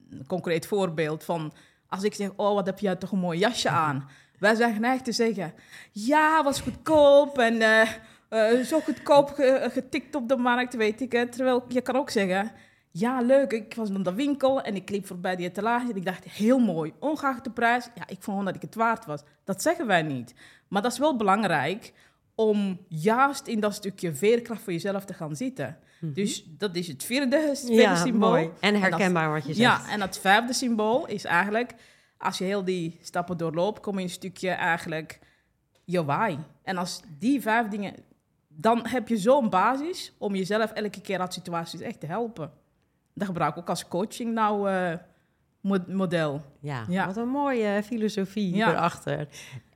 Een 0.10 0.26
concreet 0.28 0.68
voorbeeld 0.68 1.24
van 1.24 1.54
als 1.88 2.04
ik 2.04 2.14
zeg, 2.14 2.30
oh 2.36 2.54
wat 2.54 2.66
heb 2.66 2.80
jij 2.80 2.96
toch 2.96 3.12
een 3.12 3.20
mooi 3.20 3.40
jasje 3.40 3.70
aan. 3.70 4.10
Wij 4.40 4.56
zijn 4.56 4.74
geneigd 4.74 5.06
te 5.06 5.12
zeggen, 5.12 5.54
ja, 5.92 6.44
was 6.44 6.62
goedkoop 6.62 7.38
en 7.38 7.54
uh, 7.56 7.90
uh, 8.30 8.64
zo 8.64 8.80
goedkoop 8.80 9.30
ge- 9.30 9.70
getikt 9.72 10.16
op 10.16 10.28
de 10.30 10.38
markt, 10.38 10.76
weet 10.76 11.02
ik 11.02 11.12
het. 11.12 11.32
Terwijl 11.32 11.66
je 11.68 11.82
kan 11.82 11.96
ook 11.96 12.10
zeggen, 12.10 12.52
ja, 12.92 13.22
leuk, 13.22 13.52
ik 13.52 13.74
was 13.76 13.90
in 13.90 14.04
de 14.04 14.14
winkel 14.14 14.62
en 14.62 14.76
ik 14.76 14.90
liep 14.90 15.08
voorbij 15.08 15.36
die 15.36 15.46
etalage 15.48 15.90
en 15.90 15.96
ik 15.96 16.06
dacht, 16.06 16.24
heel 16.24 16.60
mooi, 16.60 16.94
ongeacht 17.00 17.44
de 17.44 17.52
prijs. 17.52 17.86
Ja, 17.96 18.02
ik 18.02 18.08
vond 18.08 18.24
gewoon 18.24 18.46
dat 18.46 18.56
ik 18.56 18.62
het 18.62 18.76
waard 18.76 19.06
was. 19.06 19.22
Dat 19.44 19.62
zeggen 19.62 19.88
wij 19.88 20.02
niet. 20.02 20.34
Maar 20.68 20.82
dat 20.82 20.92
is 20.92 20.98
wel 20.98 21.16
belangrijk 21.16 21.94
om 22.40 22.80
juist 22.88 23.48
in 23.48 23.60
dat 23.60 23.74
stukje 23.74 24.14
veerkracht 24.16 24.62
voor 24.62 24.74
jezelf 24.74 25.06
te 25.06 25.14
gaan 25.14 25.36
zitten. 25.36 25.78
Mhm. 26.00 26.14
Dus 26.14 26.46
dat 26.58 26.76
is 26.76 26.88
het 26.88 27.04
vierde, 27.04 27.52
vierde 27.56 27.82
Ja, 27.82 27.96
symbool. 27.96 28.30
mooi. 28.30 28.50
En 28.60 28.74
dat- 28.74 28.82
herkenbaar 28.82 29.32
wat 29.32 29.46
je 29.46 29.54
zegt. 29.54 29.58
ja, 29.86 29.90
en 29.92 30.02
het 30.02 30.20
vijfde 30.20 30.54
symbool 30.54 31.06
is 31.08 31.24
eigenlijk, 31.26 31.74
als 32.18 32.38
je 32.38 32.44
heel 32.44 32.64
die 32.64 32.98
stappen 33.02 33.38
doorloopt, 33.38 33.80
kom 33.80 33.98
je 33.98 34.04
een 34.04 34.10
stukje 34.10 34.50
eigenlijk 34.50 35.20
je 35.84 36.06
why. 36.06 36.38
En 36.64 36.78
als 36.78 37.02
die 37.20 37.42
vijf 37.42 37.68
dingen, 37.68 37.94
dan 38.48 38.88
heb 38.88 39.08
je 39.08 39.18
zo'n 39.18 39.50
basis 39.50 40.14
om 40.18 40.36
jezelf 40.36 40.72
elke 40.72 41.02
keer 41.02 41.20
uit 41.20 41.34
situaties 41.34 41.80
echt 41.80 42.00
te 42.00 42.06
helpen. 42.06 42.52
Dat 43.14 43.28
gebruik 43.28 43.52
ik 43.52 43.58
ook 43.60 43.70
als 43.70 43.88
coaching 43.88 44.34
nou 44.34 44.70
mo- 45.62 45.84
model. 45.88 46.42
Ja, 46.60 46.86
Ja. 46.90 47.06
wat 47.06 47.18
een 47.18 47.28
mooie 47.28 47.82
filosofie 47.84 48.56
Ja. 48.56 48.70
erachter. 48.72 49.28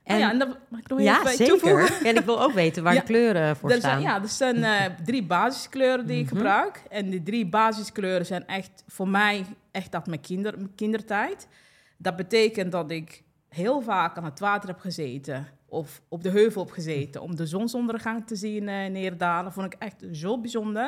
En, 0.04 0.14
En, 0.14 0.18
ja, 0.20 0.30
en 0.30 0.38
dat 0.38 0.48
mag 0.68 0.80
ik 0.80 0.88
nog 0.88 1.00
ja, 1.00 1.22
toevoegen. 1.22 1.86
zeker. 1.86 2.06
En 2.06 2.16
ik 2.16 2.24
wil 2.24 2.42
ook 2.42 2.52
weten 2.52 2.82
waar 2.82 2.94
Ja. 2.94 3.00
de 3.00 3.06
kleuren 3.06 3.56
voor 3.56 3.70
Er 3.70 3.76
staan. 3.78 3.90
zijn, 3.90 4.02
ja, 4.02 4.22
er 4.22 4.28
zijn 4.28 4.96
drie 5.04 5.22
basiskleuren 5.22 6.06
die 6.06 6.18
ik 6.18 6.24
Mhm. 6.26 6.34
gebruik. 6.36 6.82
En 6.90 7.10
die 7.10 7.22
drie 7.22 7.46
basiskleuren 7.46 8.26
zijn 8.26 8.46
echt 8.46 8.84
voor 8.86 9.08
mij 9.08 9.44
echt 9.70 9.94
uit 9.94 10.06
mijn, 10.06 10.20
kinder, 10.20 10.54
mijn 10.56 10.74
kindertijd. 10.74 11.48
Dat 11.96 12.16
betekent 12.16 12.72
dat 12.72 12.90
ik 12.90 13.22
heel 13.48 13.80
vaak 13.80 14.16
aan 14.16 14.24
het 14.24 14.38
water 14.38 14.68
heb 14.68 14.78
gezeten 14.80 15.46
of 15.66 16.02
op 16.08 16.22
de 16.22 16.30
heuvel 16.30 16.62
heb 16.64 16.72
gezeten 16.72 17.22
om 17.22 17.36
de 17.36 17.46
zonsondergang 17.46 18.26
te 18.26 18.36
zien 18.36 18.68
eh, 18.68 18.90
neerdalen. 18.90 19.52
Vond 19.52 19.66
ik 19.66 19.74
echt 19.78 20.04
zo 20.12 20.38
bijzonder. 20.40 20.84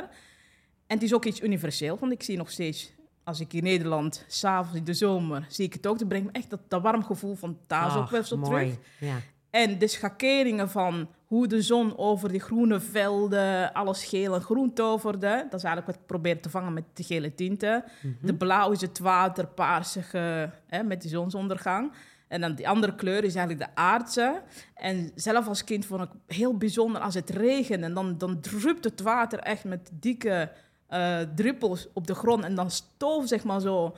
En 0.87 0.95
het 0.97 1.03
is 1.03 1.15
ook 1.15 1.25
iets 1.25 1.41
universeel, 1.41 1.97
want 2.01 2.12
ik 2.12 2.23
zie 2.23 2.37
nog 2.37 2.51
steeds, 2.51 2.93
als 3.25 3.41
ik 3.41 3.53
in 3.53 3.62
Nederland, 3.62 4.25
s'avonds 4.27 4.79
in 4.79 4.85
de 4.85 4.95
zomer, 4.95 5.47
zie 5.49 5.64
ik 5.64 5.72
het 5.72 5.87
ook. 5.87 5.99
Dan 5.99 6.09
brengt 6.09 6.27
me 6.27 6.33
echt 6.33 6.51
dat, 6.51 6.61
dat 6.68 6.83
warm 6.83 7.05
gevoel 7.05 7.35
van 7.35 7.59
thuis 7.66 7.95
ook 7.95 8.11
weer 8.11 8.25
zo 8.25 8.41
terug. 8.41 8.77
Ja. 8.99 9.16
En 9.51 9.79
de 9.79 9.87
schakeringen 9.87 10.70
van 10.70 11.09
hoe 11.27 11.47
de 11.47 11.62
zon 11.62 11.99
over 11.99 12.29
die 12.29 12.41
groene 12.41 12.81
velden 12.81 13.72
alles 13.72 14.05
geel 14.05 14.35
en 14.35 14.41
groen 14.41 14.72
toverde. 14.72 15.47
Dat 15.51 15.61
is 15.61 15.64
eigenlijk 15.64 15.87
wat 15.87 15.95
ik 15.95 16.07
probeer 16.07 16.41
te 16.41 16.51
vangen 16.51 16.72
met 16.72 16.85
de 16.93 17.03
gele 17.03 17.35
tinten. 17.35 17.85
Mhm. 18.03 18.27
De 18.27 18.35
blauw 18.35 18.70
is 18.70 18.81
het 18.81 18.99
water, 18.99 19.47
paarsige 19.47 20.51
hè, 20.66 20.83
met 20.83 21.03
die 21.03 21.11
zonsondergang. 21.11 21.93
En 22.29 22.41
dan 22.41 22.55
die 22.55 22.68
andere 22.68 22.95
kleur 22.95 23.25
is 23.25 23.35
eigenlijk 23.35 23.70
de 23.70 23.81
aardse. 23.81 24.43
En 24.75 25.11
zelf 25.14 25.47
als 25.49 25.64
kind 25.64 25.87
vond 25.87 26.03
ik 26.03 26.11
heel 26.27 26.57
bijzonder 26.57 27.01
als 27.01 27.14
het 27.14 27.31
regent. 27.31 27.83
En 27.83 27.95
dan, 27.95 28.18
dan 28.18 28.41
drupt 28.41 28.85
het 28.85 29.01
water 29.01 29.39
echt 29.39 29.64
met 29.64 29.91
dikke 29.93 30.51
eh, 30.87 31.18
druppels 31.35 31.89
op 31.93 32.07
de 32.07 32.14
grond. 32.14 32.45
En 32.45 32.55
dan 32.55 32.70
stoof 32.70 33.28
zeg 33.28 33.45
maar 33.45 33.61
zo 33.61 33.97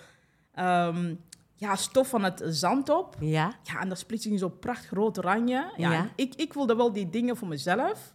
ehm, 0.52 1.14
ja, 1.54 1.76
stof 1.76 2.08
van 2.08 2.24
het 2.24 2.42
zand 2.46 2.88
op. 2.88 3.16
Ja, 3.20 3.52
Ja, 3.62 3.80
en 3.80 3.88
dat 3.88 3.98
splitsing 3.98 4.38
zo 4.38 4.48
prachtig 4.48 4.90
rood 4.90 5.18
oranje. 5.18 5.72
Ja, 5.76 5.92
Ja. 5.92 6.08
Ik, 6.16 6.34
ik 6.34 6.52
wilde 6.52 6.76
wel 6.76 6.92
die 6.92 7.10
dingen 7.10 7.36
voor 7.36 7.48
mezelf 7.48 8.14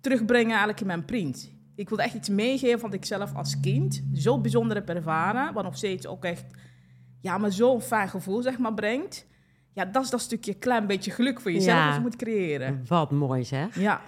terugbrengen 0.00 0.48
eigenlijk 0.50 0.80
in 0.80 0.86
mijn 0.86 1.04
print. 1.04 1.52
Ik 1.74 1.88
wilde 1.88 2.02
echt 2.04 2.14
iets 2.14 2.28
meegeven 2.28 2.80
wat 2.80 2.94
ik 2.94 3.04
zelf 3.04 3.34
als 3.34 3.60
kind 3.60 4.02
zo 4.14 4.40
bijzonder 4.40 4.76
heb 4.76 4.88
ervaren. 4.88 5.52
Wat 5.54 5.64
nog 5.64 5.76
steeds 5.76 6.06
ook 6.06 6.24
echt, 6.24 6.44
ja, 7.20 7.38
maar 7.38 7.52
zo'n 7.52 7.80
fijn 7.80 8.08
gevoel, 8.08 8.42
zeg 8.42 8.58
maar, 8.58 8.74
brengt. 8.74 9.26
Ja, 9.72 9.84
dat 9.84 10.04
is 10.04 10.10
dat 10.10 10.20
stukje 10.20 10.54
klein 10.54 10.86
beetje 10.86 11.10
geluk 11.10 11.40
voor 11.40 11.52
jezelf 11.52 11.76
Ja. 11.78 11.86
dat 11.86 11.94
je 11.94 12.00
moet 12.00 12.16
creëren. 12.16 12.84
Wat 12.88 13.10
mooi 13.10 13.44
zeg. 13.44 13.78
Ja, 13.80 14.00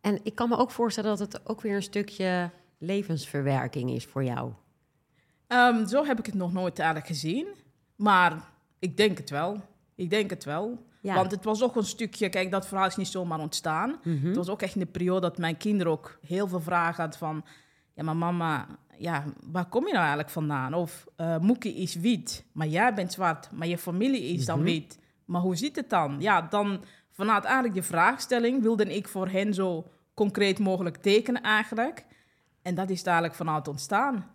En 0.00 0.20
ik 0.22 0.34
kan 0.34 0.48
me 0.48 0.56
ook 0.56 0.70
voorstellen 0.70 1.16
dat 1.16 1.32
het 1.32 1.48
ook 1.48 1.60
weer 1.60 1.74
een 1.74 1.82
stukje 1.82 2.50
levensverwerking 2.78 3.90
is 3.90 4.04
voor 4.04 4.24
jou. 4.24 4.52
Ehm, 5.46 5.86
zo 5.86 6.04
heb 6.04 6.18
ik 6.18 6.26
het 6.26 6.34
nog 6.34 6.52
nooit 6.52 6.78
eigenlijk 6.78 7.08
gezien. 7.08 7.46
Maar 7.96 8.48
ik 8.78 8.96
denk 8.96 9.18
het 9.18 9.30
wel. 9.30 9.60
Ik 9.94 10.10
denk 10.10 10.30
het 10.30 10.44
wel. 10.44 10.84
Ja. 11.00 11.14
Want 11.14 11.30
het 11.30 11.44
was 11.44 11.62
ook 11.62 11.76
een 11.76 11.84
stukje, 11.84 12.28
kijk, 12.28 12.50
dat 12.50 12.66
verhaal 12.66 12.86
is 12.86 12.96
niet 12.96 13.06
zomaar 13.08 13.38
ontstaan. 13.40 13.96
Mhm. 14.04 14.26
Het 14.26 14.36
was 14.36 14.48
ook 14.48 14.62
echt 14.62 14.74
in 14.74 14.80
de 14.80 14.86
periode 14.86 15.20
dat 15.20 15.38
mijn 15.38 15.56
kinderen 15.56 15.92
ook 15.92 16.18
heel 16.26 16.48
veel 16.48 16.60
vragen 16.60 17.00
hadden 17.02 17.18
van... 17.18 17.44
Ja, 17.94 18.02
maar 18.02 18.16
mama, 18.16 18.66
ja, 18.98 19.24
waar 19.50 19.66
kom 19.68 19.80
je 19.82 19.88
nou 19.92 19.98
eigenlijk 19.98 20.30
vandaan? 20.30 20.74
Of 20.74 21.06
eh 21.16 21.38
Moekie 21.38 21.74
is 21.74 21.94
wit, 21.94 22.44
maar 22.52 22.66
jij 22.66 22.94
bent 22.94 23.12
zwart, 23.12 23.50
maar 23.52 23.66
je 23.66 23.78
familie 23.78 24.22
is 24.22 24.44
dan 24.46 24.58
Mhm. 24.58 24.66
wit. 24.68 24.98
Maar 25.24 25.40
hoe 25.40 25.56
zit 25.56 25.76
het 25.76 25.90
dan? 25.90 26.16
Ja, 26.20 26.42
dan 26.42 26.84
vanuit 27.10 27.44
eigenlijk 27.44 27.74
de 27.74 27.82
vraagstelling 27.82 28.62
wilde 28.62 28.94
ik 28.96 29.08
voor 29.08 29.28
hen 29.28 29.54
zo 29.54 29.90
concreet 30.14 30.58
mogelijk 30.58 30.96
tekenen 30.96 31.42
eigenlijk. 31.42 32.04
En 32.66 32.74
dat 32.74 32.90
is 32.90 33.02
dadelijk 33.02 33.34
vanuit 33.34 33.68
ontstaan. 33.68 34.26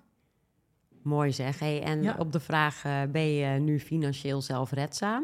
Mooi 1.04 1.32
zeg. 1.32 1.60
Hey, 1.60 1.84
en 1.84 2.04
Ja. 2.04 2.16
op 2.18 2.32
de 2.32 2.40
vraag, 2.40 2.84
eh, 2.86 3.02
ben 3.12 3.34
je 3.34 3.60
nu 3.60 3.80
financieel 3.80 4.42
zelfredzaam? 4.42 5.24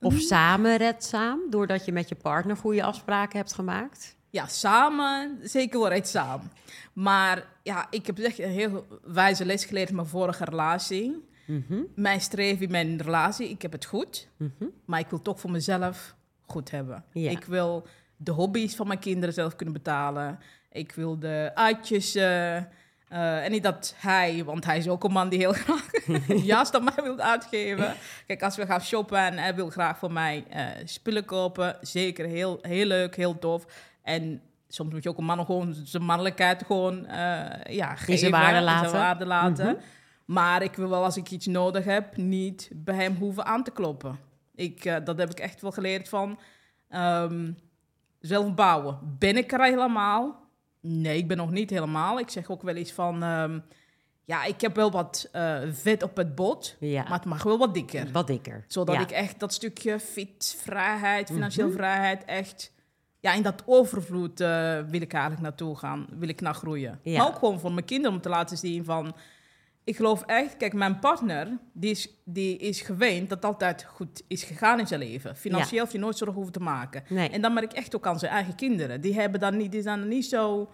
Of 0.00 0.12
Mm. 0.12 0.18
samenredzaam, 0.20 1.40
doordat 1.50 1.84
je 1.84 1.92
met 1.92 2.08
je 2.08 2.14
partner 2.14 2.56
goede 2.56 2.82
afspraken 2.82 3.38
hebt 3.38 3.52
gemaakt? 3.52 4.16
Ja, 4.30 4.46
samen, 4.46 5.38
zeker 5.42 5.80
wel 5.80 5.90
echt 5.90 6.08
samen. 6.08 6.50
Maar 6.92 7.46
ja, 7.62 7.86
ik 7.90 8.06
heb 8.06 8.18
echt 8.18 8.38
een 8.38 8.48
heel 8.50 8.86
wijze 9.04 9.44
les 9.44 9.64
geleerd 9.64 9.88
in 9.88 9.94
mijn 9.94 10.06
vorige 10.06 10.44
relatie. 10.44 11.28
Mhm, 11.46 11.82
Mijn 11.94 12.20
streven 12.20 12.64
in 12.64 12.70
mijn 12.70 13.02
relatie, 13.02 13.48
ik 13.48 13.62
heb 13.62 13.72
het 13.72 13.84
goed, 13.84 14.28
mhm. 14.36 14.64
maar 14.84 15.00
ik 15.00 15.08
wil 15.10 15.22
toch 15.22 15.40
voor 15.40 15.50
mezelf 15.50 16.14
goed 16.40 16.70
hebben. 16.70 17.04
Ja. 17.12 17.30
Ik 17.30 17.44
wil 17.44 17.86
de 18.24 18.30
hobby's 18.32 18.74
van 18.76 18.86
mijn 18.86 18.98
kinderen 18.98 19.34
zelf 19.34 19.56
kunnen 19.56 19.74
betalen. 19.74 20.38
Ik 20.70 20.92
wil 20.92 21.18
de 21.18 21.50
uitjes. 21.54 22.14
eh, 22.14 22.56
eh, 22.56 23.44
en 23.44 23.50
niet 23.50 23.62
dat 23.62 23.94
hij, 23.96 24.44
want 24.44 24.64
hij 24.64 24.78
is 24.78 24.88
ook 24.88 25.04
een 25.04 25.12
man 25.12 25.28
die 25.28 25.38
heel 25.38 25.52
graag 25.64 25.90
juist 26.54 26.74
aan 26.74 26.84
mij 26.84 27.04
wil 27.04 27.18
uitgeven. 27.18 27.94
Kijk, 28.26 28.42
als 28.42 28.56
we 28.56 28.66
gaan 28.66 28.80
shoppen 28.80 29.18
en 29.18 29.38
hij 29.38 29.54
wil 29.54 29.70
graag 29.70 29.98
voor 29.98 30.12
mij 30.12 30.44
eh, 30.50 30.66
spullen 30.84 31.24
kopen, 31.24 31.76
zeker 31.80 32.26
heel, 32.26 32.58
heel 32.62 32.86
leuk, 32.86 33.16
heel 33.16 33.38
tof. 33.38 33.66
En 34.02 34.42
soms 34.68 34.92
moet 34.92 35.02
je 35.02 35.08
ook 35.08 35.18
een 35.18 35.24
man 35.24 35.44
gewoon 35.44 35.74
zijn 35.84 36.02
mannelijkheid 36.02 36.62
gewoon 36.66 37.06
ja, 37.68 37.94
geven. 37.94 38.18
zijn 38.18 38.30
waarde 38.30 38.56
en 38.56 38.62
laten. 38.62 38.90
zijn 38.90 39.02
waarde 39.02 39.26
laten. 39.26 39.66
Mhm. 39.66 39.76
Maar 40.24 40.62
ik 40.62 40.74
wil 40.74 40.88
wel, 40.88 41.04
als 41.04 41.16
ik 41.16 41.30
iets 41.30 41.46
nodig 41.46 41.84
heb, 41.84 42.16
niet 42.16 42.70
bij 42.74 42.94
hem 42.94 43.16
hoeven 43.16 43.44
aan 43.44 43.64
te 43.64 43.70
kloppen. 43.70 44.18
Ik, 44.54 45.00
dat 45.04 45.18
heb 45.18 45.30
ik 45.30 45.40
echt 45.40 45.60
wel 45.60 45.72
geleerd 45.72 46.08
van 46.08 46.38
ehm, 46.88 47.50
zelf 48.22 48.54
bouwen. 48.54 48.98
Ben 49.18 49.36
ik 49.36 49.52
er 49.52 49.64
helemaal? 49.64 50.40
Nee, 50.80 51.16
ik 51.18 51.28
ben 51.28 51.36
nog 51.36 51.50
niet 51.50 51.70
helemaal. 51.70 52.18
Ik 52.18 52.30
zeg 52.30 52.50
ook 52.50 52.62
wel 52.62 52.74
eens 52.74 52.92
van... 52.92 53.22
ehm, 53.22 53.58
ja, 54.24 54.44
ik 54.44 54.60
heb 54.60 54.76
wel 54.76 54.90
wat 54.90 55.28
eh, 55.32 55.58
vet 55.70 56.02
op 56.02 56.16
het 56.16 56.34
bot, 56.34 56.76
Ja, 56.80 57.02
maar 57.02 57.12
het 57.18 57.24
mag 57.24 57.42
wel 57.42 57.58
wat 57.58 57.74
dikker. 57.74 58.08
wat 58.12 58.26
dikker. 58.26 58.64
Zodat 58.68 58.94
Ja. 58.94 59.00
ik 59.00 59.10
echt 59.10 59.40
dat 59.40 59.52
stukje 59.52 59.98
fit, 60.00 60.56
vrijheid, 60.62 61.30
financieel 61.30 61.66
Mhm. 61.66 61.76
vrijheid 61.76 62.24
echt... 62.24 62.72
Ja, 63.20 63.32
in 63.32 63.42
dat 63.42 63.62
overvloed 63.66 64.40
eh, 64.40 64.48
wil 64.88 65.00
ik 65.00 65.12
eigenlijk 65.12 65.42
naartoe 65.42 65.76
gaan. 65.78 66.06
Wil 66.18 66.28
ik 66.28 66.40
naar 66.40 66.54
groeien. 66.54 66.98
Ja. 67.02 67.18
Maar 67.18 67.26
ook 67.28 67.38
gewoon 67.38 67.60
voor 67.60 67.72
mijn 67.72 67.86
kinderen 67.86 68.16
om 68.16 68.22
te 68.22 68.28
laten 68.28 68.56
zien 68.56 68.84
van... 68.84 69.14
Ik 69.84 69.96
geloof 69.96 70.22
echt... 70.22 70.56
Kijk, 70.56 70.72
mijn 70.72 70.98
partner, 70.98 71.58
die 71.72 71.90
is, 71.90 72.08
die 72.24 72.56
is 72.56 72.80
gewend 72.80 73.28
dat 73.28 73.42
het 73.42 73.44
altijd 73.52 73.84
goed 73.84 74.22
is 74.28 74.42
gegaan 74.44 74.78
in 74.78 74.86
zijn 74.86 75.00
leven. 75.00 75.36
Financieel 75.36 75.82
heb 75.84 75.92
je 75.92 75.98
nooit 75.98 76.16
zorgen 76.16 76.36
hoeven 76.36 76.52
te 76.52 76.60
maken. 76.60 77.02
Nee, 77.08 77.28
En 77.28 77.40
dan 77.40 77.52
merk 77.52 77.70
ik 77.72 77.76
echt 77.78 77.96
ook 77.96 78.06
aan 78.06 78.18
zijn 78.18 78.32
eigen 78.32 78.54
kinderen. 78.54 79.00
Die, 79.00 79.14
hebben 79.14 79.40
dan 79.40 79.56
niet, 79.56 79.72
die 79.72 79.82
zijn 79.82 80.00
er 80.00 80.06
niet 80.06 80.24
zo 80.26 80.70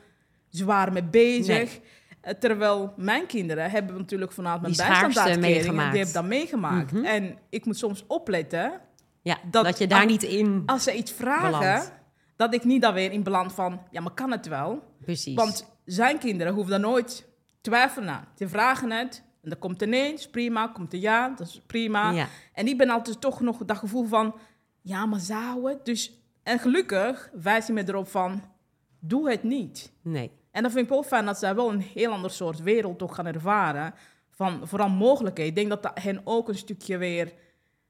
zwaar 0.48 0.92
mee 0.92 1.04
bezig. 1.04 1.78
Eh, 2.20 2.34
Terwijl 2.34 2.92
mijn 2.96 3.26
kinderen 3.26 3.70
hebben 3.70 3.96
natuurlijk 3.96 4.32
vanuit 4.32 4.61
mijn 4.61 4.76
bijstandsuitkering... 4.76 5.54
meegemaakt. 5.54 5.92
Die 5.92 6.02
hebben 6.02 6.22
dat 6.22 6.30
meegemaakt. 6.30 6.92
Mhm. 6.92 7.04
En 7.04 7.38
ik 7.50 7.64
moet 7.64 7.76
soms 7.78 8.04
opletten 8.06 8.80
ja, 9.22 9.38
dat, 9.50 9.64
dat- 9.64 9.78
je 9.78 9.86
daar 9.86 10.06
niet 10.06 10.22
in... 10.22 10.62
als 10.66 10.82
ze 10.82 10.94
iets 10.94 11.12
vragen, 11.12 11.50
Beland. 11.50 11.92
dat 12.36 12.54
ik 12.54 12.64
niet 12.64 12.82
dan 12.82 12.94
weer 12.94 13.12
in 13.12 13.22
beland 13.22 13.52
van, 13.52 13.80
ja, 13.90 14.00
maar 14.00 14.12
kan 14.14 14.30
het 14.30 14.46
wel? 14.46 14.82
Precies. 15.04 15.34
Want 15.34 15.76
zijn 15.84 16.18
kinderen 16.18 16.52
hoeven 16.54 16.70
daar 16.70 16.80
nooit 16.90 17.26
twijfelen 17.61 18.09
aan. 18.09 18.28
Die 18.34 18.48
vragen 18.48 18.90
het, 18.90 19.22
en 19.42 19.50
dan 19.50 19.59
komt 19.59 19.82
er 19.82 19.92
is 19.92 20.30
prima, 20.30 20.68
komt 20.68 20.92
er 20.92 20.98
ja, 20.98 21.28
dat 21.28 21.46
is 21.46 21.61
prima. 21.66 22.11
ja, 22.11 22.26
En 22.52 22.66
ik 22.66 22.78
ben 22.78 22.90
altijd 22.90 23.20
toch 23.20 23.40
nog 23.40 23.64
dat 23.64 23.76
gevoel 23.76 24.04
van, 24.04 24.34
ja, 24.82 25.06
maar 25.06 25.20
zou 25.20 25.68
het? 25.68 25.84
Dus, 25.84 26.12
en 26.42 26.59
gelukkig 26.59 27.30
wijst 27.32 27.66
hij 27.66 27.76
me 27.76 27.88
erop 27.88 28.09
van, 28.09 28.42
doe 29.00 29.30
het 29.30 29.42
niet. 29.42 29.92
nee. 30.02 30.30
En 30.50 30.62
dat 30.62 30.72
vind 30.72 30.84
ik 30.84 30.90
wel 30.90 31.02
fijn 31.02 31.24
dat 31.24 31.38
zij 31.38 31.54
wel 31.54 31.72
een 31.72 31.80
heel 31.80 32.12
ander 32.12 32.30
soort 32.30 32.62
wereld 32.62 32.98
toch 32.98 33.14
gaan 33.14 33.26
ervaren. 33.26 33.94
Van 34.30 34.68
vooral 34.68 34.88
mogelijkheden. 34.88 35.50
Ik 35.50 35.56
denk 35.56 35.68
dat 35.68 35.82
dat 35.82 36.02
hen 36.02 36.20
ook 36.24 36.48
een 36.48 36.54
stukje 36.59 36.96
weer 36.96 37.32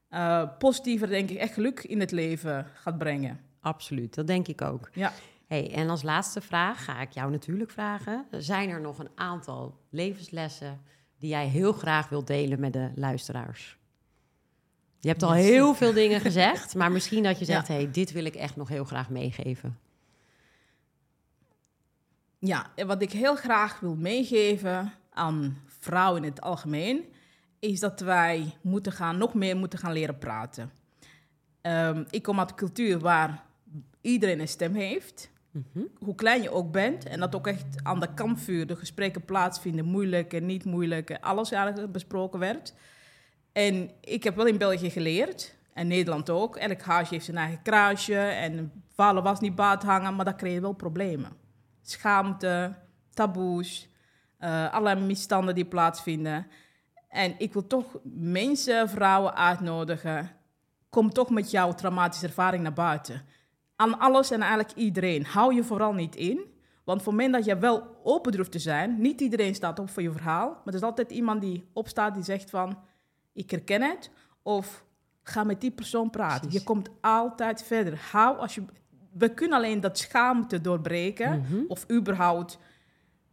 eh, 0.09 0.43
positiever, 0.59 1.07
denk 1.07 1.29
ik, 1.29 1.37
echt 1.37 1.53
geluk 1.53 1.83
in 1.83 1.99
het 1.99 2.11
leven 2.11 2.67
gaat 2.73 2.97
brengen. 2.97 3.39
Absoluut, 3.61 4.15
dat 4.15 4.27
denk 4.27 4.47
ik 4.47 4.61
ook. 4.61 4.89
Ja. 4.93 5.11
Hey, 5.49 5.71
en 5.73 5.89
als 5.89 6.03
laatste 6.03 6.41
vraag 6.41 6.83
ga 6.83 7.01
ik 7.01 7.11
jou 7.11 7.31
natuurlijk 7.31 7.71
vragen. 7.71 8.25
Zijn 8.31 8.69
er 8.69 8.81
nog 8.81 8.99
een 8.99 9.09
aantal 9.15 9.77
levenslessen 9.89 10.81
die 11.17 11.29
jij 11.29 11.47
heel 11.47 11.71
graag 11.73 12.09
wilt 12.09 12.27
delen 12.27 12.59
met 12.59 12.73
de 12.73 12.91
luisteraars? 12.95 13.77
Je 14.99 15.07
hebt 15.07 15.23
al 15.23 15.33
heel 15.33 15.73
veel 15.73 15.93
dingen 15.93 16.21
gezegd, 16.29 16.75
maar 16.75 16.91
misschien 16.91 17.23
dat 17.23 17.39
je 17.39 17.45
Ja. 17.45 17.53
zegt: 17.53 17.67
hey, 17.67 17.91
dit 17.91 18.11
wil 18.11 18.25
ik 18.25 18.35
echt 18.35 18.55
nog 18.55 18.67
heel 18.67 18.83
graag 18.83 19.09
meegeven. 19.09 19.79
Ja, 22.39 22.71
en 22.75 22.87
wat 22.87 23.01
ik 23.01 23.11
heel 23.11 23.35
graag 23.35 23.79
wil 23.79 23.95
meegeven 23.95 24.93
aan 25.13 25.57
vrouwen 25.65 26.23
in 26.23 26.29
het 26.29 26.41
algemeen, 26.41 27.05
is 27.59 27.79
dat 27.79 27.99
wij 27.99 28.57
moeten 28.61 28.91
gaan, 28.91 29.17
nog 29.17 29.33
meer 29.33 29.57
moeten 29.57 29.79
gaan 29.79 29.93
leren 29.93 30.17
praten. 30.17 30.71
Ehm, 31.61 32.03
ik 32.09 32.23
kom 32.23 32.39
uit 32.39 32.49
een 32.49 32.55
cultuur 32.55 32.99
waar 32.99 33.43
iedereen 34.01 34.39
een 34.39 34.47
stem 34.47 34.73
heeft, 34.75 35.29
Mhm. 35.51 35.85
hoe 35.99 36.15
klein 36.15 36.41
je 36.41 36.51
ook 36.51 36.71
bent, 36.71 37.05
en 37.05 37.19
dat 37.19 37.35
ook 37.35 37.47
echt 37.47 37.65
aan 37.83 37.99
de 37.99 38.13
kampvuur 38.13 38.67
de 38.67 38.75
gesprekken 38.75 39.25
plaatsvinden, 39.25 39.85
moeilijk 39.85 40.33
en 40.33 40.45
niet 40.45 40.65
moeilijk, 40.65 41.17
alles 41.21 41.51
eigenlijk 41.51 41.91
besproken 41.91 42.39
werd. 42.39 42.73
En 43.51 43.91
ik 44.01 44.23
heb 44.23 44.35
wel 44.35 44.45
in 44.45 44.57
België 44.57 44.89
geleerd, 44.89 45.55
en 45.73 45.87
Nederland 45.87 46.29
ook, 46.29 46.55
elk 46.55 46.81
huisje 46.81 47.13
heeft 47.13 47.25
zijn 47.25 47.37
eigen 47.37 47.61
kruisje, 47.61 48.19
en 48.19 48.71
vallen 48.93 49.23
was 49.23 49.39
niet 49.39 49.55
baat 49.55 49.83
hangen, 49.83 50.15
maar 50.15 50.25
dat 50.25 50.35
creëert 50.35 50.61
wel 50.61 50.73
problemen 50.73 51.47
schaamte, 51.89 52.75
taboes, 53.13 53.89
eh, 54.37 54.73
allerlei 54.73 55.05
misstanden 55.05 55.55
die 55.55 55.65
plaatsvinden. 55.65 56.47
En 57.09 57.35
ik 57.37 57.53
wil 57.53 57.67
toch 57.67 57.97
mensen, 58.03 58.89
vrouwen 58.89 59.35
uitnodigen. 59.35 60.31
Kom 60.89 61.09
toch 61.13 61.29
met 61.29 61.51
jouw 61.51 61.73
traumatische 61.73 62.25
ervaring 62.25 62.63
naar 62.63 62.73
buiten. 62.73 63.21
Aan 63.81 63.99
alles 63.99 64.31
en 64.31 64.41
eigenlijk 64.41 64.71
iedereen. 64.77 65.25
Hou 65.25 65.53
je 65.55 65.63
vooral 65.63 65.93
niet 65.93 66.15
in. 66.15 66.39
Want 66.83 67.01
voor 67.03 67.13
het 67.13 67.21
moment 67.21 67.33
dat 67.33 67.45
je 67.45 67.57
wel 67.61 67.99
open 68.03 68.31
durft 68.31 68.51
te 68.51 68.59
zijn, 68.59 69.01
niet 69.01 69.21
iedereen 69.21 69.55
staat 69.55 69.79
op 69.79 69.89
voor 69.89 70.01
je 70.03 70.11
verhaal. 70.11 70.47
Maar 70.49 70.61
er 70.65 70.73
is 70.73 70.81
altijd 70.81 71.11
iemand 71.11 71.41
die 71.41 71.69
opstaat 71.73 72.13
die 72.13 72.23
zegt 72.23 72.49
van, 72.49 72.77
ik 73.33 73.51
herken 73.51 73.81
het. 73.81 74.11
Of 74.43 74.83
ga 75.23 75.43
met 75.43 75.61
die 75.61 75.71
persoon 75.71 76.09
praten. 76.09 76.39
Precies. 76.39 76.59
Je 76.59 76.65
komt 76.65 76.89
altijd 77.01 77.63
verder. 77.63 77.99
Hou 78.11 78.37
als 78.37 78.55
je... 78.55 78.63
We 79.13 79.33
kunnen 79.33 79.57
alleen 79.57 79.79
dat 79.81 79.97
schaamte 79.97 80.61
doorbreken 80.61 81.39
Mhm. 81.39 81.61
of 81.67 81.85
überhaupt 81.91 82.57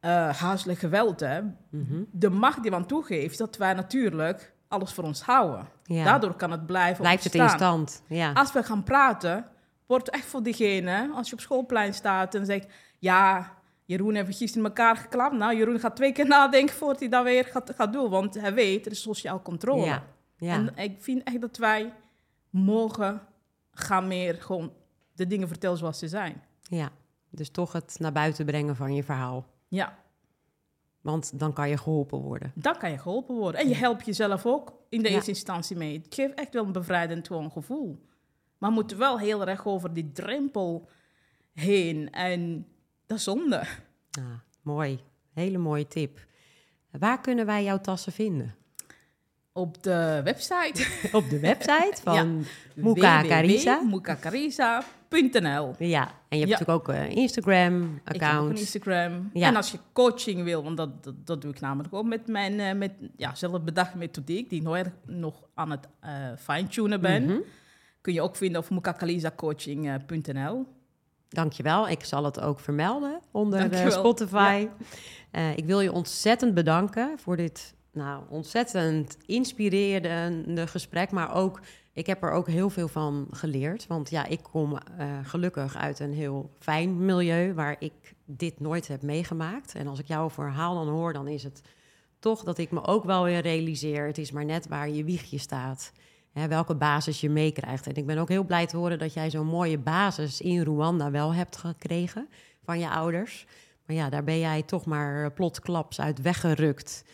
eh 0.00 0.28
huiselijk 0.40 0.78
geweld, 0.78 1.20
hè, 1.20 1.40
Mhm. 1.70 2.02
de 2.10 2.30
macht 2.30 2.62
die 2.62 2.70
we 2.70 2.76
aan 2.76 2.86
toegeeft, 2.86 3.38
dat 3.38 3.56
wij 3.56 3.72
natuurlijk 3.74 4.54
alles 4.68 4.92
voor 4.92 5.04
ons 5.04 5.22
houden. 5.22 5.68
Ja. 5.82 6.04
Daardoor 6.04 6.34
kan 6.34 6.50
het 6.50 6.66
blijven 6.66 7.00
Blijft 7.02 7.24
het 7.24 7.34
in 7.34 7.48
stand. 7.48 8.02
Ja. 8.08 8.32
Als 8.32 8.52
we 8.52 8.62
gaan 8.62 8.82
praten, 8.82 9.46
wordt 9.86 10.10
echt 10.10 10.24
voor 10.26 10.42
diegene, 10.42 11.10
als 11.14 11.28
je 11.28 11.34
op 11.34 11.40
schoolplein 11.40 11.94
staat 11.94 12.34
en 12.34 12.46
zegt, 12.46 12.66
ja, 12.98 13.54
Jeroen 13.84 14.14
heeft 14.14 14.26
gisteren 14.36 14.56
in 14.62 14.64
elkaar 14.68 14.96
geklapt. 14.96 15.34
Nou, 15.36 15.56
Jeroen 15.56 15.78
gaat 15.80 15.96
twee 15.96 16.12
keer 16.12 16.26
nadenken 16.38 16.74
voordat 16.76 17.00
hij 17.00 17.08
dat 17.08 17.24
weer 17.24 17.44
gaat, 17.44 17.72
gaat 17.76 17.92
doen, 17.92 18.10
want 18.10 18.34
hij 18.40 18.54
weet, 18.54 18.86
er 18.86 18.92
is 18.92 19.02
sociaal 19.02 19.42
controle. 19.42 19.84
Ja. 19.84 20.04
Ja. 20.38 20.52
En 20.54 20.76
ik 20.76 21.02
vind 21.02 21.22
echt 21.22 21.40
dat 21.40 21.56
wij 21.56 21.92
mogen 22.50 23.20
gaan 23.70 24.08
meer 24.08 24.34
gewoon 24.34 24.72
de 25.12 25.26
dingen 25.26 25.48
vertellen 25.48 25.78
zoals 25.78 25.98
ze 25.98 26.08
zijn. 26.08 26.42
ja. 26.62 26.90
Dus 27.30 27.50
toch 27.50 27.72
het 27.72 27.96
naar 27.98 28.12
buiten 28.12 28.46
brengen 28.46 28.76
van 28.76 28.94
je 28.94 29.02
verhaal. 29.02 29.46
Ja. 29.68 29.98
Want 31.00 31.38
dan 31.38 31.52
kan 31.52 31.68
je 31.68 31.76
geholpen 31.76 32.18
worden. 32.18 32.52
Dan 32.54 32.78
kan 32.78 32.90
je 32.90 32.98
geholpen 32.98 33.34
worden. 33.34 33.60
En 33.60 33.68
je 33.68 33.74
helpt 33.74 34.06
jezelf 34.06 34.46
ook 34.46 34.72
in 34.88 35.02
de 35.02 35.08
Ja. 35.08 35.14
eerste 35.14 35.30
instantie 35.30 35.76
mee. 35.76 35.98
Het 36.04 36.14
geeft 36.14 36.34
echt 36.34 36.52
wel 36.54 36.64
een 36.64 36.72
bevrijdend 36.72 37.26
gewoon 37.26 37.50
gevoel. 37.50 38.06
Maar 38.58 38.68
we 38.70 38.74
moeten 38.76 38.98
wel 38.98 39.18
heel 39.18 39.46
erg 39.46 39.66
over 39.66 39.92
die 39.92 40.12
drempel 40.12 40.88
heen. 41.52 42.10
En 42.10 42.66
dat 43.06 43.18
is 43.18 43.24
zonde. 43.24 43.62
Ja, 44.10 44.42
mooi. 44.62 45.00
Hele 45.32 45.58
mooie 45.58 45.86
tip. 45.86 46.18
Waar 46.90 47.20
kunnen 47.20 47.46
wij 47.46 47.64
jouw 47.64 47.80
tassen 47.80 48.12
vinden? 48.12 48.54
Op 49.52 49.82
de 49.82 50.20
website. 50.24 50.86
Op 51.18 51.28
de 51.30 51.40
website 51.40 51.96
van 52.02 52.14
Ja. 52.14 52.24
Muka 52.82 53.22
Carisa. 53.22 53.78
www.mukacarisa.nl 53.80 55.74
Ja, 55.78 56.10
en 56.28 56.38
je 56.38 56.46
hebt 56.46 56.58
Ja. 56.58 56.58
natuurlijk 56.58 56.70
ook 56.70 56.88
een 56.88 56.94
Ik 56.94 57.00
heb 57.08 57.10
ook 57.10 57.16
Instagram-account. 57.18 58.50
een 58.50 58.56
Instagram. 58.58 59.30
Ja. 59.32 59.46
En 59.48 59.56
als 59.56 59.70
je 59.70 59.78
coaching 59.92 60.42
wil, 60.42 60.62
want 60.62 60.76
dat, 60.76 61.04
dat, 61.04 61.26
dat 61.26 61.42
doe 61.42 61.50
ik 61.50 61.60
namelijk 61.60 61.94
ook 61.94 62.04
met 62.06 62.26
mijn 62.26 62.60
eh, 62.60 62.74
met, 62.74 62.92
ja, 63.16 63.34
zelfbedachte 63.34 63.96
methodiek, 63.98 64.50
die 64.50 64.58
ik 64.60 64.64
nog, 64.66 64.86
nog 65.06 65.42
aan 65.54 65.70
het 65.70 65.88
eh, 66.00 66.12
fine-tunen 66.38 67.00
ben, 67.00 67.24
Mhm. 67.24 67.38
Kun 68.06 68.14
je 68.14 68.22
ook 68.22 68.36
vinden 68.36 68.60
op 68.60 68.70
mukakalisacoaching.nl. 68.70 70.66
Dankjewel. 71.28 71.88
Ik 71.88 72.04
zal 72.04 72.24
het 72.24 72.40
ook 72.40 72.60
vermelden 72.60 73.20
onder 73.30 73.72
eh. 73.72 73.90
Spotify. 73.90 74.68
Eh, 75.30 75.56
ik 75.56 75.64
wil 75.64 75.80
je 75.80 75.92
ontzettend 75.92 76.54
bedanken 76.54 77.18
voor 77.18 77.36
dit 77.36 77.74
nou, 77.92 78.22
ontzettend 78.28 79.16
inspirerende 79.26 80.66
gesprek. 80.66 81.10
Maar 81.10 81.34
ook, 81.34 81.60
ik 81.92 82.06
heb 82.06 82.22
er 82.22 82.30
ook 82.30 82.48
heel 82.48 82.70
veel 82.70 82.88
van 82.88 83.26
geleerd. 83.30 83.86
Want 83.86 84.10
ja, 84.10 84.26
ik 84.26 84.42
kom 84.42 84.78
eh, 84.78 85.06
gelukkig 85.22 85.76
uit 85.76 85.98
een 85.98 86.12
heel 86.12 86.50
fijn 86.58 87.04
milieu 87.04 87.54
waar 87.54 87.76
ik 87.78 88.14
dit 88.24 88.60
nooit 88.60 88.88
heb 88.88 89.02
meegemaakt. 89.02 89.74
En 89.74 89.86
als 89.86 89.98
ik 89.98 90.06
jouw 90.06 90.30
verhaal 90.30 90.74
dan 90.74 90.88
hoor, 90.88 91.12
dan 91.12 91.28
is 91.28 91.42
het 91.42 91.62
toch 92.18 92.44
dat 92.44 92.58
ik 92.58 92.70
me 92.70 92.84
ook 92.84 93.04
wel 93.04 93.24
weer 93.24 93.40
realiseer. 93.40 94.06
Het 94.06 94.18
is 94.18 94.30
maar 94.30 94.44
net 94.44 94.68
waar 94.68 94.88
je 94.88 95.04
wiegje 95.04 95.38
staat. 95.38 95.92
Hè, 96.38 96.48
welke 96.48 96.74
basis 96.74 97.20
je 97.20 97.30
meekrijgt. 97.30 97.86
En 97.86 97.94
ik 97.94 98.06
ben 98.06 98.18
ook 98.18 98.28
heel 98.28 98.44
blij 98.44 98.66
te 98.66 98.76
horen 98.76 98.98
dat 98.98 99.12
jij 99.14 99.30
zo'n 99.30 99.46
mooie 99.46 99.78
basis 99.78 100.40
in 100.40 100.62
Rwanda 100.62 101.10
wel 101.10 101.34
hebt 101.34 101.56
gekregen 101.56 102.28
van 102.64 102.78
je 102.78 102.88
ouders. 102.88 103.46
Maar 103.86 103.96
ja, 103.96 104.08
daar 104.10 104.24
ben 104.24 104.38
jij 104.38 104.62
toch 104.62 104.84
maar 104.84 105.32
plotsklaps 105.32 106.00
uit 106.00 106.22
weggerukt. 106.22 107.04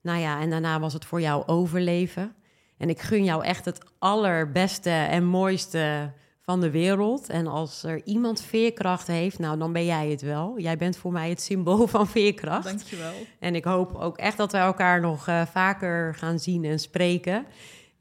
Nou 0.00 0.18
ja, 0.18 0.40
en 0.40 0.50
daarna 0.50 0.80
was 0.80 0.92
het 0.92 1.04
voor 1.04 1.20
jou 1.20 1.46
overleven. 1.46 2.34
En 2.78 2.88
ik 2.88 3.00
gun 3.00 3.24
jou 3.24 3.44
echt 3.44 3.64
het 3.64 3.84
allerbeste 3.98 4.90
en 4.90 5.24
mooiste 5.24 6.12
van 6.40 6.60
de 6.60 6.70
wereld. 6.70 7.28
En 7.28 7.46
als 7.46 7.82
er 7.82 8.04
iemand 8.04 8.42
veerkracht 8.42 9.06
heeft, 9.06 9.38
nou 9.38 9.58
dan 9.58 9.72
ben 9.72 9.84
jij 9.84 10.08
het 10.08 10.22
wel. 10.22 10.58
Jij 10.58 10.76
bent 10.76 10.96
voor 10.96 11.12
mij 11.12 11.28
het 11.28 11.40
symbool 11.40 11.86
van 11.96 12.06
veerkracht. 12.06 12.64
Dankjewel. 12.64 13.14
En 13.38 13.54
ik 13.54 13.64
hoop 13.64 13.94
ook 13.94 14.18
echt 14.18 14.36
dat 14.36 14.52
we 14.52 14.58
elkaar 14.58 15.00
nog 15.00 15.28
eh, 15.28 15.46
vaker 15.46 16.14
gaan 16.14 16.38
zien 16.38 16.64
en 16.64 16.78
spreken. 16.78 17.46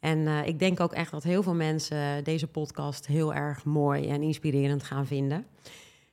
En 0.03 0.27
eh, 0.27 0.47
ik 0.47 0.59
denk 0.59 0.79
ook 0.79 0.93
echt 0.93 1.11
dat 1.11 1.23
heel 1.23 1.43
veel 1.43 1.55
mensen 1.55 2.23
deze 2.23 2.47
podcast 2.47 3.07
heel 3.07 3.33
erg 3.33 3.65
mooi 3.65 4.07
en 4.07 4.21
inspirerend 4.21 4.83
gaan 4.83 5.05
vinden. 5.05 5.45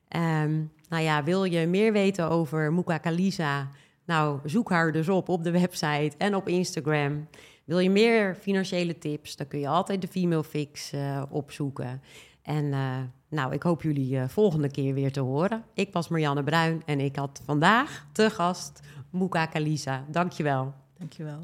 Ehm, 0.09 0.63
nou 0.89 1.03
ja, 1.03 1.25
wil 1.25 1.45
je 1.45 1.67
meer 1.67 1.93
weten 1.93 2.31
over 2.31 2.73
Muka 2.73 2.99
Kalisa? 2.99 3.71
Nou, 4.05 4.39
zoek 4.45 4.71
haar 4.71 4.93
dus 4.93 5.09
op 5.09 5.29
op 5.29 5.45
de 5.45 5.51
website 5.51 6.13
en 6.19 6.35
op 6.35 6.49
Instagram. 6.49 7.29
Wil 7.65 7.79
je 7.79 7.91
meer 7.91 8.35
financiële 8.35 8.99
tips? 8.99 9.37
Dan 9.37 9.47
kun 9.47 9.59
je 9.59 9.69
altijd 9.69 10.01
de 10.01 10.09
Female 10.09 10.45
Fix 10.45 10.93
eh, 10.93 11.23
opzoeken. 11.29 12.03
En 12.43 12.73
eh, 12.73 12.97
nou, 13.29 13.53
ik 13.53 13.63
hoop 13.63 13.83
jullie 13.83 14.19
eh, 14.19 14.29
volgende 14.29 14.71
keer 14.71 14.95
weer 14.95 15.13
te 15.13 15.21
horen. 15.21 15.65
Ik 15.75 15.93
was 15.93 16.09
Marianne 16.09 16.45
Bruin 16.45 16.83
en 16.87 17.01
ik 17.01 17.17
had 17.17 17.43
vandaag 17.45 18.07
te 18.13 18.31
gast 18.31 18.81
Muka 19.11 19.47
Kalisa. 19.47 20.05
Dankjewel. 20.09 20.75
Dankjewel. 20.99 21.41